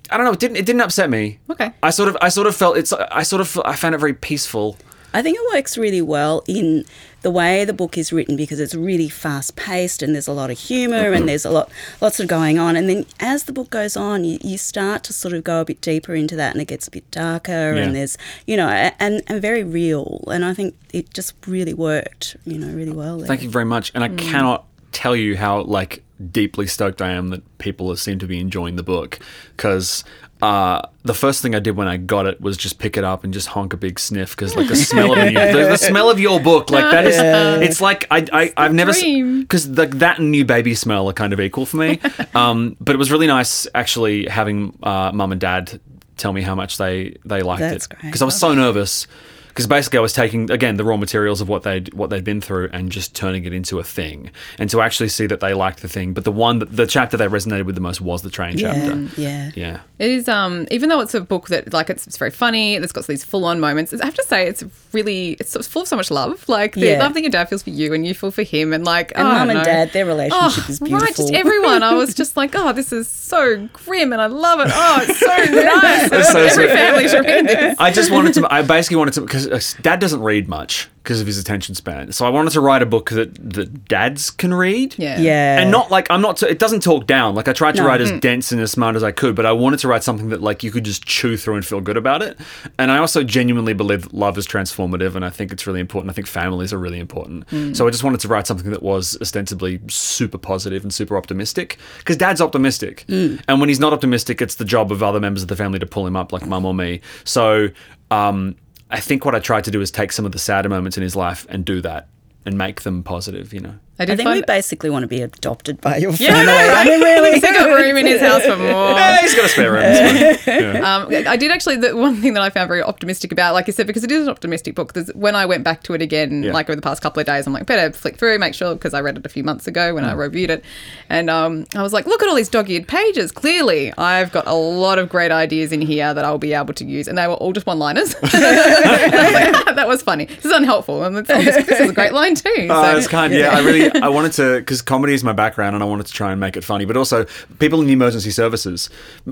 I 0.10 0.18
don't 0.18 0.26
know. 0.26 0.32
It 0.32 0.40
didn't. 0.40 0.58
It 0.58 0.66
didn't 0.66 0.82
upset 0.82 1.10
me. 1.10 1.40
Okay. 1.50 1.74
I 1.84 1.90
sort 1.90 2.08
of. 2.08 2.18
I 2.22 2.30
sort 2.30 2.48
of 2.48 2.56
felt. 2.56 2.78
It's. 2.78 2.94
I 2.94 3.24
sort 3.24 3.42
of. 3.42 3.60
I 3.66 3.76
found 3.76 3.94
it 3.94 3.98
very 3.98 4.14
peaceful. 4.14 4.78
I 5.14 5.22
think 5.22 5.38
it 5.38 5.56
works 5.56 5.78
really 5.78 6.02
well 6.02 6.44
in 6.48 6.86
the 7.22 7.32
way 7.32 7.64
the 7.64 7.74
book 7.74 7.98
is 7.98 8.12
written 8.12 8.36
because 8.36 8.60
it's 8.60 8.76
really 8.76 9.10
fast 9.10 9.56
paced 9.56 10.04
and 10.04 10.14
there's 10.14 10.28
a 10.28 10.34
lot 10.34 10.52
of 10.52 10.60
humor 10.60 11.14
and 11.14 11.28
there's 11.28 11.46
a 11.46 11.50
lot 11.50 11.70
lots 12.02 12.20
of 12.20 12.28
going 12.28 12.60
on 12.60 12.76
and 12.76 12.90
then 12.90 13.06
as 13.20 13.44
the 13.44 13.54
book 13.54 13.70
goes 13.70 13.96
on 13.96 14.24
you, 14.26 14.38
you 14.42 14.58
start 14.58 15.04
to 15.04 15.14
sort 15.14 15.34
of 15.34 15.44
go 15.44 15.62
a 15.62 15.66
bit 15.66 15.80
deeper 15.80 16.14
into 16.14 16.36
that 16.36 16.52
and 16.54 16.62
it 16.62 16.66
gets 16.66 16.88
a 16.88 16.92
bit 16.92 17.10
darker 17.12 17.74
Yeah. 17.74 17.84
and 17.84 17.96
there's 17.96 18.18
you 18.46 18.58
know 18.58 18.68
and, 18.68 19.24
and 19.28 19.42
very 19.42 19.64
real 19.64 20.24
and 20.30 20.44
I 20.44 20.54
think 20.54 20.76
it 20.92 21.14
just 21.14 21.34
really 21.48 21.74
worked 21.74 22.36
you 22.46 22.60
know 22.60 22.68
really 22.68 22.92
well 22.92 23.18
there. 23.18 23.28
Thank 23.28 23.44
you 23.44 23.50
very 23.50 23.66
much. 23.66 23.92
And 23.96 24.04
I 24.04 24.10
mm. 24.10 24.18
cannot 24.18 24.66
tell 24.92 25.16
you 25.16 25.38
how 25.38 25.62
like 25.62 26.04
deeply 26.32 26.68
stoked 26.68 27.02
I 27.02 27.12
am 27.12 27.30
that 27.30 27.58
people 27.58 27.96
seem 27.96 28.20
to 28.20 28.28
be 28.28 28.40
enjoying 28.40 28.76
the 28.76 28.84
book 28.84 29.20
because 29.56 30.04
uh, 30.44 30.82
the 31.04 31.14
first 31.14 31.42
thing 31.42 31.56
I 31.56 31.60
did 31.60 31.78
when 31.78 31.88
I 31.88 31.96
got 31.96 32.26
it 32.26 32.42
was 32.42 32.58
just 32.58 32.78
pick 32.78 32.98
it 32.98 33.06
up 33.06 33.24
and 33.24 33.34
just 33.34 33.48
honk 33.48 33.72
a 33.72 33.78
big 33.78 33.98
sniff 33.98 34.36
because 34.36 34.58
like 34.58 34.68
the 34.68 34.76
smell 34.76 35.14
of 35.14 35.18
the, 35.34 35.68
the 35.70 35.78
smell 35.78 36.10
of 36.10 36.20
your 36.20 36.42
book 36.42 36.70
like 36.70 36.92
that 36.92 37.06
is 37.06 37.16
it's 37.62 37.80
like 37.80 38.06
I, 38.12 38.28
I 38.34 38.54
I've 38.58 38.74
never 38.74 38.92
because 38.92 39.70
like 39.70 40.00
that 40.00 40.20
and 40.20 40.32
new 40.32 40.44
baby 40.44 40.76
smell 40.76 41.10
are 41.10 41.14
kind 41.14 41.32
of 41.32 41.40
equal 41.40 41.66
for 41.66 41.78
me. 41.78 42.02
um, 42.36 42.76
but 42.82 42.94
it 42.94 42.98
was 42.98 43.10
really 43.10 43.28
nice 43.28 43.68
actually 43.74 44.26
having 44.26 44.78
uh, 44.84 45.14
mum 45.14 45.32
and 45.32 45.40
dad 45.40 45.80
tell 46.18 46.34
me 46.34 46.42
how 46.42 46.56
much 46.56 46.78
they 46.78 47.16
they 47.24 47.42
liked 47.42 47.62
That's 47.62 47.86
it. 47.86 47.98
because 48.02 48.22
I 48.22 48.26
was 48.26 48.38
so 48.38 48.54
nervous 48.54 49.08
because 49.54 49.68
basically 49.68 50.00
I 50.00 50.02
was 50.02 50.14
taking 50.14 50.50
again 50.52 50.78
the 50.78 50.84
raw 50.84 50.98
materials 50.98 51.40
of 51.42 51.48
what 51.50 51.64
they 51.64 51.76
would 51.76 51.94
what 51.94 52.10
they'd 52.10 52.24
been 52.24 52.42
through 52.42 52.70
and 52.74 52.92
just 52.92 53.16
turning 53.16 53.46
it 53.46 53.54
into 53.54 53.80
a 53.80 53.84
thing, 53.84 54.32
and 54.60 54.70
to 54.72 54.82
actually 54.82 55.10
see 55.10 55.28
that 55.28 55.40
they 55.40 55.54
liked 55.54 55.82
the 55.82 55.88
thing. 55.88 56.14
But 56.14 56.24
the 56.24 56.32
one 56.32 56.60
that 56.60 56.76
the 56.76 56.86
chapter 56.88 57.18
they 57.18 57.28
resonated 57.28 57.66
with 57.66 57.76
the 57.76 57.82
most 57.82 58.02
was 58.02 58.22
the 58.24 58.30
train 58.30 58.58
Yeah, 58.58 58.74
chapter. 58.74 59.22
yeah. 59.22 59.52
Yeah. 59.56 59.80
It 60.00 60.10
is, 60.12 60.28
um, 60.28 60.68
even 60.72 60.90
though 60.90 61.00
it's 61.00 61.14
a 61.14 61.22
book 61.22 61.48
that, 61.48 61.72
like, 61.72 61.90
it's, 61.90 62.06
it's 62.08 62.18
very 62.18 62.32
funny, 62.32 62.76
it's 62.76 62.92
got 62.92 63.08
these 63.08 63.24
full 63.24 63.46
on 63.46 63.60
moments. 63.60 63.94
I 63.94 64.04
have 64.04 64.16
to 64.16 64.24
say, 64.24 64.48
it's 64.48 64.64
really, 64.92 65.34
it's 65.34 65.56
full 65.68 65.84
of 65.84 65.88
so 65.88 65.96
much 65.96 66.12
love. 66.12 66.48
Like, 66.50 66.74
the 66.74 66.82
Yeah. 66.88 67.00
love 67.00 67.14
that 67.14 67.22
your 67.22 67.30
dad 67.30 67.48
feels 67.48 67.64
for 67.64 67.70
you 67.70 67.94
and 67.94 68.06
you 68.06 68.14
feel 68.14 68.32
for 68.32 68.44
him. 68.44 68.74
And, 68.74 68.84
like, 68.84 69.12
And 69.16 69.26
oh, 69.28 69.32
I 69.32 69.38
mum 69.40 69.50
and 69.52 69.60
know. 69.60 69.64
dad, 69.64 69.94
their 69.94 70.06
relationship 70.06 70.64
Oh, 70.68 70.72
is 70.72 70.80
beautiful. 70.80 71.06
Right, 71.06 71.16
just 71.16 71.34
everyone. 71.34 71.84
I 71.84 71.94
was 71.94 72.14
just 72.14 72.36
like, 72.36 72.52
oh, 72.56 72.74
this 72.74 72.92
is 72.92 73.08
so 73.08 73.68
grim 73.72 74.12
and 74.12 74.22
I 74.22 74.26
love 74.26 74.60
it. 74.62 74.68
Oh, 74.74 75.00
it's 75.08 75.20
so 75.20 75.28
nice. 76.18 76.32
So 76.32 76.40
Every 76.40 76.50
sweet. 76.50 76.70
family 76.70 77.08
should 77.08 77.24
read 77.26 77.48
this. 77.48 77.76
I 77.80 77.92
just 77.92 78.12
wanted 78.12 78.34
to. 78.36 78.48
I 78.54 78.62
basically 78.64 78.98
wanted 78.98 79.14
to 79.16 79.22
because 79.22 79.43
Uh, 79.48 79.60
dad 79.82 80.00
doesn't 80.00 80.22
read 80.22 80.48
much 80.48 80.90
because 81.04 81.20
of 81.20 81.28
his 81.28 81.38
attention 81.38 81.76
span. 81.76 82.14
So 82.14 82.26
I 82.26 82.30
wanted 82.30 82.52
to 82.52 82.62
write 82.62 82.82
a 82.82 82.86
book 82.86 83.10
that 83.10 83.36
that 83.54 83.86
dads 83.90 84.32
can 84.32 84.54
read. 84.54 84.96
Yeah. 84.98 85.20
yeah. 85.20 85.60
And 85.60 85.70
not 85.70 85.92
like 85.92 86.08
I'm 86.10 86.22
not. 86.22 86.42
It 86.42 86.60
doesn't 86.60 86.82
talk 86.82 87.06
down. 87.06 87.36
Like 87.36 87.50
I 87.50 87.54
tried 87.54 87.76
to 87.76 87.82
No. 87.82 87.88
write 87.88 88.00
as 88.00 88.10
mm-hmm. 88.10 88.20
dense 88.20 88.52
and 88.54 88.62
as 88.62 88.72
smart 88.72 88.96
as 88.96 89.04
I 89.04 89.12
could, 89.12 89.36
but 89.36 89.46
I 89.46 89.52
wanted 89.52 89.80
to 89.80 89.90
write 89.90 90.04
something 90.04 90.30
that 90.30 90.42
like 90.42 90.64
you 90.64 90.72
could 90.72 90.86
just 90.86 91.06
chew 91.06 91.36
through 91.36 91.56
and 91.56 91.66
feel 91.66 91.82
good 91.82 91.98
about 91.98 92.22
it. 92.22 92.40
And 92.80 92.90
I 92.90 93.00
also 93.00 93.24
genuinely 93.24 93.74
believe 93.74 94.04
that 94.04 94.14
love 94.14 94.38
is 94.38 94.48
transformative, 94.48 95.16
and 95.16 95.26
I 95.26 95.30
think 95.30 95.52
it's 95.52 95.68
really 95.68 95.82
important. 95.82 96.10
I 96.10 96.14
think 96.14 96.28
families 96.28 96.72
are 96.72 96.80
really 96.80 97.00
important. 97.00 97.48
Mm. 97.50 97.76
So 97.76 97.86
I 97.86 97.92
just 97.92 98.04
wanted 98.04 98.22
to 98.22 98.30
write 98.30 98.48
something 98.48 98.72
that 98.72 98.82
was 98.82 99.18
ostensibly 99.22 99.82
super 99.90 100.38
positive 100.38 100.84
and 100.84 100.94
super 100.94 101.18
optimistic 101.18 101.78
because 101.98 102.16
dad's 102.16 102.40
optimistic, 102.42 103.04
mm. 103.08 103.42
and 103.48 103.60
when 103.60 103.68
he's 103.68 103.80
not 103.80 103.92
optimistic, 103.92 104.42
it's 104.42 104.56
the 104.56 104.66
job 104.66 104.92
of 104.92 105.04
other 105.04 105.20
members 105.20 105.42
of 105.42 105.50
the 105.50 105.56
family 105.58 105.80
to 105.80 105.86
pull 105.86 106.08
him 106.08 106.16
up, 106.16 106.32
like 106.32 106.46
mum 106.46 106.66
or 106.66 106.74
me. 106.74 107.02
So. 107.26 107.70
Um, 108.12 108.56
I 108.94 109.00
think 109.00 109.26
what 109.26 109.34
I 109.34 109.40
tried 109.40 109.64
to 109.64 109.72
do 109.72 109.82
is 109.82 109.90
take 109.90 110.12
some 110.12 110.24
of 110.24 110.34
the 110.34 110.40
sadder 110.40 110.70
moments 110.70 110.98
in 110.98 111.04
his 111.04 111.16
life 111.16 111.48
and 111.50 111.66
do 111.66 111.82
that 111.82 112.08
and 112.46 112.56
make 112.60 112.84
them 112.84 113.02
positive, 113.02 113.52
you 113.52 113.60
know. 113.60 113.80
I 114.00 114.04
I 114.04 114.16
think 114.16 114.28
we 114.28 114.42
basically 114.42 114.90
want 114.90 115.04
to 115.04 115.08
be 115.08 115.22
adopted 115.22 115.80
by 115.80 115.98
your 115.98 116.12
Yeah, 116.14 116.34
family. 116.34 116.52
I 116.52 116.82
I 116.82 116.84
mean, 116.86 117.02
right? 117.02 117.14
really. 117.14 117.32
He's 117.34 117.42
got 117.44 117.68
room 117.70 117.96
in 117.98 118.08
his 118.08 118.22
house 118.22 118.42
for 118.42 118.56
more. 118.58 118.92
Yeah, 118.94 119.22
he's 119.22 119.36
got 119.36 119.46
a 119.46 119.50
spare 119.50 119.72
room. 119.72 119.84
Yeah. 119.84 120.96
Um, 120.96 121.28
I 121.28 121.38
did 121.38 121.52
actually. 121.52 121.76
The 121.78 121.96
one 121.96 122.16
thing 122.20 122.34
that 122.34 122.42
I 122.42 122.50
found 122.50 122.68
very 122.70 122.82
optimistic 122.82 123.32
about, 123.32 123.54
like 123.54 123.68
you 123.68 123.74
said, 123.74 123.86
because 123.86 124.04
it 124.04 124.12
is 124.12 124.24
an 124.24 124.30
optimistic 124.30 124.74
book. 124.74 124.94
There's, 124.94 125.10
when 125.14 125.36
I 125.36 125.46
went 125.46 125.64
back 125.64 125.84
to 125.84 125.94
it 125.94 126.02
again, 126.02 126.42
Yeah. 126.44 126.54
like 126.54 126.70
over 126.70 126.76
the 126.76 126.82
past 126.82 127.04
couple 127.04 127.20
of 127.20 127.28
days, 127.28 127.46
I'm 127.46 127.54
like, 127.54 127.68
better 127.68 127.96
flick 127.96 128.18
through, 128.18 128.40
make 128.40 128.56
sure 128.56 128.74
because 128.74 128.96
I 128.96 129.02
read 129.02 129.16
it 129.18 129.26
a 129.28 129.30
few 129.30 129.44
months 129.44 129.68
ago 129.68 129.94
when 129.94 130.04
I 130.06 130.14
reviewed 130.14 130.50
it, 130.50 130.66
and 131.10 131.30
um, 131.30 131.66
I 131.76 131.84
was 131.84 131.94
like, 131.94 132.08
look 132.08 132.24
at 132.24 132.30
all 132.30 132.36
these 132.36 132.50
dog-eared 132.50 132.88
pages. 132.88 133.32
Clearly, 133.32 133.94
I've 133.98 134.32
got 134.32 134.48
a 134.48 134.56
lot 134.56 134.98
of 134.98 135.08
great 135.08 135.32
ideas 135.32 135.72
in 135.72 135.82
here 135.82 136.14
that 136.16 136.26
I'll 136.26 136.40
be 136.40 136.54
able 136.54 136.74
to 136.74 136.84
use, 136.86 137.08
and 137.08 137.16
they 137.18 137.28
were 137.28 137.36
all 137.36 137.54
just 137.54 137.68
one-liners. 137.68 138.16
that 138.24 139.86
was 139.88 140.02
funny. 140.02 140.26
This 140.26 140.46
is 140.46 140.52
unhelpful, 140.52 141.04
and 141.04 141.18
it's, 141.18 141.28
this, 141.28 141.66
this 141.68 141.80
is 141.80 141.90
a 141.92 141.94
great 141.94 142.14
line 142.14 142.36
too. 142.36 142.68
Oh, 142.70 142.92
so- 142.92 142.98
it's 142.98 143.08
kind. 143.08 143.34
Yeah, 143.34 143.50
I 143.56 143.60
really, 143.64 143.83
I 144.02 144.10
wanted 144.10 144.34
to 144.34 144.60
because 144.60 144.82
comedy 144.82 145.14
is 145.14 145.24
my 145.24 145.34
background, 145.34 145.76
and 145.76 145.84
I 145.84 145.88
wanted 145.88 146.06
to 146.08 146.14
try 146.14 146.32
and 146.32 146.40
make 146.40 146.58
it 146.58 146.64
funny. 146.64 146.86
But 146.86 146.98
also, 146.98 147.26
people 147.60 147.80
in 147.82 147.88
the 147.88 147.94
emergency 147.94 148.32
services, 148.32 148.90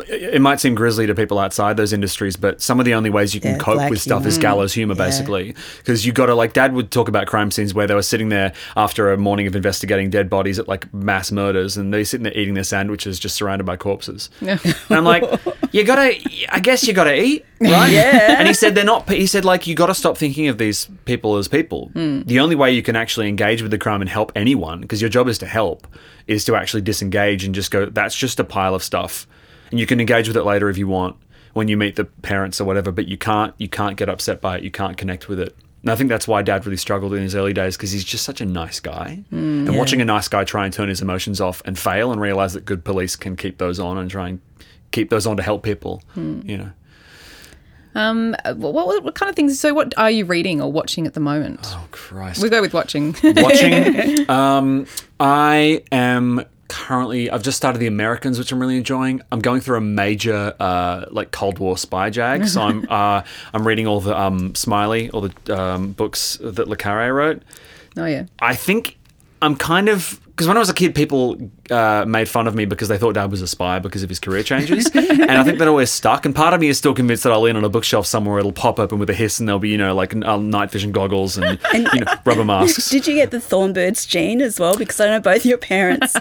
it 0.07 0.41
might 0.41 0.59
seem 0.59 0.75
grisly 0.75 1.07
to 1.07 1.15
people 1.15 1.39
outside 1.39 1.77
those 1.77 1.93
industries, 1.93 2.35
but 2.35 2.61
some 2.61 2.79
of 2.79 2.85
the 2.85 2.93
only 2.93 3.09
ways 3.09 3.33
you 3.35 3.41
can 3.41 3.51
Yeah, 3.53 3.57
cope 3.59 3.89
with 3.89 4.01
stuff 4.01 4.25
is 4.25 4.37
gallows 4.37 4.73
humor, 4.73 4.95
Yeah. 4.97 5.05
basically. 5.05 5.55
Because 5.77 6.05
you 6.05 6.11
got 6.13 6.27
to 6.27 6.35
like, 6.35 6.53
Dad 6.53 6.73
would 6.73 6.91
talk 6.91 7.07
about 7.07 7.27
crime 7.27 7.51
scenes 7.51 7.73
where 7.73 7.87
they 7.87 7.95
were 7.95 8.01
sitting 8.01 8.29
there 8.29 8.53
after 8.75 9.11
a 9.11 9.17
morning 9.17 9.47
of 9.47 9.55
investigating 9.55 10.09
dead 10.09 10.29
bodies 10.29 10.59
at 10.59 10.67
like 10.67 10.91
mass 10.93 11.31
murders, 11.31 11.77
and 11.77 11.93
they're 11.93 12.05
sitting 12.05 12.23
there 12.23 12.37
eating 12.37 12.53
their 12.53 12.63
sandwiches, 12.63 13.19
just 13.19 13.35
surrounded 13.35 13.65
by 13.65 13.75
corpses. 13.77 14.29
Yeah. 14.41 14.57
And 14.63 14.97
I'm 14.97 15.03
like, 15.05 15.23
you 15.71 15.83
gotta, 15.83 16.19
I 16.49 16.59
guess 16.59 16.85
you 16.87 16.93
gotta 16.93 17.15
eat, 17.15 17.45
right? 17.59 17.91
Yeah. 17.91 18.39
And 18.39 18.47
he 18.47 18.53
said 18.53 18.75
they're 18.75 18.83
not. 18.83 19.09
He 19.09 19.25
said 19.25 19.45
like 19.45 19.67
you 19.67 19.75
got 19.75 19.87
to 19.87 19.93
stop 19.93 20.17
thinking 20.17 20.47
of 20.47 20.57
these 20.57 20.89
people 21.05 21.37
as 21.37 21.47
people. 21.47 21.89
Hmm. 21.93 22.21
The 22.23 22.39
only 22.39 22.55
way 22.55 22.71
you 22.71 22.83
can 22.83 22.95
actually 22.95 23.29
engage 23.29 23.61
with 23.61 23.71
the 23.71 23.77
crime 23.77 24.01
and 24.01 24.09
help 24.09 24.31
anyone, 24.35 24.81
because 24.81 25.01
your 25.01 25.09
job 25.09 25.27
is 25.27 25.37
to 25.39 25.45
help, 25.45 25.87
is 26.27 26.45
to 26.45 26.55
actually 26.55 26.81
disengage 26.81 27.43
and 27.43 27.55
just 27.55 27.71
go. 27.71 27.85
That's 27.85 28.15
just 28.15 28.39
a 28.39 28.43
pile 28.43 28.75
of 28.75 28.83
stuff, 28.83 29.27
and 29.69 29.79
you 29.79 29.85
can 29.85 29.99
engage 29.99 30.27
with 30.27 30.37
it 30.37 30.43
later 30.43 30.69
if 30.69 30.77
you 30.77 30.87
want 30.87 31.15
when 31.53 31.67
you 31.67 31.77
meet 31.77 31.95
the 31.95 32.05
parents 32.05 32.61
or 32.61 32.65
whatever. 32.65 32.91
But 32.91 33.07
you 33.07 33.17
can't. 33.17 33.53
You 33.57 33.69
can't 33.69 33.97
get 33.97 34.09
upset 34.09 34.41
by 34.41 34.57
it. 34.57 34.63
You 34.63 34.71
can't 34.71 34.97
connect 34.97 35.29
with 35.29 35.39
it. 35.39 35.55
And 35.81 35.89
I 35.89 35.95
think 35.95 36.09
that's 36.09 36.27
why 36.27 36.43
Dad 36.43 36.65
really 36.65 36.77
struggled 36.77 37.13
in 37.13 37.23
his 37.23 37.33
early 37.33 37.53
days 37.53 37.75
because 37.75 37.91
he's 37.91 38.03
just 38.03 38.23
such 38.23 38.39
a 38.39 38.45
nice 38.45 38.79
guy. 38.79 39.23
Hmm, 39.31 39.67
and 39.67 39.75
watching 39.77 39.99
a 39.99 40.05
nice 40.05 40.27
guy 40.27 40.43
try 40.43 40.65
and 40.65 40.73
turn 40.73 40.89
his 40.89 41.01
emotions 41.01 41.41
off 41.41 41.61
and 41.65 41.77
fail 41.77 42.11
and 42.11 42.21
realize 42.21 42.53
that 42.53 42.65
good 42.65 42.83
police 42.83 43.15
can 43.15 43.35
keep 43.35 43.57
those 43.57 43.79
on 43.79 43.97
and 43.97 44.09
try 44.09 44.29
and 44.29 44.41
keep 44.91 45.09
those 45.09 45.25
on 45.25 45.37
to 45.37 45.43
help 45.43 45.63
people. 45.63 46.01
You 46.15 46.57
know. 46.57 46.71
Um, 47.93 48.35
what, 48.45 48.73
what, 48.73 49.03
what 49.03 49.15
kind 49.15 49.29
of 49.29 49.35
things? 49.35 49.59
So, 49.59 49.73
what 49.73 49.97
are 49.97 50.09
you 50.09 50.25
reading 50.25 50.61
or 50.61 50.71
watching 50.71 51.05
at 51.07 51.13
the 51.13 51.19
moment? 51.19 51.59
Oh 51.65 51.87
Christ! 51.91 52.41
We 52.41 52.49
go 52.49 52.61
with 52.61 52.73
watching. 52.73 53.15
Watching. 53.21 54.29
um, 54.29 54.85
I 55.19 55.83
am 55.91 56.45
currently. 56.69 57.29
I've 57.29 57.43
just 57.43 57.57
started 57.57 57.79
The 57.79 57.87
Americans, 57.87 58.39
which 58.39 58.51
I'm 58.53 58.59
really 58.59 58.77
enjoying. 58.77 59.21
I'm 59.31 59.39
going 59.39 59.59
through 59.59 59.77
a 59.77 59.81
major 59.81 60.53
uh, 60.57 61.05
like 61.11 61.31
Cold 61.31 61.59
War 61.59 61.77
spy 61.77 62.09
jag. 62.09 62.47
So 62.47 62.61
I'm 62.61 62.87
uh, 62.89 63.23
I'm 63.53 63.67
reading 63.67 63.87
all 63.87 63.99
the 63.99 64.17
um, 64.17 64.55
Smiley, 64.55 65.09
all 65.09 65.21
the 65.21 65.57
um, 65.59 65.91
books 65.91 66.37
that 66.41 66.69
Le 66.69 66.77
Carre 66.77 67.13
wrote. 67.13 67.41
oh 67.97 68.05
yeah. 68.05 68.25
I 68.39 68.55
think 68.55 68.97
I'm 69.41 69.57
kind 69.57 69.89
of 69.89 70.20
because 70.31 70.47
when 70.47 70.57
I 70.57 70.59
was 70.59 70.69
a 70.69 70.73
kid, 70.73 70.95
people 70.95 71.37
uh, 71.69 72.05
made 72.07 72.27
fun 72.27 72.47
of 72.47 72.55
me 72.55 72.65
because 72.65 72.87
they 72.87 72.97
thought 72.97 73.13
Dad 73.13 73.29
was 73.29 73.41
a 73.41 73.47
spy 73.47 73.79
because 73.79 74.01
of 74.03 74.09
his 74.09 74.19
career 74.19 74.43
changes, 74.43 74.87
and 74.95 75.31
I 75.31 75.43
think 75.43 75.59
that 75.59 75.67
always 75.67 75.91
stuck. 75.91 76.25
And 76.25 76.35
part 76.35 76.53
of 76.53 76.59
me 76.61 76.67
is 76.67 76.77
still 76.77 76.93
convinced 76.93 77.23
that 77.23 77.31
I'll 77.31 77.41
lean 77.41 77.55
on 77.55 77.63
a 77.63 77.69
bookshelf 77.69 78.05
somewhere, 78.07 78.39
it'll 78.39 78.51
pop 78.51 78.79
open 78.79 78.97
with 78.99 79.09
a 79.09 79.13
hiss, 79.13 79.39
and 79.39 79.47
there'll 79.47 79.59
be 79.59 79.69
you 79.69 79.77
know 79.77 79.93
like 79.93 80.15
uh, 80.15 80.37
night 80.37 80.71
vision 80.71 80.91
goggles 80.91 81.37
and, 81.37 81.59
you 81.73 81.99
know 82.01 82.13
rubber 82.25 82.45
masks. 82.45 82.89
Did 82.91 83.07
you 83.07 83.15
get 83.15 83.31
the 83.31 83.37
Thornbirds 83.37 84.07
gene 84.07 84.41
as 84.41 84.59
well? 84.59 84.77
Because 84.77 84.99
I 84.99 85.07
know 85.07 85.19
both 85.19 85.45
your 85.45 85.57
parents 85.57 86.15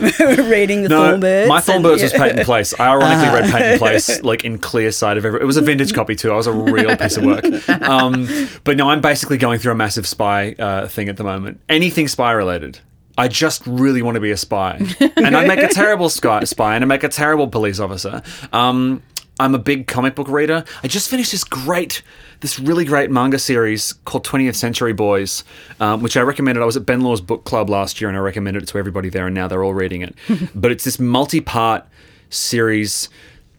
were 0.00 0.42
reading 0.48 0.82
the 0.82 0.88
Thornbirds. 0.88 1.48
my 1.48 1.56
and- 1.56 1.64
Thornbirds 1.64 2.02
was 2.02 2.12
Peyton 2.12 2.44
Place. 2.44 2.74
I 2.78 2.88
ironically 2.92 3.28
Ah. 3.28 3.34
read 3.34 3.50
Peyton 3.52 3.78
Place 3.78 4.22
like 4.22 4.44
in 4.44 4.58
clear 4.58 4.90
sight 4.92 5.16
of 5.18 5.24
every. 5.24 5.40
It 5.40 5.44
was 5.44 5.56
a 5.56 5.62
vintage 5.62 5.92
copy 5.94 6.14
too. 6.16 6.32
I 6.32 6.36
was 6.36 6.46
a 6.46 6.52
real 6.52 6.96
piece 6.96 7.16
of 7.16 7.24
work. 7.24 7.44
Um, 7.82 8.28
but 8.64 8.76
no, 8.76 8.90
I'm 8.90 9.00
basically 9.00 9.38
going 9.38 9.58
through 9.58 9.72
a 9.72 9.76
massive 9.76 10.06
spy 10.06 10.52
uh, 10.58 10.88
thing 10.88 11.08
at 11.08 11.16
the 11.16 11.24
moment. 11.24 11.60
Anything 11.68 12.08
spy 12.08 12.32
related. 12.32 12.78
I 13.20 13.28
just 13.28 13.66
really 13.66 14.00
want 14.00 14.14
to 14.14 14.20
be 14.20 14.30
a 14.30 14.36
spy, 14.38 14.80
and 15.16 15.36
I 15.36 15.46
make 15.46 15.58
a 15.58 15.68
terrible 15.68 16.08
sky, 16.08 16.42
spy, 16.44 16.74
and 16.74 16.82
I 16.82 16.86
make 16.86 17.04
a 17.04 17.08
terrible 17.10 17.48
police 17.48 17.78
officer. 17.78 18.22
Um, 18.50 19.02
I'm 19.38 19.54
a 19.54 19.58
big 19.58 19.86
comic 19.86 20.14
book 20.14 20.26
reader. 20.26 20.64
I 20.82 20.88
just 20.88 21.10
finished 21.10 21.32
this 21.32 21.44
great, 21.44 22.00
this 22.40 22.58
really 22.58 22.86
great 22.86 23.10
manga 23.10 23.38
series 23.38 23.92
called 23.92 24.24
20th 24.24 24.54
Century 24.54 24.94
Boys, 24.94 25.44
um, 25.80 26.00
which 26.00 26.16
I 26.16 26.22
recommended. 26.22 26.62
I 26.62 26.64
was 26.64 26.78
at 26.78 26.86
Ben 26.86 27.02
Law's 27.02 27.20
book 27.20 27.44
club 27.44 27.68
last 27.68 28.00
year, 28.00 28.08
and 28.08 28.16
I 28.16 28.20
recommended 28.20 28.62
it 28.62 28.66
to 28.70 28.78
everybody 28.78 29.10
there, 29.10 29.26
and 29.26 29.34
now 29.34 29.48
they're 29.48 29.62
all 29.62 29.74
reading 29.74 30.00
it. 30.00 30.14
but 30.54 30.72
it's 30.72 30.84
this 30.84 30.98
multi-part 30.98 31.86
series 32.30 33.10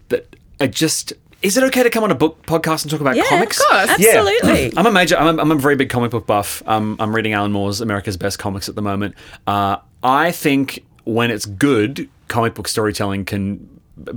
that 0.10 0.36
I 0.60 0.66
just. 0.66 1.14
Is 1.42 1.58
it 1.58 1.64
okay 1.66 1.84
to 1.84 1.90
come 1.90 2.04
on 2.04 2.12
a 2.12 2.16
book 2.16 2.46
podcast 2.46 2.84
and 2.84 2.92
talk 2.92 3.02
about 3.02 3.16
Yeah, 3.16 3.24
comics? 3.30 3.60
of 3.60 3.68
course. 3.68 4.00
Yeah. 4.00 4.10
Absolutely. 4.22 4.74
I'm 4.78 4.86
a 4.86 4.92
major. 4.92 5.18
I'm 5.18 5.38
a, 5.40 5.42
I'm 5.42 5.52
a 5.52 5.56
very 5.56 5.76
big 5.76 5.90
comic 5.90 6.12
book 6.12 6.28
buff. 6.28 6.62
Um, 6.68 6.96
I'm 7.00 7.16
reading 7.16 7.34
Alan 7.34 7.52
Moore's 7.52 7.82
America's 7.82 8.16
Best 8.18 8.38
Comics 8.40 8.70
at 8.70 8.76
the 8.76 8.82
moment. 8.82 9.16
Uh, 9.48 9.78
I 10.04 10.32
think 10.32 10.84
when 11.04 11.32
it's 11.32 11.46
good, 11.46 12.08
comic 12.28 12.54
book 12.54 12.68
storytelling 12.68 13.26
can 13.26 13.68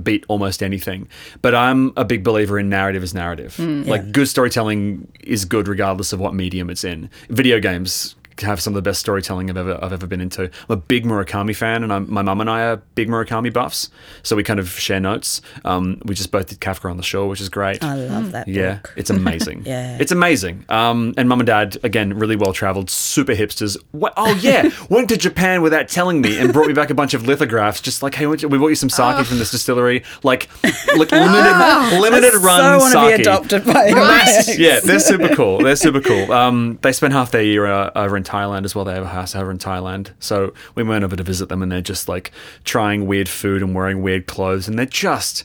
beat 0.02 0.24
almost 0.28 0.62
anything. 0.62 1.08
But 1.42 1.54
I'm 1.54 1.92
a 1.96 2.04
big 2.04 2.24
believer 2.24 2.58
in 2.58 2.68
narrative 2.68 3.02
as 3.02 3.12
narrative. 3.14 3.58
Like 3.58 4.12
good 4.12 4.28
storytelling 4.28 5.10
is 5.20 5.44
good 5.44 5.66
regardless 5.68 6.12
of 6.12 6.20
what 6.20 6.34
medium 6.34 6.70
it's 6.70 6.84
in. 6.84 7.10
Video 7.28 7.58
games 7.60 8.16
have 8.40 8.60
some 8.60 8.72
of 8.72 8.74
the 8.76 8.82
best 8.88 9.00
storytelling 9.00 9.48
I've 9.50 9.56
ever 9.56 9.78
I've 9.82 9.92
ever 9.92 10.06
been 10.06 10.20
into. 10.20 10.44
I'm 10.44 10.50
a 10.68 10.76
big 10.76 11.04
Murakami 11.04 11.54
fan, 11.54 11.82
and 11.82 11.92
I'm, 11.92 12.12
my 12.12 12.22
mum 12.22 12.40
and 12.40 12.50
I 12.50 12.62
are 12.62 12.76
big 12.94 13.08
Murakami 13.08 13.52
buffs, 13.52 13.90
so 14.22 14.34
we 14.36 14.42
kind 14.42 14.58
of 14.60 14.68
share 14.70 15.00
notes. 15.00 15.40
Um, 15.64 16.00
we 16.04 16.14
just 16.14 16.30
both 16.30 16.48
did 16.48 16.60
Kafka 16.60 16.90
on 16.90 16.96
the 16.96 17.02
Shore, 17.02 17.28
which 17.28 17.40
is 17.40 17.48
great. 17.48 17.82
I 17.82 17.94
love 17.94 18.32
that 18.32 18.48
Yeah, 18.48 18.74
book. 18.76 18.92
it's 18.96 19.10
amazing. 19.10 19.62
Yeah. 19.66 19.96
it's 20.00 20.12
amazing. 20.12 20.64
Um, 20.68 21.14
and 21.16 21.28
mum 21.28 21.40
and 21.40 21.46
dad 21.46 21.78
again, 21.82 22.14
really 22.18 22.36
well 22.36 22.52
traveled, 22.52 22.90
super 22.90 23.34
hipsters. 23.34 23.76
Wha- 23.92 24.12
oh 24.16 24.34
yeah, 24.40 24.68
went 24.90 25.08
to 25.10 25.16
Japan 25.16 25.62
without 25.62 25.88
telling 25.88 26.20
me 26.20 26.38
and 26.38 26.52
brought 26.52 26.66
me 26.66 26.74
back 26.74 26.90
a 26.90 26.94
bunch 26.94 27.14
of 27.14 27.26
lithographs. 27.26 27.80
Just 27.80 28.02
like, 28.02 28.14
hey, 28.14 28.26
we 28.26 28.36
bought 28.36 28.68
you 28.68 28.74
some 28.74 28.90
sake 28.90 29.24
from 29.26 29.38
this 29.38 29.50
distillery. 29.50 30.02
Like, 30.22 30.48
like 30.96 31.12
limited, 31.12 32.00
limited 32.00 32.34
run 32.40 32.58
so 32.58 32.78
want 32.78 32.92
to 32.92 32.98
sake. 33.00 33.16
be 33.16 33.22
adopted 33.22 33.64
by 33.64 33.86
your 33.86 33.96
Right. 33.98 34.58
Yeah, 34.58 34.80
they're 34.80 34.98
super 34.98 35.28
cool. 35.34 35.58
They're 35.58 35.76
super 35.76 36.00
cool. 36.00 36.32
Um, 36.32 36.78
they 36.82 36.92
spent 36.92 37.12
half 37.12 37.30
their 37.30 37.42
year 37.42 37.66
uh, 37.66 37.90
over 37.94 38.16
in 38.16 38.23
Thailand 38.24 38.64
as 38.64 38.74
well. 38.74 38.84
They 38.84 38.94
have 38.94 39.04
a 39.04 39.08
house 39.08 39.34
over 39.36 39.50
in 39.50 39.58
Thailand, 39.58 40.10
so 40.18 40.52
we 40.74 40.82
went 40.82 41.04
over 41.04 41.16
to 41.16 41.22
visit 41.22 41.48
them, 41.48 41.62
and 41.62 41.70
they're 41.70 41.80
just 41.80 42.08
like 42.08 42.32
trying 42.64 43.06
weird 43.06 43.28
food 43.28 43.62
and 43.62 43.74
wearing 43.74 44.02
weird 44.02 44.26
clothes, 44.26 44.68
and 44.68 44.78
they're 44.78 44.86
just. 44.86 45.44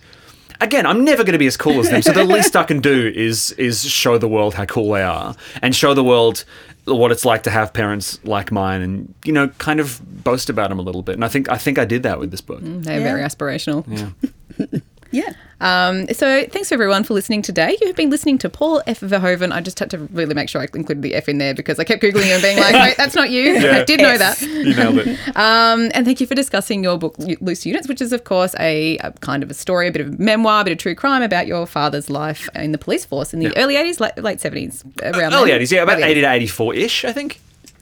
Again, 0.61 0.85
I'm 0.85 1.05
never 1.05 1.23
going 1.23 1.33
to 1.33 1.39
be 1.39 1.47
as 1.47 1.55
cool 1.55 1.79
as 1.79 1.89
them. 1.89 2.01
So 2.01 2.11
the 2.11 2.25
least 2.25 2.53
I 2.57 2.65
can 2.65 2.81
do 2.81 3.07
is 3.15 3.53
is 3.53 3.85
show 3.85 4.17
the 4.17 4.27
world 4.27 4.55
how 4.55 4.65
cool 4.65 4.91
they 4.91 5.03
are, 5.03 5.33
and 5.61 5.73
show 5.73 5.93
the 5.93 6.03
world 6.03 6.43
what 6.85 7.11
it's 7.11 7.23
like 7.23 7.43
to 7.43 7.49
have 7.49 7.71
parents 7.71 8.19
like 8.25 8.51
mine, 8.51 8.81
and 8.81 9.13
you 9.23 9.31
know, 9.31 9.47
kind 9.59 9.79
of 9.79 10.01
boast 10.23 10.49
about 10.49 10.69
them 10.69 10.77
a 10.79 10.81
little 10.81 11.01
bit. 11.01 11.15
And 11.15 11.23
I 11.23 11.29
think 11.29 11.49
I 11.49 11.57
think 11.57 11.79
I 11.79 11.85
did 11.85 12.03
that 12.03 12.19
with 12.19 12.31
this 12.31 12.41
book. 12.41 12.61
Mm, 12.61 12.83
they're 12.83 12.99
very 12.99 13.21
aspirational. 13.21 13.85
Yeah. 13.87 14.69
Yeah. 15.11 15.33
Um, 15.61 16.07
so 16.13 16.45
thanks 16.45 16.71
everyone 16.71 17.03
for 17.03 17.13
listening 17.13 17.41
today. 17.41 17.75
You 17.81 17.87
have 17.87 17.95
been 17.95 18.09
listening 18.09 18.37
to 18.39 18.49
Paul 18.49 18.81
F. 18.87 19.01
Verhoeven. 19.01 19.51
I 19.51 19.59
just 19.59 19.77
had 19.79 19.89
to 19.91 19.97
really 19.97 20.33
make 20.33 20.47
sure 20.47 20.61
I 20.61 20.67
included 20.73 21.01
the 21.01 21.15
F 21.15 21.27
in 21.27 21.37
there 21.37 21.53
because 21.53 21.79
I 21.79 21.83
kept 21.83 22.01
googling 22.01 22.27
and 22.27 22.41
being 22.41 22.57
like, 22.57 22.73
"Wait, 22.73 22.97
that's 22.97 23.15
not 23.15 23.29
you." 23.29 23.57
I 23.69 23.83
did 23.83 23.99
know 23.99 24.17
that. 24.17 24.41
You 24.41 24.73
nailed 24.73 24.99
it. 24.99 25.19
Um, 25.35 25.91
and 25.93 26.05
thank 26.05 26.21
you 26.21 26.27
for 26.27 26.35
discussing 26.35 26.83
your 26.83 26.97
book, 26.97 27.15
Loose 27.17 27.65
Units, 27.65 27.87
which 27.89 28.01
is, 28.01 28.13
of 28.13 28.23
course, 28.23 28.55
a, 28.59 28.97
a 28.99 29.11
kind 29.19 29.43
of 29.43 29.51
a 29.51 29.53
story, 29.53 29.87
a 29.87 29.91
bit 29.91 30.01
of 30.05 30.19
memoir, 30.19 30.61
a 30.61 30.63
bit 30.63 30.71
of 30.71 30.77
true 30.77 30.95
crime 30.95 31.23
about 31.23 31.45
your 31.47 31.65
father's 31.65 32.09
life 32.09 32.47
in 32.55 32.71
the 32.71 32.77
police 32.77 33.03
force 33.03 33.33
in 33.33 33.39
the 33.39 33.55
early 33.57 33.75
80s, 33.75 33.99
late, 33.99 34.17
late 34.17 34.39
70s, 34.39 34.85
around 35.01 35.33
Early 35.33 35.51
then. 35.51 35.61
80s, 35.61 35.71
yeah, 35.71 35.83
about 35.83 36.01
80 36.01 36.21
to 36.21 36.31
84 36.31 36.73
ish, 36.75 37.05
I 37.05 37.11
think. 37.11 37.41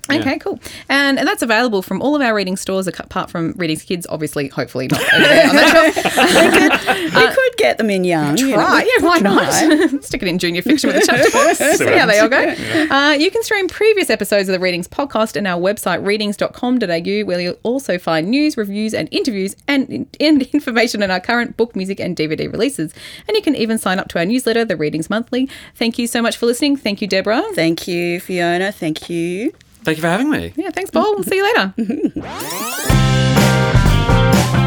Okay, 0.09 0.39
cool. 0.39 0.59
And, 0.89 1.19
and 1.19 1.27
that's 1.27 1.41
available 1.41 1.81
from 1.81 2.01
all 2.01 2.15
of 2.15 2.21
our 2.21 2.33
reading 2.33 2.57
stores, 2.57 2.87
apart 2.87 3.29
from 3.29 3.53
Reading 3.53 3.77
Kids, 3.77 4.07
obviously, 4.09 4.47
hopefully 4.47 4.87
not 4.87 5.01
over 5.13 5.23
there 5.23 5.49
on 5.49 5.55
that 5.55 6.81
shelf. 6.83 7.15
we 7.15 7.35
could 7.35 7.57
get 7.57 7.77
them 7.77 7.89
in 7.89 8.03
young. 8.03 8.35
Try, 8.37 8.47
we 8.83 8.91
yeah, 8.97 9.05
why 9.05 9.19
try. 9.19 9.65
not? 9.65 10.03
Stick 10.03 10.21
it 10.23 10.27
in 10.27 10.39
junior 10.39 10.61
fiction 10.61 10.89
with 10.91 11.03
a 11.03 11.05
chapter 11.05 11.31
box. 11.31 11.57
See 11.77 11.97
how 11.97 12.05
they 12.05 12.19
all 12.19 12.29
go. 12.29 12.55
Uh, 12.89 13.13
you 13.13 13.29
can 13.31 13.43
stream 13.43 13.67
previous 13.67 14.09
episodes 14.09 14.49
of 14.49 14.53
the 14.53 14.59
Readings 14.59 14.87
podcast 14.87 15.37
on 15.37 15.45
our 15.45 15.59
website, 15.59 16.05
readings.com.au, 16.05 17.25
where 17.25 17.39
you'll 17.39 17.59
also 17.63 17.97
find 17.97 18.29
news, 18.29 18.57
reviews, 18.57 18.93
and 18.93 19.09
interviews 19.11 19.55
and, 19.67 20.07
and 20.19 20.41
information 20.53 21.03
on 21.03 21.11
our 21.11 21.19
current 21.19 21.57
book, 21.57 21.75
music, 21.75 21.99
and 21.99 22.15
DVD 22.15 22.51
releases. 22.51 22.93
And 23.27 23.35
you 23.35 23.43
can 23.43 23.55
even 23.55 23.77
sign 23.77 23.99
up 23.99 24.07
to 24.09 24.19
our 24.19 24.25
newsletter, 24.25 24.65
The 24.65 24.77
Readings 24.77 25.09
Monthly. 25.09 25.49
Thank 25.75 25.97
you 25.99 26.07
so 26.07 26.21
much 26.21 26.37
for 26.37 26.45
listening. 26.45 26.77
Thank 26.77 27.01
you, 27.01 27.07
Deborah. 27.07 27.43
Thank 27.53 27.87
you, 27.87 28.19
Fiona. 28.19 28.71
Thank 28.71 29.09
you. 29.09 29.53
Thank 29.88 30.00
you 30.00 30.02
for 30.02 30.10
having 30.10 30.30
me. 30.30 30.52
Yeah, 30.58 30.69
thanks, 30.71 30.91
Paul. 30.91 31.15
we'll 31.15 31.23
see 31.23 31.38
you 31.38 31.45
later. 31.45 31.73